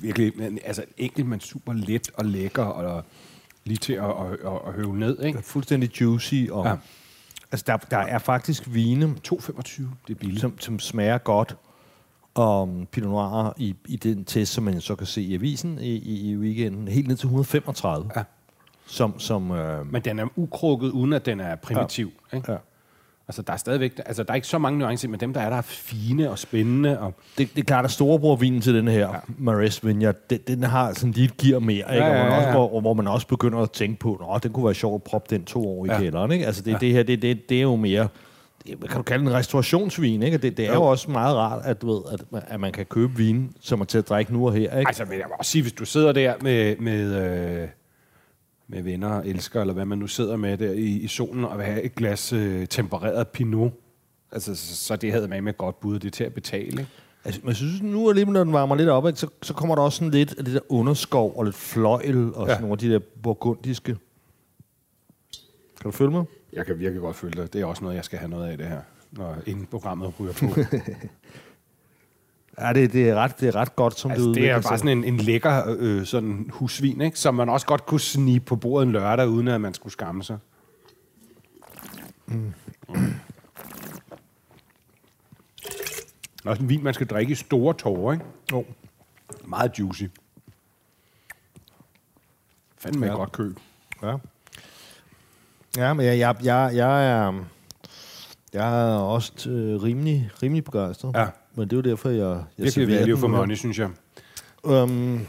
Virkelig, 0.00 0.32
altså 0.64 0.84
enkelt, 0.98 1.26
men 1.26 1.40
super 1.40 1.72
let 1.72 2.10
og 2.14 2.24
lækker 2.24 2.64
og 2.64 3.04
lige 3.64 3.76
til 3.76 3.92
at, 3.92 4.04
at, 4.04 4.32
at, 4.32 4.60
at 4.66 4.72
høve 4.72 4.96
ned, 4.96 5.22
ikke? 5.22 5.42
Fuldstændig 5.42 6.00
juicy. 6.00 6.44
Og, 6.50 6.66
ja. 6.66 6.76
Altså, 7.52 7.64
der, 7.66 7.76
der 7.76 7.98
er 7.98 8.18
faktisk 8.18 8.62
vine, 8.66 9.14
2,25, 9.28 9.82
det 10.08 10.14
er 10.14 10.14
billigt. 10.14 10.40
som, 10.40 10.58
som 10.58 10.78
smager 10.78 11.18
godt 11.18 11.56
om 12.34 12.86
Pinot 12.92 13.10
Noir 13.10 13.54
i, 13.56 13.76
i 13.88 13.96
den 13.96 14.24
test, 14.24 14.52
som 14.52 14.64
man 14.64 14.80
så 14.80 14.94
kan 14.94 15.06
se 15.06 15.22
i 15.22 15.34
avisen 15.34 15.78
i, 15.78 15.96
i, 15.96 16.30
i 16.30 16.36
weekenden. 16.36 16.88
Helt 16.88 17.08
ned 17.08 17.16
til 17.16 17.26
135. 17.26 18.10
Ja. 18.16 18.22
Som, 18.86 19.18
som, 19.18 19.50
øh, 19.50 19.92
Men 19.92 20.02
den 20.02 20.18
er 20.18 20.26
ukrukket, 20.36 20.90
uden 20.90 21.12
at 21.12 21.26
den 21.26 21.40
er 21.40 21.56
primitiv. 21.56 22.12
Ja. 22.32 22.36
Ikke? 22.36 22.52
ja. 22.52 22.58
Altså, 23.28 23.42
der 23.42 23.52
er 23.52 23.56
stadigvæk... 23.56 23.92
Altså, 24.06 24.22
der 24.22 24.30
er 24.30 24.34
ikke 24.34 24.46
så 24.46 24.58
mange 24.58 24.78
nuancer, 24.78 25.08
men 25.08 25.20
dem, 25.20 25.32
der 25.32 25.40
er, 25.40 25.50
der 25.50 25.56
er 25.56 25.62
fine 25.62 26.30
og 26.30 26.38
spændende. 26.38 27.00
Og, 27.00 27.14
det, 27.38 27.48
det 27.54 27.60
er 27.60 27.64
klart, 27.64 27.84
at 27.84 27.90
storebror-vinen 27.90 28.60
til 28.60 28.74
den 28.74 28.88
her, 28.88 29.08
ja. 29.08 29.18
Marais 29.38 29.86
Vineyard, 29.86 30.14
den, 30.30 30.38
den 30.46 30.62
har 30.62 30.92
sådan 30.92 31.12
lige 31.12 31.24
et 31.24 31.36
gear 31.36 31.58
mere, 31.58 31.76
ikke? 31.76 31.92
Ja, 31.92 32.06
ja, 32.06 32.08
Og 32.08 32.24
man 32.24 32.32
ja, 32.32 32.36
også, 32.36 32.48
ja. 32.48 32.54
hvor, 32.54 32.80
hvor 32.80 32.94
man 32.94 33.06
også 33.08 33.26
begynder 33.26 33.58
at 33.58 33.70
tænke 33.70 33.98
på, 33.98 34.32
at 34.34 34.42
den 34.42 34.52
kunne 34.52 34.64
være 34.64 34.74
sjov 34.74 34.94
at 34.94 35.02
proppe 35.02 35.36
den 35.36 35.44
to 35.44 35.68
år 35.68 35.84
i 35.84 35.88
ja. 35.88 35.94
Ja. 35.94 36.00
kælderen. 36.00 36.32
Ikke? 36.32 36.46
Altså 36.46 36.62
det, 36.62 36.72
ja. 36.72 36.78
det 36.78 36.92
her, 36.92 37.02
det, 37.02 37.22
det, 37.22 37.48
det 37.48 37.58
er 37.58 37.62
jo 37.62 37.76
mere, 37.76 38.08
kan 38.66 38.96
du 38.96 39.02
kalde 39.02 39.24
en 39.24 39.32
restaurationsvin, 39.32 40.22
ikke? 40.22 40.38
Det, 40.38 40.56
det 40.56 40.64
er 40.64 40.68
jo. 40.68 40.74
Jo. 40.74 40.82
også 40.82 41.10
meget 41.10 41.36
rart, 41.36 41.62
at, 41.64 41.82
du 41.82 41.92
ved, 41.92 42.02
at, 42.12 42.42
at 42.48 42.60
man 42.60 42.72
kan 42.72 42.86
købe 42.86 43.16
vin, 43.16 43.52
som 43.60 43.80
er 43.80 43.84
til 43.84 43.98
at 43.98 44.08
drikke 44.08 44.32
nu 44.32 44.46
og 44.46 44.52
her, 44.52 44.78
ikke? 44.78 44.88
altså, 44.88 45.04
vil 45.04 45.16
jeg 45.18 45.26
også 45.38 45.50
sige, 45.50 45.62
hvis 45.62 45.72
du 45.72 45.84
sidder 45.84 46.12
der 46.12 46.34
med, 46.40 46.76
med, 46.76 47.14
øh, 47.14 47.68
med 48.68 48.82
venner 48.82 49.08
og 49.08 49.28
elsker, 49.28 49.60
eller 49.60 49.74
hvad 49.74 49.84
man 49.84 49.98
nu 49.98 50.06
sidder 50.06 50.36
med 50.36 50.58
der 50.58 50.72
i, 50.72 50.84
i 50.84 51.06
solen, 51.06 51.44
og 51.44 51.64
have 51.64 51.82
et 51.82 51.94
glas 51.94 52.32
øh, 52.32 52.66
tempereret 52.66 53.28
pinot, 53.28 53.72
altså, 54.32 54.54
så, 54.54 54.76
så 54.76 54.96
det 54.96 55.12
havde 55.12 55.28
man 55.28 55.44
med 55.44 55.56
godt 55.56 55.80
bud, 55.80 55.98
det 55.98 56.06
er 56.06 56.10
til 56.10 56.24
at 56.24 56.34
betale. 56.34 56.66
Ikke? 56.66 56.86
Altså, 57.24 57.40
men 57.42 57.48
jeg 57.48 57.56
synes, 57.56 57.82
nu 57.82 58.08
alligevel, 58.08 58.32
når 58.32 58.44
den 58.44 58.52
varmer 58.52 58.74
lidt 58.74 58.88
op, 58.88 59.06
ikke, 59.06 59.18
så, 59.18 59.28
så 59.42 59.54
kommer 59.54 59.74
der 59.74 59.82
også 59.82 59.96
sådan 59.96 60.10
lidt 60.10 60.38
af 60.38 60.44
det 60.44 60.54
der 60.54 60.60
underskov 60.68 61.36
og 61.36 61.44
lidt 61.44 61.56
fløjl 61.56 62.34
og 62.34 62.46
ja. 62.46 62.52
Sådan 62.52 62.62
nogle 62.62 62.72
af 62.72 62.78
de 62.78 62.92
der 62.92 63.00
burgundiske. 63.22 63.96
Kan 65.80 65.84
du 65.84 65.90
følge 65.90 66.10
mig? 66.10 66.24
Jeg 66.52 66.66
kan 66.66 66.78
virkelig 66.78 67.00
godt 67.00 67.16
føle 67.16 67.42
det. 67.42 67.52
Det 67.52 67.60
er 67.60 67.64
også 67.64 67.82
noget, 67.82 67.96
jeg 67.96 68.04
skal 68.04 68.18
have 68.18 68.30
noget 68.30 68.46
af 68.46 68.58
det 68.58 68.66
her, 68.66 68.80
når 69.12 69.36
inden 69.46 69.66
programmet 69.66 70.12
ryger 70.20 70.32
på. 70.32 70.46
Ja, 72.60 72.72
det, 72.72 72.92
det, 72.92 73.08
er, 73.08 73.14
ret, 73.14 73.40
det 73.40 73.48
er 73.48 73.54
ret 73.56 73.76
godt, 73.76 73.98
som 73.98 74.10
altså, 74.10 74.26
det 74.26 74.34
det 74.34 74.40
udvikler 74.40 74.56
er 74.56 74.60
sig. 74.60 74.68
bare 74.68 74.78
sådan 74.78 74.98
en, 74.98 75.04
en 75.04 75.16
lækker 75.16 75.62
øh, 75.78 76.06
sådan 76.06 76.50
husvin, 76.52 77.00
ikke? 77.00 77.18
som 77.18 77.34
man 77.34 77.48
også 77.48 77.66
godt 77.66 77.86
kunne 77.86 78.00
snige 78.00 78.40
på 78.40 78.56
bordet 78.56 78.86
en 78.86 78.92
lørdag, 78.92 79.28
uden 79.28 79.48
at 79.48 79.60
man 79.60 79.74
skulle 79.74 79.92
skamme 79.92 80.22
sig. 80.24 80.38
Mm. 82.26 82.52
Også 86.44 86.62
en 86.62 86.68
vin, 86.68 86.84
man 86.84 86.94
skal 86.94 87.06
drikke 87.06 87.32
i 87.32 87.34
store 87.34 87.74
tårer, 87.74 88.12
ikke? 88.12 88.24
Jo. 88.52 88.64
Meget 89.44 89.78
juicy. 89.78 90.04
Fandme 92.78 93.06
Ja. 93.06 93.12
ja. 93.12 93.18
godt 93.18 93.32
køb. 93.32 93.58
Ja. 94.02 94.16
Ja, 95.76 95.92
men 95.94 96.06
jeg, 96.06 96.18
jeg, 96.18 96.36
jeg, 96.42 96.70
jeg 96.74 97.10
er... 97.10 97.44
Jeg 98.52 98.90
er 98.90 98.94
også 98.96 99.50
øh, 99.50 99.82
rimelig, 99.82 100.30
rimelig 100.42 100.64
begejstret. 100.64 101.14
Ja. 101.16 101.26
Men 101.56 101.64
det 101.64 101.72
er 101.72 101.76
jo 101.76 101.82
derfor, 101.82 102.08
jeg, 102.08 102.18
jeg 102.18 102.64
Virkelig 102.64 102.88
value 102.88 103.10
den 103.10 103.18
for 103.18 103.28
money, 103.28 103.54
synes 103.54 103.78
jeg. 103.78 103.88
Øhm, 104.66 105.20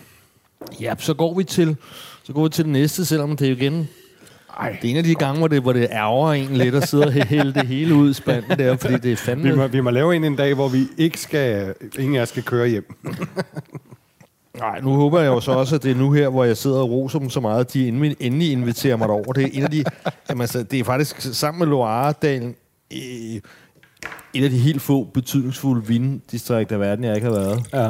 ja, 0.82 0.94
så 1.00 1.14
går 1.14 1.38
vi 1.38 1.44
til 1.44 1.76
så 2.24 2.34
går 2.34 2.44
vi 2.44 2.50
til 2.50 2.64
det 2.64 2.72
næste, 2.72 3.06
selvom 3.06 3.38
det 3.38 3.48
er 3.48 3.52
igen 3.52 3.90
Ej, 4.60 4.78
det 4.82 4.88
er 4.88 4.92
en 4.92 4.98
af 4.98 5.04
de 5.04 5.16
gange, 5.16 5.38
hvor 5.38 5.48
det, 5.48 5.62
hvor 5.62 5.74
det 5.74 5.88
ærger 5.92 6.34
en 6.34 6.58
lidt 6.58 6.76
at 6.76 6.88
sidde 6.88 7.04
og 7.06 7.12
hælde 7.12 7.54
det 7.54 7.68
hele 7.68 7.96
ud 7.96 8.10
i 8.10 8.14
spanden 8.14 8.60
der, 8.60 8.78
fordi 8.78 8.98
det 8.98 9.12
er 9.12 9.16
fandme... 9.16 9.50
vi 9.50 9.56
må, 9.56 9.68
vi 9.68 9.82
må 9.82 9.90
lave 9.90 10.16
en 10.16 10.24
en 10.24 10.36
dag, 10.36 10.54
hvor 10.54 10.68
vi 10.68 10.88
ikke 10.98 11.20
skal, 11.20 11.74
ingen 12.00 12.16
af 12.16 12.22
os 12.22 12.30
skal 12.30 12.44
køre 12.44 12.68
hjem. 12.68 12.96
Nej, 14.60 14.80
nu 14.82 14.94
håber 14.94 15.20
jeg 15.20 15.28
jo 15.28 15.40
så 15.40 15.52
også, 15.52 15.76
at 15.76 15.84
det 15.84 15.92
er 15.92 15.96
nu 15.96 16.12
her, 16.12 16.30
hvor 16.30 16.44
jeg 16.44 16.58
sidder 16.58 16.78
og 16.78 16.90
roser 16.90 17.20
dem 17.20 17.30
så 17.30 17.40
meget, 17.40 17.60
at 17.60 17.74
de 17.74 17.88
endelig, 17.88 18.16
endelig 18.20 18.52
inviterer 18.52 18.96
mig 18.96 19.08
derover. 19.08 19.34
Det 19.34 19.44
er 19.44 19.50
en 19.54 19.64
af 19.64 19.72
de, 19.72 19.84
jamen, 20.30 20.42
altså, 20.42 20.64
det 20.64 20.80
er 20.80 20.84
faktisk 20.84 21.22
sammen 21.22 21.60
med 21.60 21.68
Loire-dalen 21.68 22.56
øh, 22.94 23.42
et 24.38 24.44
af 24.44 24.50
de 24.50 24.58
helt 24.58 24.82
få 24.82 25.04
betydningsfulde 25.14 25.88
vinddistrikter 25.88 26.76
i 26.76 26.80
verden, 26.80 27.04
jeg 27.04 27.16
ikke 27.16 27.28
har 27.28 27.34
været. 27.34 27.64
Ja. 27.74 27.88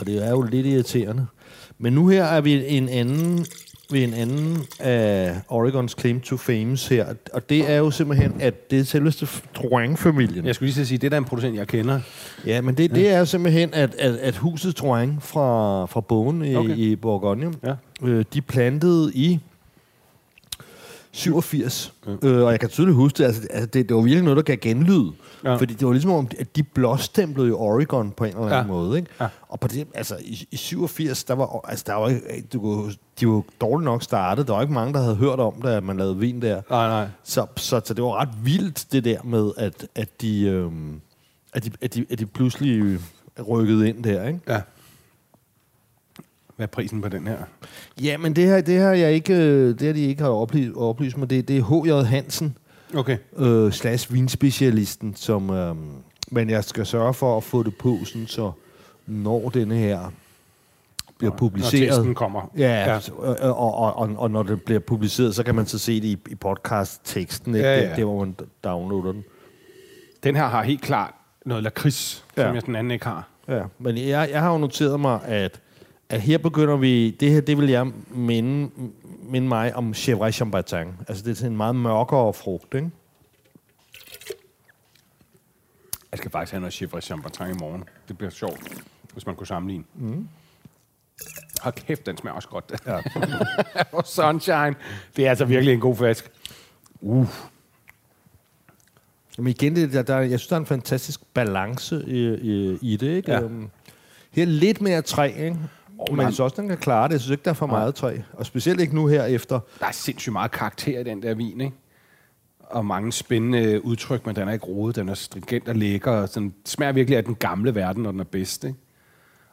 Og 0.00 0.06
det 0.06 0.26
er 0.26 0.30
jo 0.30 0.42
lidt 0.42 0.66
irriterende. 0.66 1.26
Men 1.78 1.92
nu 1.92 2.08
her 2.08 2.24
er 2.24 2.40
vi 2.40 2.76
en 2.76 2.88
anden 2.88 3.46
ved 3.92 4.04
en 4.04 4.14
anden 4.14 4.58
af 4.80 5.36
Oregons 5.48 5.96
claim 6.00 6.20
to 6.20 6.36
fames 6.36 6.88
her, 6.88 7.06
og 7.32 7.50
det 7.50 7.70
er 7.70 7.76
jo 7.76 7.90
simpelthen, 7.90 8.32
at 8.40 8.70
det 8.70 8.78
er 8.80 8.84
selveste 8.84 9.26
Drouin-familien. 9.54 10.46
Jeg 10.46 10.54
skulle 10.54 10.72
lige 10.72 10.86
sige, 10.86 10.98
det 10.98 11.06
er 11.06 11.10
da 11.10 11.16
en 11.16 11.24
producent, 11.24 11.56
jeg 11.56 11.66
kender. 11.66 12.00
Ja, 12.46 12.60
men 12.60 12.74
det, 12.76 12.90
det 12.90 13.08
er 13.10 13.18
jo 13.18 13.24
simpelthen, 13.24 13.74
at, 13.74 13.94
at, 13.94 14.14
at 14.14 14.36
huset 14.36 14.78
Drouin 14.78 15.16
fra, 15.20 15.86
fra 15.86 16.00
Bogen 16.00 16.44
i, 16.44 16.54
okay. 16.54 16.70
Okay. 16.70 16.76
i 16.76 16.96
Bourgogne, 16.96 17.52
Ja. 17.64 17.74
øh, 18.02 18.24
de 18.34 18.40
plantede 18.40 19.12
i 19.14 19.38
87. 21.12 21.92
Ja. 22.06 22.28
Øh, 22.28 22.44
og 22.44 22.50
jeg 22.50 22.60
kan 22.60 22.68
tydeligt 22.68 22.96
huske 22.96 23.18
det, 23.18 23.24
altså, 23.24 23.42
altså 23.50 23.66
det, 23.66 23.88
det 23.88 23.96
var 23.96 24.02
virkelig 24.02 24.24
noget, 24.24 24.36
der 24.36 24.42
gav 24.42 24.56
genlyd. 24.56 25.10
Ja. 25.44 25.54
Fordi 25.56 25.74
det 25.74 25.86
var 25.86 25.92
ligesom 25.92 26.10
om, 26.10 26.28
at 26.38 26.56
de 26.56 26.62
blåstemplede 26.62 27.48
jo 27.48 27.58
Oregon 27.58 28.10
på 28.10 28.24
en 28.24 28.30
eller 28.30 28.42
anden 28.42 28.56
ja. 28.58 28.66
Måde. 28.66 28.98
Ikke? 28.98 29.10
Ja. 29.20 29.26
Og 29.48 29.60
på 29.60 29.68
det, 29.68 29.86
altså, 29.94 30.16
i, 30.24 30.48
i 30.50 30.56
87, 30.56 31.24
der 31.24 31.34
var, 31.34 31.60
altså, 31.68 31.84
der 31.88 31.94
var 31.94 32.08
ikke, 32.08 32.48
du, 32.52 32.60
kunne- 32.60 32.94
de 33.20 33.26
var 33.28 33.42
dårligt 33.60 33.84
nok 33.84 34.02
startet. 34.02 34.46
Der 34.46 34.52
var 34.54 34.60
ikke 34.62 34.74
mange, 34.74 34.94
der 34.94 35.00
havde 35.02 35.16
hørt 35.16 35.40
om 35.40 35.54
det, 35.62 35.68
at 35.68 35.84
man 35.84 35.96
lavede 35.96 36.16
vin 36.18 36.42
der. 36.42 36.62
Nej, 36.70 36.88
nej. 36.88 37.06
Så, 37.24 37.46
så, 37.56 37.80
så 37.84 37.94
det 37.94 38.04
var 38.04 38.20
ret 38.20 38.28
vildt, 38.44 38.86
det 38.92 39.04
der 39.04 39.22
med, 39.24 39.50
at, 39.56 39.86
at, 39.94 40.20
de, 40.20 40.42
øhm, 40.46 41.00
at, 41.52 41.64
de, 41.64 41.70
at, 41.80 41.94
de, 41.94 42.06
at 42.10 42.18
de 42.18 42.26
pludselig 42.26 42.80
øh, 42.82 43.00
rykkede 43.48 43.88
ind 43.88 44.04
der, 44.04 44.26
ikke? 44.26 44.40
Ja. 44.48 44.60
Hvad 46.60 46.66
er 46.68 46.70
prisen 46.70 47.02
på 47.02 47.08
den 47.08 47.26
her? 47.26 47.36
Ja, 48.02 48.16
men 48.18 48.36
det 48.36 48.46
her, 48.46 48.60
det 48.60 48.78
her, 48.78 48.90
jeg 48.90 49.12
ikke, 49.12 49.34
øh, 49.34 49.68
det 49.68 49.80
her 49.82 49.92
de 49.92 50.00
ikke 50.00 50.22
har 50.22 50.30
oplyst, 50.30 50.72
oplyst 50.76 51.16
mig, 51.16 51.30
det, 51.30 51.48
det 51.48 51.58
er 51.58 51.82
H.J. 52.02 52.06
Hansen, 52.06 52.56
Okay. 52.94 53.16
øh, 53.36 53.72
slash 53.72 54.12
vinspecialisten, 54.12 55.14
som, 55.16 55.50
øh, 55.50 55.76
men 56.30 56.50
jeg 56.50 56.64
skal 56.64 56.86
sørge 56.86 57.14
for 57.14 57.36
at 57.36 57.44
få 57.44 57.62
det 57.62 57.76
på, 57.76 57.98
sådan, 58.04 58.26
så 58.26 58.52
når 59.06 59.48
denne 59.48 59.74
her 59.76 60.12
bliver 61.18 61.30
Når 61.30 61.38
publiceret. 61.38 61.88
testen 61.88 62.14
kommer. 62.14 62.50
Ja, 62.58 62.84
Ja. 62.84 62.98
og, 63.50 63.74
og, 63.74 63.96
og, 63.96 64.14
og 64.16 64.30
når 64.30 64.42
det 64.42 64.62
bliver 64.62 64.80
publiceret, 64.80 65.34
så 65.34 65.42
kan 65.42 65.54
man 65.54 65.66
så 65.66 65.78
se 65.78 66.00
det 66.00 66.08
i, 66.08 66.18
i 66.30 66.34
podcast-teksten, 66.34 67.54
ikke? 67.54 67.68
Ja, 67.68 67.74
Ja, 67.76 67.88
ja. 67.88 67.96
Det, 67.96 68.04
hvor 68.04 68.18
man 68.24 68.36
downloader 68.64 69.12
den. 69.12 69.24
Den 70.24 70.36
her 70.36 70.46
har 70.48 70.62
helt 70.62 70.82
klart 70.82 71.14
noget 71.46 71.64
lakrids, 71.64 72.24
ja. 72.36 72.42
som 72.46 72.54
jeg 72.54 72.66
den 72.66 72.76
anden 72.76 72.90
ikke 72.90 73.04
har. 73.06 73.28
Ja, 73.48 73.62
men 73.78 73.96
jeg, 73.98 74.28
jeg 74.32 74.40
har 74.40 74.52
jo 74.52 74.58
noteret 74.58 75.00
mig, 75.00 75.20
at, 75.24 75.60
at 76.10 76.20
her 76.20 76.38
begynder 76.38 76.76
vi... 76.76 77.10
Det 77.10 77.30
her, 77.30 77.40
det 77.40 77.58
vil 77.58 77.68
jeg 77.68 77.86
minde, 78.08 78.70
minde 79.22 79.48
mig 79.48 79.76
om 79.76 79.94
Chevrolet 79.94 80.34
Chambertin. 80.34 80.88
Altså, 81.08 81.24
det 81.24 81.30
er 81.30 81.34
sådan 81.34 81.52
en 81.52 81.56
meget 81.56 81.76
mørkere 81.76 82.32
frugt, 82.34 82.74
ikke? 82.74 82.90
Jeg 86.12 86.18
skal 86.18 86.30
faktisk 86.30 86.52
have 86.52 86.60
noget 86.60 86.74
Chivre 86.74 87.00
Chambertin 87.00 87.46
i 87.46 87.58
morgen. 87.60 87.84
Det 88.08 88.18
bliver 88.18 88.30
sjovt, 88.30 88.84
hvis 89.12 89.26
man 89.26 89.36
kunne 89.36 89.46
sammenligne. 89.46 89.84
Mm. 89.94 90.28
Hold 91.60 91.74
kæft, 91.74 92.06
den 92.06 92.16
smager 92.16 92.34
også 92.34 92.48
godt. 92.48 92.72
Ja. 92.86 93.00
og 93.98 94.06
Sunshine. 94.06 94.74
Det 95.16 95.26
er 95.26 95.30
altså 95.30 95.44
virkelig 95.44 95.74
en 95.74 95.80
god 95.80 95.96
flaske. 95.96 96.28
Uh. 97.00 97.28
Men 99.38 99.46
igen, 99.46 99.76
det, 99.76 99.92
der, 99.92 100.02
der, 100.02 100.18
jeg 100.18 100.40
synes, 100.40 100.46
der 100.46 100.56
er 100.56 100.60
en 100.60 100.66
fantastisk 100.66 101.20
balance 101.34 102.04
i, 102.06 102.34
i, 102.34 102.78
i 102.82 102.96
det, 102.96 103.16
ikke? 103.16 103.32
Ja. 103.32 103.42
Øhm, 103.42 103.70
Her 104.30 104.42
er 104.42 104.46
lidt 104.46 104.80
mere 104.80 105.02
træ, 105.02 105.32
ikke? 105.38 105.56
Oh, 106.00 106.16
men 106.16 106.24
jeg 106.24 106.32
synes 106.32 106.40
også, 106.40 106.56
den 106.60 106.68
kan 106.68 106.78
klare 106.78 107.08
det. 107.08 107.12
Jeg 107.12 107.20
synes 107.20 107.30
ikke, 107.30 107.44
der 107.44 107.50
er 107.50 107.54
for 107.54 107.66
meget 107.66 107.94
træ. 107.94 108.16
Og 108.32 108.46
specielt 108.46 108.80
ikke 108.80 108.94
nu 108.94 109.06
her 109.06 109.24
efter. 109.24 109.60
Der 109.80 109.86
er 109.86 109.92
sindssygt 109.92 110.32
meget 110.32 110.50
karakter 110.50 111.00
i 111.00 111.04
den 111.04 111.22
der 111.22 111.34
vin, 111.34 111.60
ikke? 111.60 111.76
Og 112.60 112.86
mange 112.86 113.12
spændende 113.12 113.84
udtryk, 113.84 114.26
men 114.26 114.36
den 114.36 114.48
er 114.48 114.52
ikke 114.52 114.66
rodet. 114.66 114.96
Den 114.96 115.08
er 115.08 115.14
stringent 115.14 115.68
og 115.68 115.74
lækker. 115.74 116.10
Og 116.10 116.28
sådan, 116.28 116.54
smager 116.66 116.92
virkelig 116.92 117.16
af 117.16 117.24
den 117.24 117.34
gamle 117.34 117.74
verden, 117.74 118.02
når 118.02 118.10
den 118.10 118.20
er 118.20 118.24
bedst, 118.24 118.64
ikke? 118.64 118.76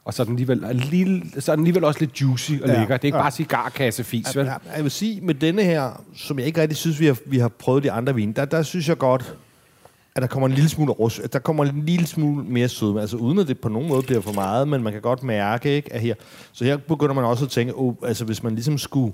Og 0.04 0.14
så 0.14 0.22
er 0.22 0.24
den 0.24 0.34
alligevel, 0.34 0.76
lille, 0.76 1.40
så 1.40 1.52
er 1.52 1.56
den 1.56 1.64
alligevel 1.64 1.84
også 1.84 2.00
lidt 2.00 2.20
juicy 2.20 2.52
og 2.62 2.68
Ja, 2.68 2.78
lækker. 2.78 2.96
Det 2.96 3.04
er 3.04 3.08
ikke 3.08 3.16
ja. 3.16 3.22
bare 3.22 3.30
cigarkassefis, 3.30 4.36
vel? 4.36 4.46
Ja, 4.46 4.54
jeg 4.76 4.82
vil 4.82 4.90
sige, 4.90 5.20
med 5.20 5.34
denne 5.34 5.62
her, 5.62 6.04
som 6.16 6.38
jeg 6.38 6.46
ikke 6.46 6.60
rigtig 6.60 6.76
synes, 6.76 7.00
vi 7.00 7.06
har, 7.06 7.16
vi 7.26 7.38
har 7.38 7.48
prøvet 7.48 7.82
de 7.82 7.92
andre 7.92 8.14
vine, 8.14 8.32
der, 8.32 8.44
der 8.44 8.62
synes 8.62 8.88
jeg 8.88 8.98
godt, 8.98 9.36
at 10.16 10.22
der 10.22 10.28
kommer 10.28 10.48
en 10.48 10.54
lille 10.54 10.68
smule 10.70 10.92
rus, 10.92 11.18
at 11.18 11.32
der 11.32 11.38
kommer 11.38 11.64
en 11.64 11.82
lille 11.86 12.06
smule 12.06 12.44
mere 12.44 12.68
sødme. 12.68 13.00
Altså 13.00 13.16
uden 13.16 13.38
at 13.38 13.48
det 13.48 13.60
på 13.60 13.68
nogen 13.68 13.88
måde 13.88 14.02
bliver 14.02 14.20
for 14.20 14.32
meget, 14.32 14.68
men 14.68 14.82
man 14.82 14.92
kan 14.92 15.02
godt 15.02 15.22
mærke, 15.22 15.76
ikke, 15.76 15.92
at 15.92 16.00
her... 16.00 16.14
Så 16.52 16.64
her 16.64 16.76
begynder 16.76 17.14
man 17.14 17.24
også 17.24 17.44
at 17.44 17.50
tænke, 17.50 17.72
oh, 17.76 17.94
altså 18.02 18.24
hvis 18.24 18.42
man 18.42 18.54
ligesom 18.54 18.78
skulle... 18.78 19.12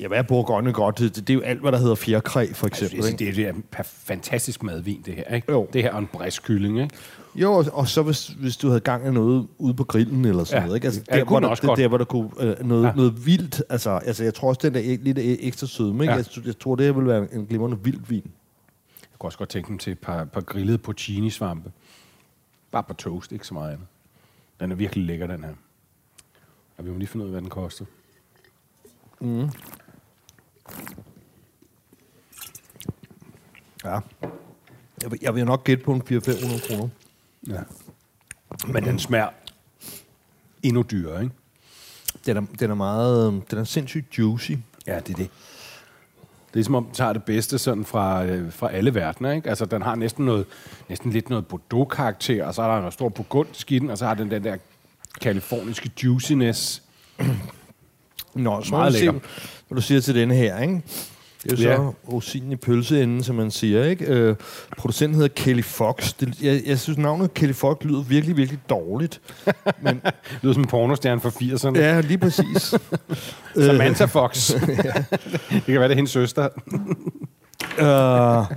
Ja, 0.00 0.08
hvad 0.08 0.18
er 0.18 0.22
Bourgogne 0.22 0.72
godt? 0.72 0.98
Det, 0.98 1.16
det, 1.16 1.30
er 1.30 1.34
jo 1.34 1.40
alt, 1.40 1.60
hvad 1.60 1.72
der 1.72 1.78
hedder 1.78 1.94
fjerkræ, 1.94 2.46
for 2.54 2.66
Altså, 2.66 2.84
eksempel. 2.84 3.02
det, 3.12 3.20
ikke? 3.20 3.24
det, 3.26 3.36
det 3.36 3.44
er 3.46 3.52
en 3.52 3.64
per- 3.70 3.82
fantastisk 4.04 4.62
madvin, 4.62 5.02
det 5.06 5.14
her, 5.14 5.34
ikke? 5.34 5.52
Jo. 5.52 5.66
Det 5.72 5.82
her 5.82 5.92
er 5.92 5.98
en 5.98 6.06
bræskylling, 6.12 6.80
ikke? 6.82 6.94
Jo, 7.34 7.52
og, 7.52 7.64
og 7.72 7.88
så 7.88 8.02
hvis, 8.02 8.26
hvis 8.28 8.56
du 8.56 8.68
havde 8.68 8.80
gang 8.80 9.06
i 9.06 9.10
noget 9.10 9.46
ude 9.58 9.74
på 9.74 9.84
grillen 9.84 10.24
eller 10.24 10.44
sådan 10.44 10.62
Ja. 10.62 10.66
noget. 10.66 10.76
Ikke? 10.76 10.84
Altså, 10.86 11.00
Ja, 11.10 11.12
det 11.14 11.18
der, 11.20 11.24
kunne 11.24 11.32
hvor 11.34 11.40
der, 11.40 11.48
også 11.48 11.60
det, 11.60 11.68
godt. 11.68 11.78
der, 11.78 11.88
hvor 11.88 11.98
der 11.98 12.04
kunne 12.04 12.28
øh, 12.40 12.66
noget, 12.68 12.84
Ja. 12.86 12.92
noget 12.96 13.26
vildt. 13.26 13.62
Altså, 13.70 13.90
altså, 13.90 14.24
jeg 14.24 14.34
tror 14.34 14.48
også, 14.48 14.60
den 14.62 14.74
der 14.74 14.80
e- 14.80 15.02
lidt 15.02 15.18
e- 15.18 15.46
ekstra 15.46 15.66
sødme. 15.66 16.04
Ikke? 16.04 16.12
Ja. 16.12 16.16
Jeg, 16.16 16.26
tror- 16.26 16.42
jeg 16.46 16.58
tror, 16.58 16.74
det 16.76 16.86
her 16.86 16.92
vil 16.92 17.06
være 17.06 17.26
en 17.34 17.46
glimrende 17.46 17.76
vildt 17.84 18.10
vin. 18.10 18.30
Jeg 19.18 19.20
kunne 19.20 19.28
også 19.28 19.38
godt 19.38 19.48
tænke 19.48 19.72
mig 19.72 19.80
til 19.80 19.90
et 19.90 19.98
par, 19.98 20.24
par 20.24 20.40
grillede 20.40 20.78
porcini-svampe. 20.78 21.72
Bare 22.70 22.82
på 22.82 22.94
toast, 22.94 23.32
ikke 23.32 23.46
så 23.46 23.54
meget 23.54 23.72
andet. 23.72 23.86
Den 24.60 24.72
er 24.72 24.76
virkelig 24.76 25.04
lækker, 25.04 25.26
den 25.26 25.44
her. 25.44 25.54
Og 26.76 26.84
vi 26.84 26.90
må 26.90 26.98
lige 26.98 27.08
finde 27.08 27.24
ud 27.24 27.28
af, 27.28 27.32
hvad 27.32 27.42
den 27.42 27.50
koster. 27.50 27.84
Ja. 33.84 34.00
Jeg 35.02 35.10
vil, 35.10 35.18
jeg 35.22 35.34
vil 35.34 35.44
nok 35.44 35.64
gætte 35.64 35.84
på 35.84 35.92
en 35.92 36.02
400-500 36.02 36.68
kroner. 36.68 36.88
Ja. 37.46 37.62
Men 38.72 38.84
den 38.84 38.98
smager 38.98 39.28
endnu 40.62 40.82
dyrere, 40.82 41.22
ikke? 41.22 41.34
Den 42.26 42.36
er, 42.36 42.40
den 42.58 42.70
er 42.70 42.74
meget... 42.74 43.42
Den 43.50 43.58
er 43.58 43.64
sindssygt 43.64 44.18
juicy. 44.18 44.52
Ja, 44.86 45.00
det 45.00 45.12
er 45.12 45.16
det. 45.16 45.30
Det 46.54 46.60
er 46.60 46.64
som 46.64 46.74
om, 46.74 46.84
den 46.84 46.94
tager 46.94 47.12
det 47.12 47.22
bedste 47.24 47.58
sådan 47.58 47.84
fra, 47.84 48.24
øh, 48.24 48.52
fra 48.52 48.72
alle 48.72 48.94
verdener, 48.94 49.32
ikke? 49.32 49.48
Altså, 49.48 49.64
den 49.64 49.82
har 49.82 49.94
næsten, 49.94 50.24
noget, 50.24 50.46
næsten 50.88 51.10
lidt 51.10 51.30
noget 51.30 51.46
Bordeaux-karakter, 51.46 52.44
og 52.44 52.54
så 52.54 52.62
er 52.62 52.68
der 52.72 52.78
noget 52.78 52.92
stor 52.92 53.08
burgundsk 53.08 53.72
i 53.72 53.78
den, 53.78 53.90
og 53.90 53.98
så 53.98 54.06
har 54.06 54.14
den 54.14 54.30
den 54.30 54.44
der 54.44 54.56
kaliforniske 55.20 55.90
juiciness. 56.04 56.82
Nå, 58.34 58.62
så 58.62 58.70
Meget 58.70 58.92
lækker. 58.92 59.12
hvad 59.12 59.76
du 59.76 59.80
siger 59.80 60.00
til 60.00 60.14
denne 60.14 60.34
her, 60.34 60.58
ikke? 60.58 60.82
Det 61.50 61.60
er 61.64 61.70
jo 61.70 61.76
så 61.76 61.82
Ja. 61.82 61.82
ja. 61.82 61.90
rosinen 62.12 62.52
i 62.52 62.56
pølseenden, 62.56 63.22
som 63.22 63.36
man 63.36 63.50
siger, 63.50 63.84
ikke? 63.84 64.04
Øh, 64.04 64.36
producenten 64.78 65.14
hedder 65.14 65.28
Kelly 65.36 65.62
Fox. 65.62 66.12
Det, 66.12 66.42
jeg, 66.42 66.62
jeg 66.66 66.78
synes, 66.78 66.98
navnet 66.98 67.34
Kelly 67.34 67.52
Fox 67.52 67.76
lyder 67.84 68.02
virkelig, 68.02 68.36
virkelig 68.36 68.60
dårligt. 68.70 69.20
Men, 69.82 70.00
Det 70.04 70.12
lyder 70.42 70.52
som 70.54 70.62
en 70.62 70.68
pornostjerne 70.68 71.20
fra 71.20 71.28
80'erne. 71.28 71.78
ja, 71.78 72.00
lige 72.00 72.18
præcis. 72.18 72.74
Samantha 73.66 74.04
Fox. 74.04 74.50
det 75.50 75.64
kan 75.66 75.80
være, 75.80 75.82
det 75.84 75.90
er 75.90 75.94
hendes 75.94 76.10
søster. 76.10 76.48
Uh, 77.80 78.56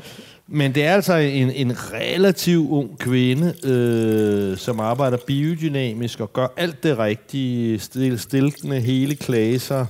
men 0.54 0.76
det 0.76 0.84
er 0.86 0.94
altså 0.94 1.14
en, 1.16 1.52
en 1.52 1.74
relativt 1.94 2.70
ung 2.70 3.00
kvinde, 3.00 3.54
øh, 3.64 4.58
som 4.58 4.80
arbejder 4.80 5.18
biodynamisk 5.28 6.20
og 6.20 6.34
gør 6.34 6.48
alt 6.58 6.84
det 6.84 6.98
rigtige. 6.98 7.80
Stil, 7.80 8.20
stilkende 8.20 8.80
hele 8.80 9.16
klaser, 9.16 9.86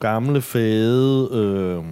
gamle 0.00 0.42
fade, 0.42 1.28
øh, 1.32 1.84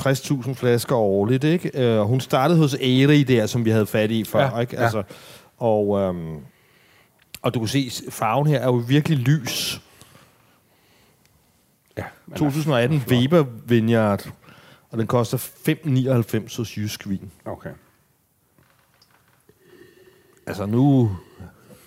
60.000 0.00 0.54
flasker 0.54 0.96
årligt. 0.96 1.44
Ikke? 1.44 1.70
Øh, 1.74 2.00
hun 2.00 2.20
startede 2.20 2.58
hos 2.58 2.74
Eri 2.74 3.22
der, 3.22 3.46
som 3.46 3.64
vi 3.64 3.70
havde 3.70 3.86
fat 3.86 4.10
i 4.10 4.24
før. 4.24 4.40
Ja, 4.40 4.58
ikke? 4.58 4.76
ja. 4.76 4.82
Altså, 4.82 5.02
og, 5.56 6.00
øhm, 6.00 6.36
og 7.42 7.54
du 7.54 7.58
kan 7.58 7.68
se, 7.68 7.90
farven 8.10 8.46
her 8.46 8.60
er 8.60 8.66
jo 8.66 8.82
virkelig 8.88 9.18
lys. 9.18 9.80
Ja, 11.98 12.04
men 12.26 12.38
2018 12.38 13.02
Weber 13.08 13.44
Vineyard, 13.66 14.32
og 14.90 14.98
den 14.98 15.06
koster 15.06 15.38
5,99 15.38 16.56
hos 16.56 16.76
Jysk 16.78 17.08
Vin. 17.08 17.30
Okay. 17.44 17.70
Altså 20.46 20.66
nu... 20.66 21.10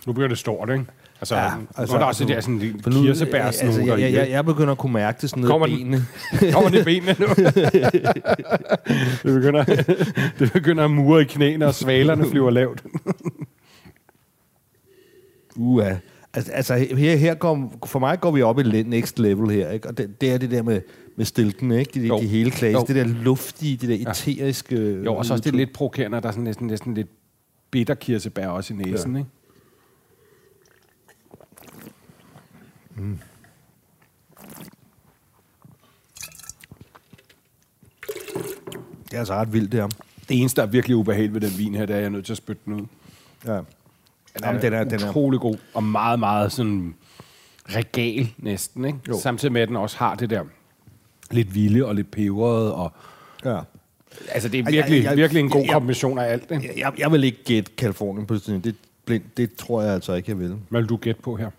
Nu 0.08 0.14
bliver 0.14 0.28
det 0.28 0.38
stort, 0.38 0.70
ikke? 0.70 0.86
Altså, 1.22 1.36
Ja, 1.36 1.42
ja, 1.42 1.52
altså, 1.52 1.82
altså, 1.82 1.96
er 1.96 2.00
der 2.00 2.06
også 2.06 2.24
nu- 2.24 2.28
det 2.28 2.36
der 2.36 2.42
sådan 2.42 2.60
de 2.60 2.72
nu 2.90 3.02
kirsebærsnoter 3.04 3.68
altså, 3.68 3.82
jeg, 3.82 4.00
jeg, 4.00 4.12
det. 4.12 4.18
jeg, 4.18 4.30
jeg 4.30 4.46
begynder 4.46 4.72
at 4.72 4.78
kunne 4.78 4.94
mærke 4.94 5.22
det 5.22 5.30
sådan 5.30 5.42
ned 5.42 5.50
Kommer 5.50 5.68
i 5.68 5.72
den? 5.72 5.80
benene. 5.80 6.06
Kommer 6.54 6.70
det 6.70 6.82
i 6.82 6.84
benene 6.84 7.16
nu? 7.20 7.26
det, 9.24 9.34
begynder, 9.36 9.64
det 10.40 10.52
begynder 10.54 10.84
at 10.86 10.92
mure 10.92 11.22
i 11.22 11.26
knæene, 11.26 11.66
og 11.68 11.76
svalerne 11.76 12.26
flyver 12.30 12.50
lavt. 12.52 12.84
Uha. 15.56 15.94
Altså, 16.34 16.52
altså 16.52 16.76
her, 16.76 17.16
her 17.16 17.34
går, 17.36 17.74
for 17.86 18.00
mig 18.00 18.20
går 18.20 18.32
vi 18.32 18.42
op 18.42 18.60
i 18.60 18.84
next 18.84 19.20
level 19.20 19.50
her, 19.50 19.70
ikke? 19.72 19.88
Og 19.88 19.98
det, 19.98 20.22
det 20.22 20.32
er 20.32 20.38
det 20.38 20.52
der 20.52 20.62
med, 20.62 20.82
med 21.18 21.26
stilken, 21.26 21.72
ikke? 21.72 21.92
De, 21.94 22.00
de, 22.10 22.10
de 22.22 22.28
hele 22.28 22.52
klasse, 22.52 22.88
det 22.88 22.96
der 22.96 23.04
luftige, 23.04 23.78
det 23.78 23.90
der 23.90 24.12
eteriske... 24.12 24.76
Jo, 25.06 25.16
og 25.16 25.26
så 25.26 25.34
også 25.34 25.44
det 25.44 25.54
er 25.54 25.58
lidt 25.58 25.74
provokerende, 25.74 26.22
der 26.22 26.28
er 26.28 26.32
sådan 26.32 26.44
næsten, 26.44 26.68
næsten 26.68 26.94
lidt 26.94 27.08
bitter 27.72 27.94
kirsebær 27.94 28.48
også 28.48 28.74
i 28.74 28.78
næsen, 28.78 29.12
ja. 29.14 29.18
ikke? 29.20 29.30
Det 39.06 39.14
er 39.14 39.20
altså 39.20 39.34
ret 39.34 39.54
vildt, 39.54 39.72
det 39.72 39.80
her. 39.80 39.88
Det 40.30 40.40
eneste, 40.42 40.62
der 40.62 40.68
er 40.68 40.72
virkelig 40.72 40.96
ubehageligt 40.98 41.34
ved 41.34 41.42
den 41.50 41.58
vin 41.58 41.76
her, 41.76 41.86
det 41.86 41.94
er, 41.94 41.98
at 41.98 42.02
jeg 42.02 42.06
er 42.06 42.10
nødt 42.12 42.26
til 42.26 42.34
at 42.34 42.38
spytte 42.38 42.62
den 42.66 42.74
ud. 42.74 42.86
Ja. 43.46 43.52
Den 43.54 43.64
Jamen, 44.44 44.62
den 44.62 44.74
er- 44.74 44.84
den 44.84 45.02
er- 45.04 45.10
utrolig 45.10 45.40
god, 45.40 45.56
og 45.74 45.84
meget, 45.84 46.20
meget 46.20 46.52
sådan 46.52 46.96
regal 47.66 48.28
næsten, 48.38 48.86
ikke? 48.86 49.00
Jo. 49.10 49.20
Samtidig 49.20 49.52
med, 49.52 49.62
at 49.62 49.68
den 49.68 49.76
også 49.76 49.98
har 49.98 50.16
det 50.16 50.30
der 50.30 50.44
lidt 51.32 51.56
vilde 51.56 51.86
og 51.86 51.96
lidt 51.96 52.12
peberet, 52.12 52.72
og 52.74 52.92
ja. 53.46 53.60
altså 54.30 54.50
det 54.50 54.60
er 54.60 54.72
virkelig, 54.72 54.98
jeg- 54.98 55.04
jeg- 55.10 55.18
virkelig 55.18 55.40
en 55.40 55.50
god 55.50 55.62
jeg- 55.64 55.74
kombination 55.74 56.20
af 56.20 56.24
alt, 56.32 56.52
ikke? 56.52 56.68
Jeg, 56.68 56.78
jeg, 56.78 56.94
jeg 57.00 57.12
vil 57.12 57.24
ikke 57.24 57.44
gætte 57.44 57.72
Kalifornien 57.78 58.26
på 58.28 58.34
det, 58.36 58.76
blind, 59.06 59.24
det 59.38 59.56
tror 59.56 59.82
jeg 59.82 59.94
altså 59.94 60.14
ikke, 60.14 60.32
jeg 60.32 60.40
vil. 60.40 60.56
Hvad 60.70 60.82
vil 60.82 60.90
du 60.90 60.98
gætte 60.98 61.22
på 61.22 61.36
her? 61.36 61.50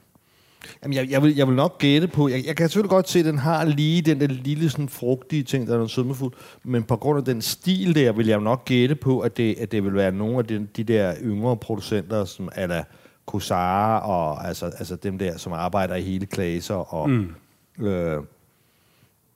Jamen, 0.83 0.97
jeg, 0.97 1.11
jeg, 1.11 1.23
vil, 1.23 1.37
jeg 1.37 1.47
vil 1.47 1.57
nok 1.57 1.79
gætte 1.79 2.09
på... 2.09 2.29
Jeg, 2.29 2.47
jeg 2.47 2.57
kan 2.57 2.69
selvfølgelig 2.69 2.91
godt 2.91 3.09
se, 3.09 3.19
at 3.19 3.25
den 3.25 3.39
har 3.39 3.65
lige 3.65 4.03
den 4.03 4.21
der 4.21 4.27
lille 4.27 4.71
sådan, 4.71 4.89
frugtige 4.89 5.43
ting, 5.43 5.67
der 5.67 5.73
er 5.73 5.77
noget 5.77 5.91
sødmefuld. 5.91 6.33
Men 6.65 6.83
på 6.83 6.97
grund 6.97 7.19
af 7.19 7.25
den 7.25 7.43
stil 7.43 7.95
der, 7.95 8.13
vil 8.13 8.27
jeg 8.27 8.41
nok 8.41 8.65
gætte 8.65 8.95
på, 8.95 9.21
at 9.21 9.37
det, 9.37 9.59
at 9.59 9.73
det 9.73 9.85
vil 9.85 9.95
være 9.95 10.13
nogle 10.13 10.39
af 10.39 10.47
de, 10.47 10.67
de 10.77 10.85
der 10.85 11.15
yngre 11.23 11.57
producenter, 11.57 12.25
som 12.25 12.49
er 12.55 12.67
der 12.67 12.83
Kosara 13.27 13.99
og 13.99 14.49
altså, 14.49 14.67
altså 14.67 14.97
dem 14.97 15.19
der, 15.19 15.37
som 15.37 15.53
arbejder 15.53 15.95
i 15.95 16.03
hele 16.03 16.27
klasser 16.27 16.95
og, 16.95 17.11
mm. 17.11 17.87
øh, 17.87 18.23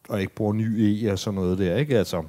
og 0.09 0.21
ikke 0.21 0.35
bruger 0.35 0.53
ny 0.53 0.81
E 0.81 1.13
og 1.13 1.19
sådan 1.19 1.35
noget 1.35 1.59
der, 1.59 1.77
ikke? 1.77 1.99
Altså, 1.99 2.23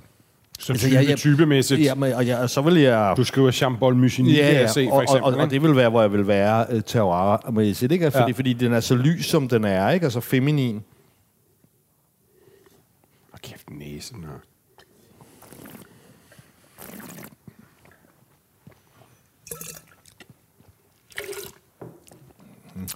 Så 0.60 0.74
Altså, 0.74 0.88
type, 0.88 0.96
jeg- 1.00 1.10
jeg- 1.10 1.18
typemæssigt. 1.18 1.82
ja, 1.82 1.96
men, 1.96 2.14
og, 2.14 2.28
jeg, 2.28 2.38
og 2.40 2.50
så 2.50 2.62
vil 2.62 2.74
jeg... 2.76 3.14
Du 3.18 3.24
skriver 3.24 3.52
Chambol 3.52 3.96
Musigny, 3.96 4.36
Ja, 4.36 4.52
ja, 4.52 4.68
se, 4.68 4.86
for 4.90 4.96
og, 4.96 5.04
eksempel. 5.04 5.24
og, 5.24 5.34
og, 5.38 5.44
og 5.44 5.50
det 5.52 5.62
vil 5.62 5.76
være, 5.76 5.90
hvor 5.90 6.02
jeg 6.02 6.12
vil 6.12 6.28
være 6.28 6.66
uh, 6.76 6.80
terroir-mæssigt, 6.86 7.92
ikke? 7.92 8.12
Fordi, 8.12 8.26
Ja. 8.32 8.32
fordi 8.38 8.54
den 8.54 8.74
er 8.74 8.80
så 8.80 8.96
lys, 8.96 9.26
som 9.26 9.48
den 9.48 9.64
er, 9.66 9.90
ikke? 9.90 10.04
Altså 10.04 10.20
feminin. 10.20 10.76
Åh, 13.34 13.40
kæft, 13.44 13.70
næsen. 13.70 14.18
Og... 14.26 14.42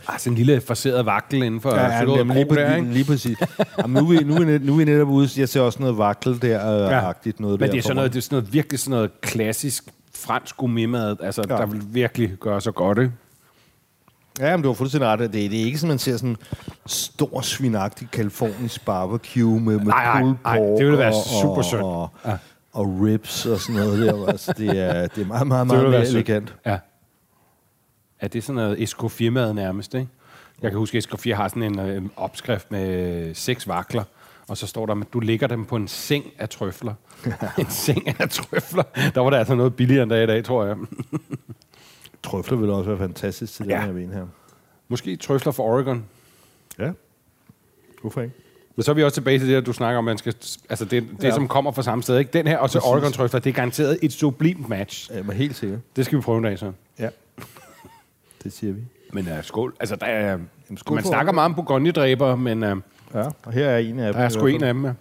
Ah, 0.07 0.19
sådan 0.19 0.33
en 0.33 0.37
lille 0.37 0.61
forseret 0.61 1.05
vakkel 1.05 1.43
inden 1.43 1.61
for 1.61 1.75
ja, 1.75 1.85
ja, 1.85 2.17
jamen, 2.17 2.35
lige, 2.37 2.45
der, 2.55 2.77
lige, 2.77 2.93
lige 2.93 3.05
præcis. 3.05 3.37
Jamen, 3.77 4.03
nu, 4.03 4.09
er 4.13 4.17
vi, 4.19 4.23
nu, 4.25 4.35
er 4.35 4.45
net- 4.45 4.65
nu 4.65 4.73
er 4.73 4.77
vi 4.77 4.85
netop 4.85 5.07
ude, 5.07 5.29
jeg 5.37 5.49
ser 5.49 5.61
også 5.61 5.79
noget 5.79 5.97
vakkel 5.97 6.41
der, 6.41 6.73
øh, 6.75 6.81
Ja. 6.91 7.07
agtigt 7.09 7.39
noget 7.39 7.59
Men 7.59 7.67
der 7.67 7.71
det 7.71 7.79
er, 7.79 7.83
sådan 7.83 7.95
noget, 7.95 8.13
det 8.13 8.17
er 8.17 8.21
sådan 8.21 8.35
noget, 8.35 8.53
virkelig 8.53 8.79
sådan 8.79 8.91
noget 8.91 9.21
klassisk 9.21 9.83
fransk 10.15 10.57
gourmetmad, 10.57 11.15
altså, 11.23 11.43
ja. 11.49 11.53
Ja. 11.55 11.59
der 11.61 11.65
vil 11.67 11.81
virkelig 11.91 12.31
gøre 12.39 12.61
sig 12.61 12.73
godt, 12.73 12.97
ikke? 12.97 13.11
Ja, 14.39 14.55
men 14.57 14.63
du 14.63 14.69
har 14.69 14.73
fuldstændig 14.73 15.07
ret. 15.09 15.19
Det, 15.19 15.33
det 15.33 15.45
er 15.61 15.65
ikke 15.65 15.77
sådan, 15.77 15.89
man 15.89 15.99
ser 15.99 16.17
sådan 16.17 16.37
stor 16.85 17.41
svinagtig 17.41 18.07
kalifornisk 18.11 18.85
barbecue 18.85 19.59
med, 19.59 19.77
med 19.77 19.85
Nej, 19.85 20.03
nej, 20.05 20.21
pulled 20.21 20.35
nej, 20.43 20.57
pork 20.57 20.77
det 20.77 20.85
ville 20.85 20.97
være 20.99 21.13
og, 21.13 21.23
super 21.41 21.55
og, 21.57 21.65
synd. 21.65 21.81
Og, 21.81 22.09
Ja. 22.25 22.33
og, 22.73 22.85
ribs 23.03 23.45
og 23.45 23.59
sådan 23.59 23.75
noget 23.81 23.99
der. 24.05 24.25
Altså, 24.27 24.53
det, 24.57 24.69
er, 24.79 25.07
det 25.07 25.21
er 25.21 25.25
meget, 25.27 25.47
meget, 25.47 25.69
Det 25.69 25.77
meget 25.77 25.91
være 25.91 25.99
mere 26.01 26.09
elegant. 26.09 26.55
Ja. 26.65 26.77
Ja, 28.21 28.27
det 28.27 28.35
er 28.39 28.41
sådan 28.41 28.55
noget 28.55 28.83
Escoffier-mad 28.83 29.53
nærmest, 29.53 29.93
ikke? 29.93 30.07
Jeg 30.61 30.71
kan 30.71 30.77
huske, 30.77 30.95
at 30.97 30.99
Escoffier 31.03 31.35
har 31.35 31.47
sådan 31.47 31.63
en 31.63 31.79
øh, 31.79 32.01
opskrift 32.15 32.71
med 32.71 33.33
seks 33.35 33.67
vakler, 33.67 34.03
og 34.47 34.57
så 34.57 34.67
står 34.67 34.85
der, 34.85 34.95
at 34.95 35.13
du 35.13 35.19
lægger 35.19 35.47
dem 35.47 35.65
på 35.65 35.75
en 35.75 35.87
seng 35.87 36.25
af 36.39 36.49
trøfler. 36.49 36.93
en 37.59 37.69
seng 37.69 38.19
af 38.21 38.29
trøfler. 38.29 38.83
Der 39.15 39.21
var 39.21 39.29
der 39.29 39.37
altså 39.37 39.55
noget 39.55 39.75
billigere 39.75 40.03
end 40.03 40.09
der 40.11 40.17
er 40.17 40.23
i 40.23 40.27
dag, 40.27 40.43
tror 40.43 40.65
jeg. 40.65 40.75
Trøfler 42.23 42.57
vil 42.57 42.69
også 42.69 42.89
være 42.89 42.99
fantastisk 42.99 43.53
til 43.53 43.65
Ja. 43.65 43.75
den 43.75 43.81
her 43.83 43.91
vin 43.91 44.09
her. 44.11 44.25
Måske 44.87 45.15
trøfler 45.15 45.51
for 45.51 45.63
Oregon. 45.63 46.05
Ja. 46.79 46.91
Hvorfor 48.01 48.21
ikke? 48.21 48.35
Men 48.75 48.83
så 48.83 48.91
er 48.91 48.95
vi 48.95 49.03
også 49.03 49.13
tilbage 49.15 49.39
til 49.39 49.47
det, 49.47 49.55
at 49.55 49.65
du 49.65 49.73
snakker 49.73 49.97
om, 49.97 50.03
man 50.03 50.17
skal, 50.17 50.35
altså 50.69 50.85
det, 50.85 51.03
det 51.17 51.23
Ja. 51.23 51.31
som 51.31 51.47
kommer 51.47 51.71
fra 51.71 51.83
samme 51.83 52.03
sted. 52.03 52.17
Ikke? 52.17 52.31
Den 52.33 52.47
her 52.47 52.57
og 52.57 52.69
så. 52.69 52.79
Oregon 52.79 53.11
trøfler, 53.11 53.39
det 53.39 53.49
er 53.49 53.53
garanteret 53.53 53.99
et 54.01 54.13
sublimt 54.13 54.69
match. 54.69 55.11
Ja, 55.13 55.23
men 55.23 55.35
helt 55.35 55.55
sikkert. 55.55 55.79
Det 55.95 56.05
skal 56.05 56.17
vi 56.17 56.21
prøve 56.21 56.37
en 56.37 56.43
dag 56.43 56.59
så. 56.59 56.71
Ja. 56.99 57.09
Det 58.43 58.53
siger 58.53 58.73
vi. 58.73 58.81
Men 59.13 59.27
uh, 59.27 59.43
skål. 59.43 59.75
Altså, 59.79 59.95
der 59.95 60.05
er, 60.05 60.37
skål 60.77 60.95
man 60.95 61.03
for 61.03 61.09
snakker 61.09 61.31
meget 61.33 61.45
om 61.45 61.55
Bourgogne-dræber, 61.55 62.35
men 62.35 62.63
uh, 62.63 62.77
Ja, 63.13 63.25
og 63.45 63.51
her 63.53 63.69
er 63.69 63.77
en 63.77 63.99
af 63.99 64.13
der 64.13 64.19
er 64.19 64.29
sgu 64.29 64.45
en 64.45 64.63
af 64.63 64.73
dem. 64.73 64.85
Ja. 64.85 64.91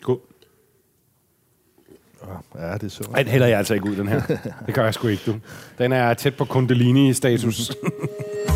Skål. 0.00 0.20
Ja, 2.54 2.74
det 2.74 2.82
er 2.82 2.88
så. 2.88 3.08
Ej, 3.14 3.22
den 3.22 3.32
hælder 3.32 3.46
jeg 3.46 3.58
altså 3.58 3.74
ikke 3.74 3.86
ud, 3.86 3.96
den 3.96 4.08
her. 4.08 4.20
Det 4.66 4.74
gør 4.74 4.84
jeg 4.84 4.94
sgu 4.94 5.08
ikke, 5.08 5.22
du. 5.26 5.34
Den 5.78 5.92
er 5.92 6.14
tæt 6.14 6.36
på 6.36 6.44
Kundalini-status. 6.44 7.70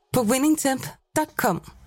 på 0.11 0.23
winningtemp.com. 0.23 1.80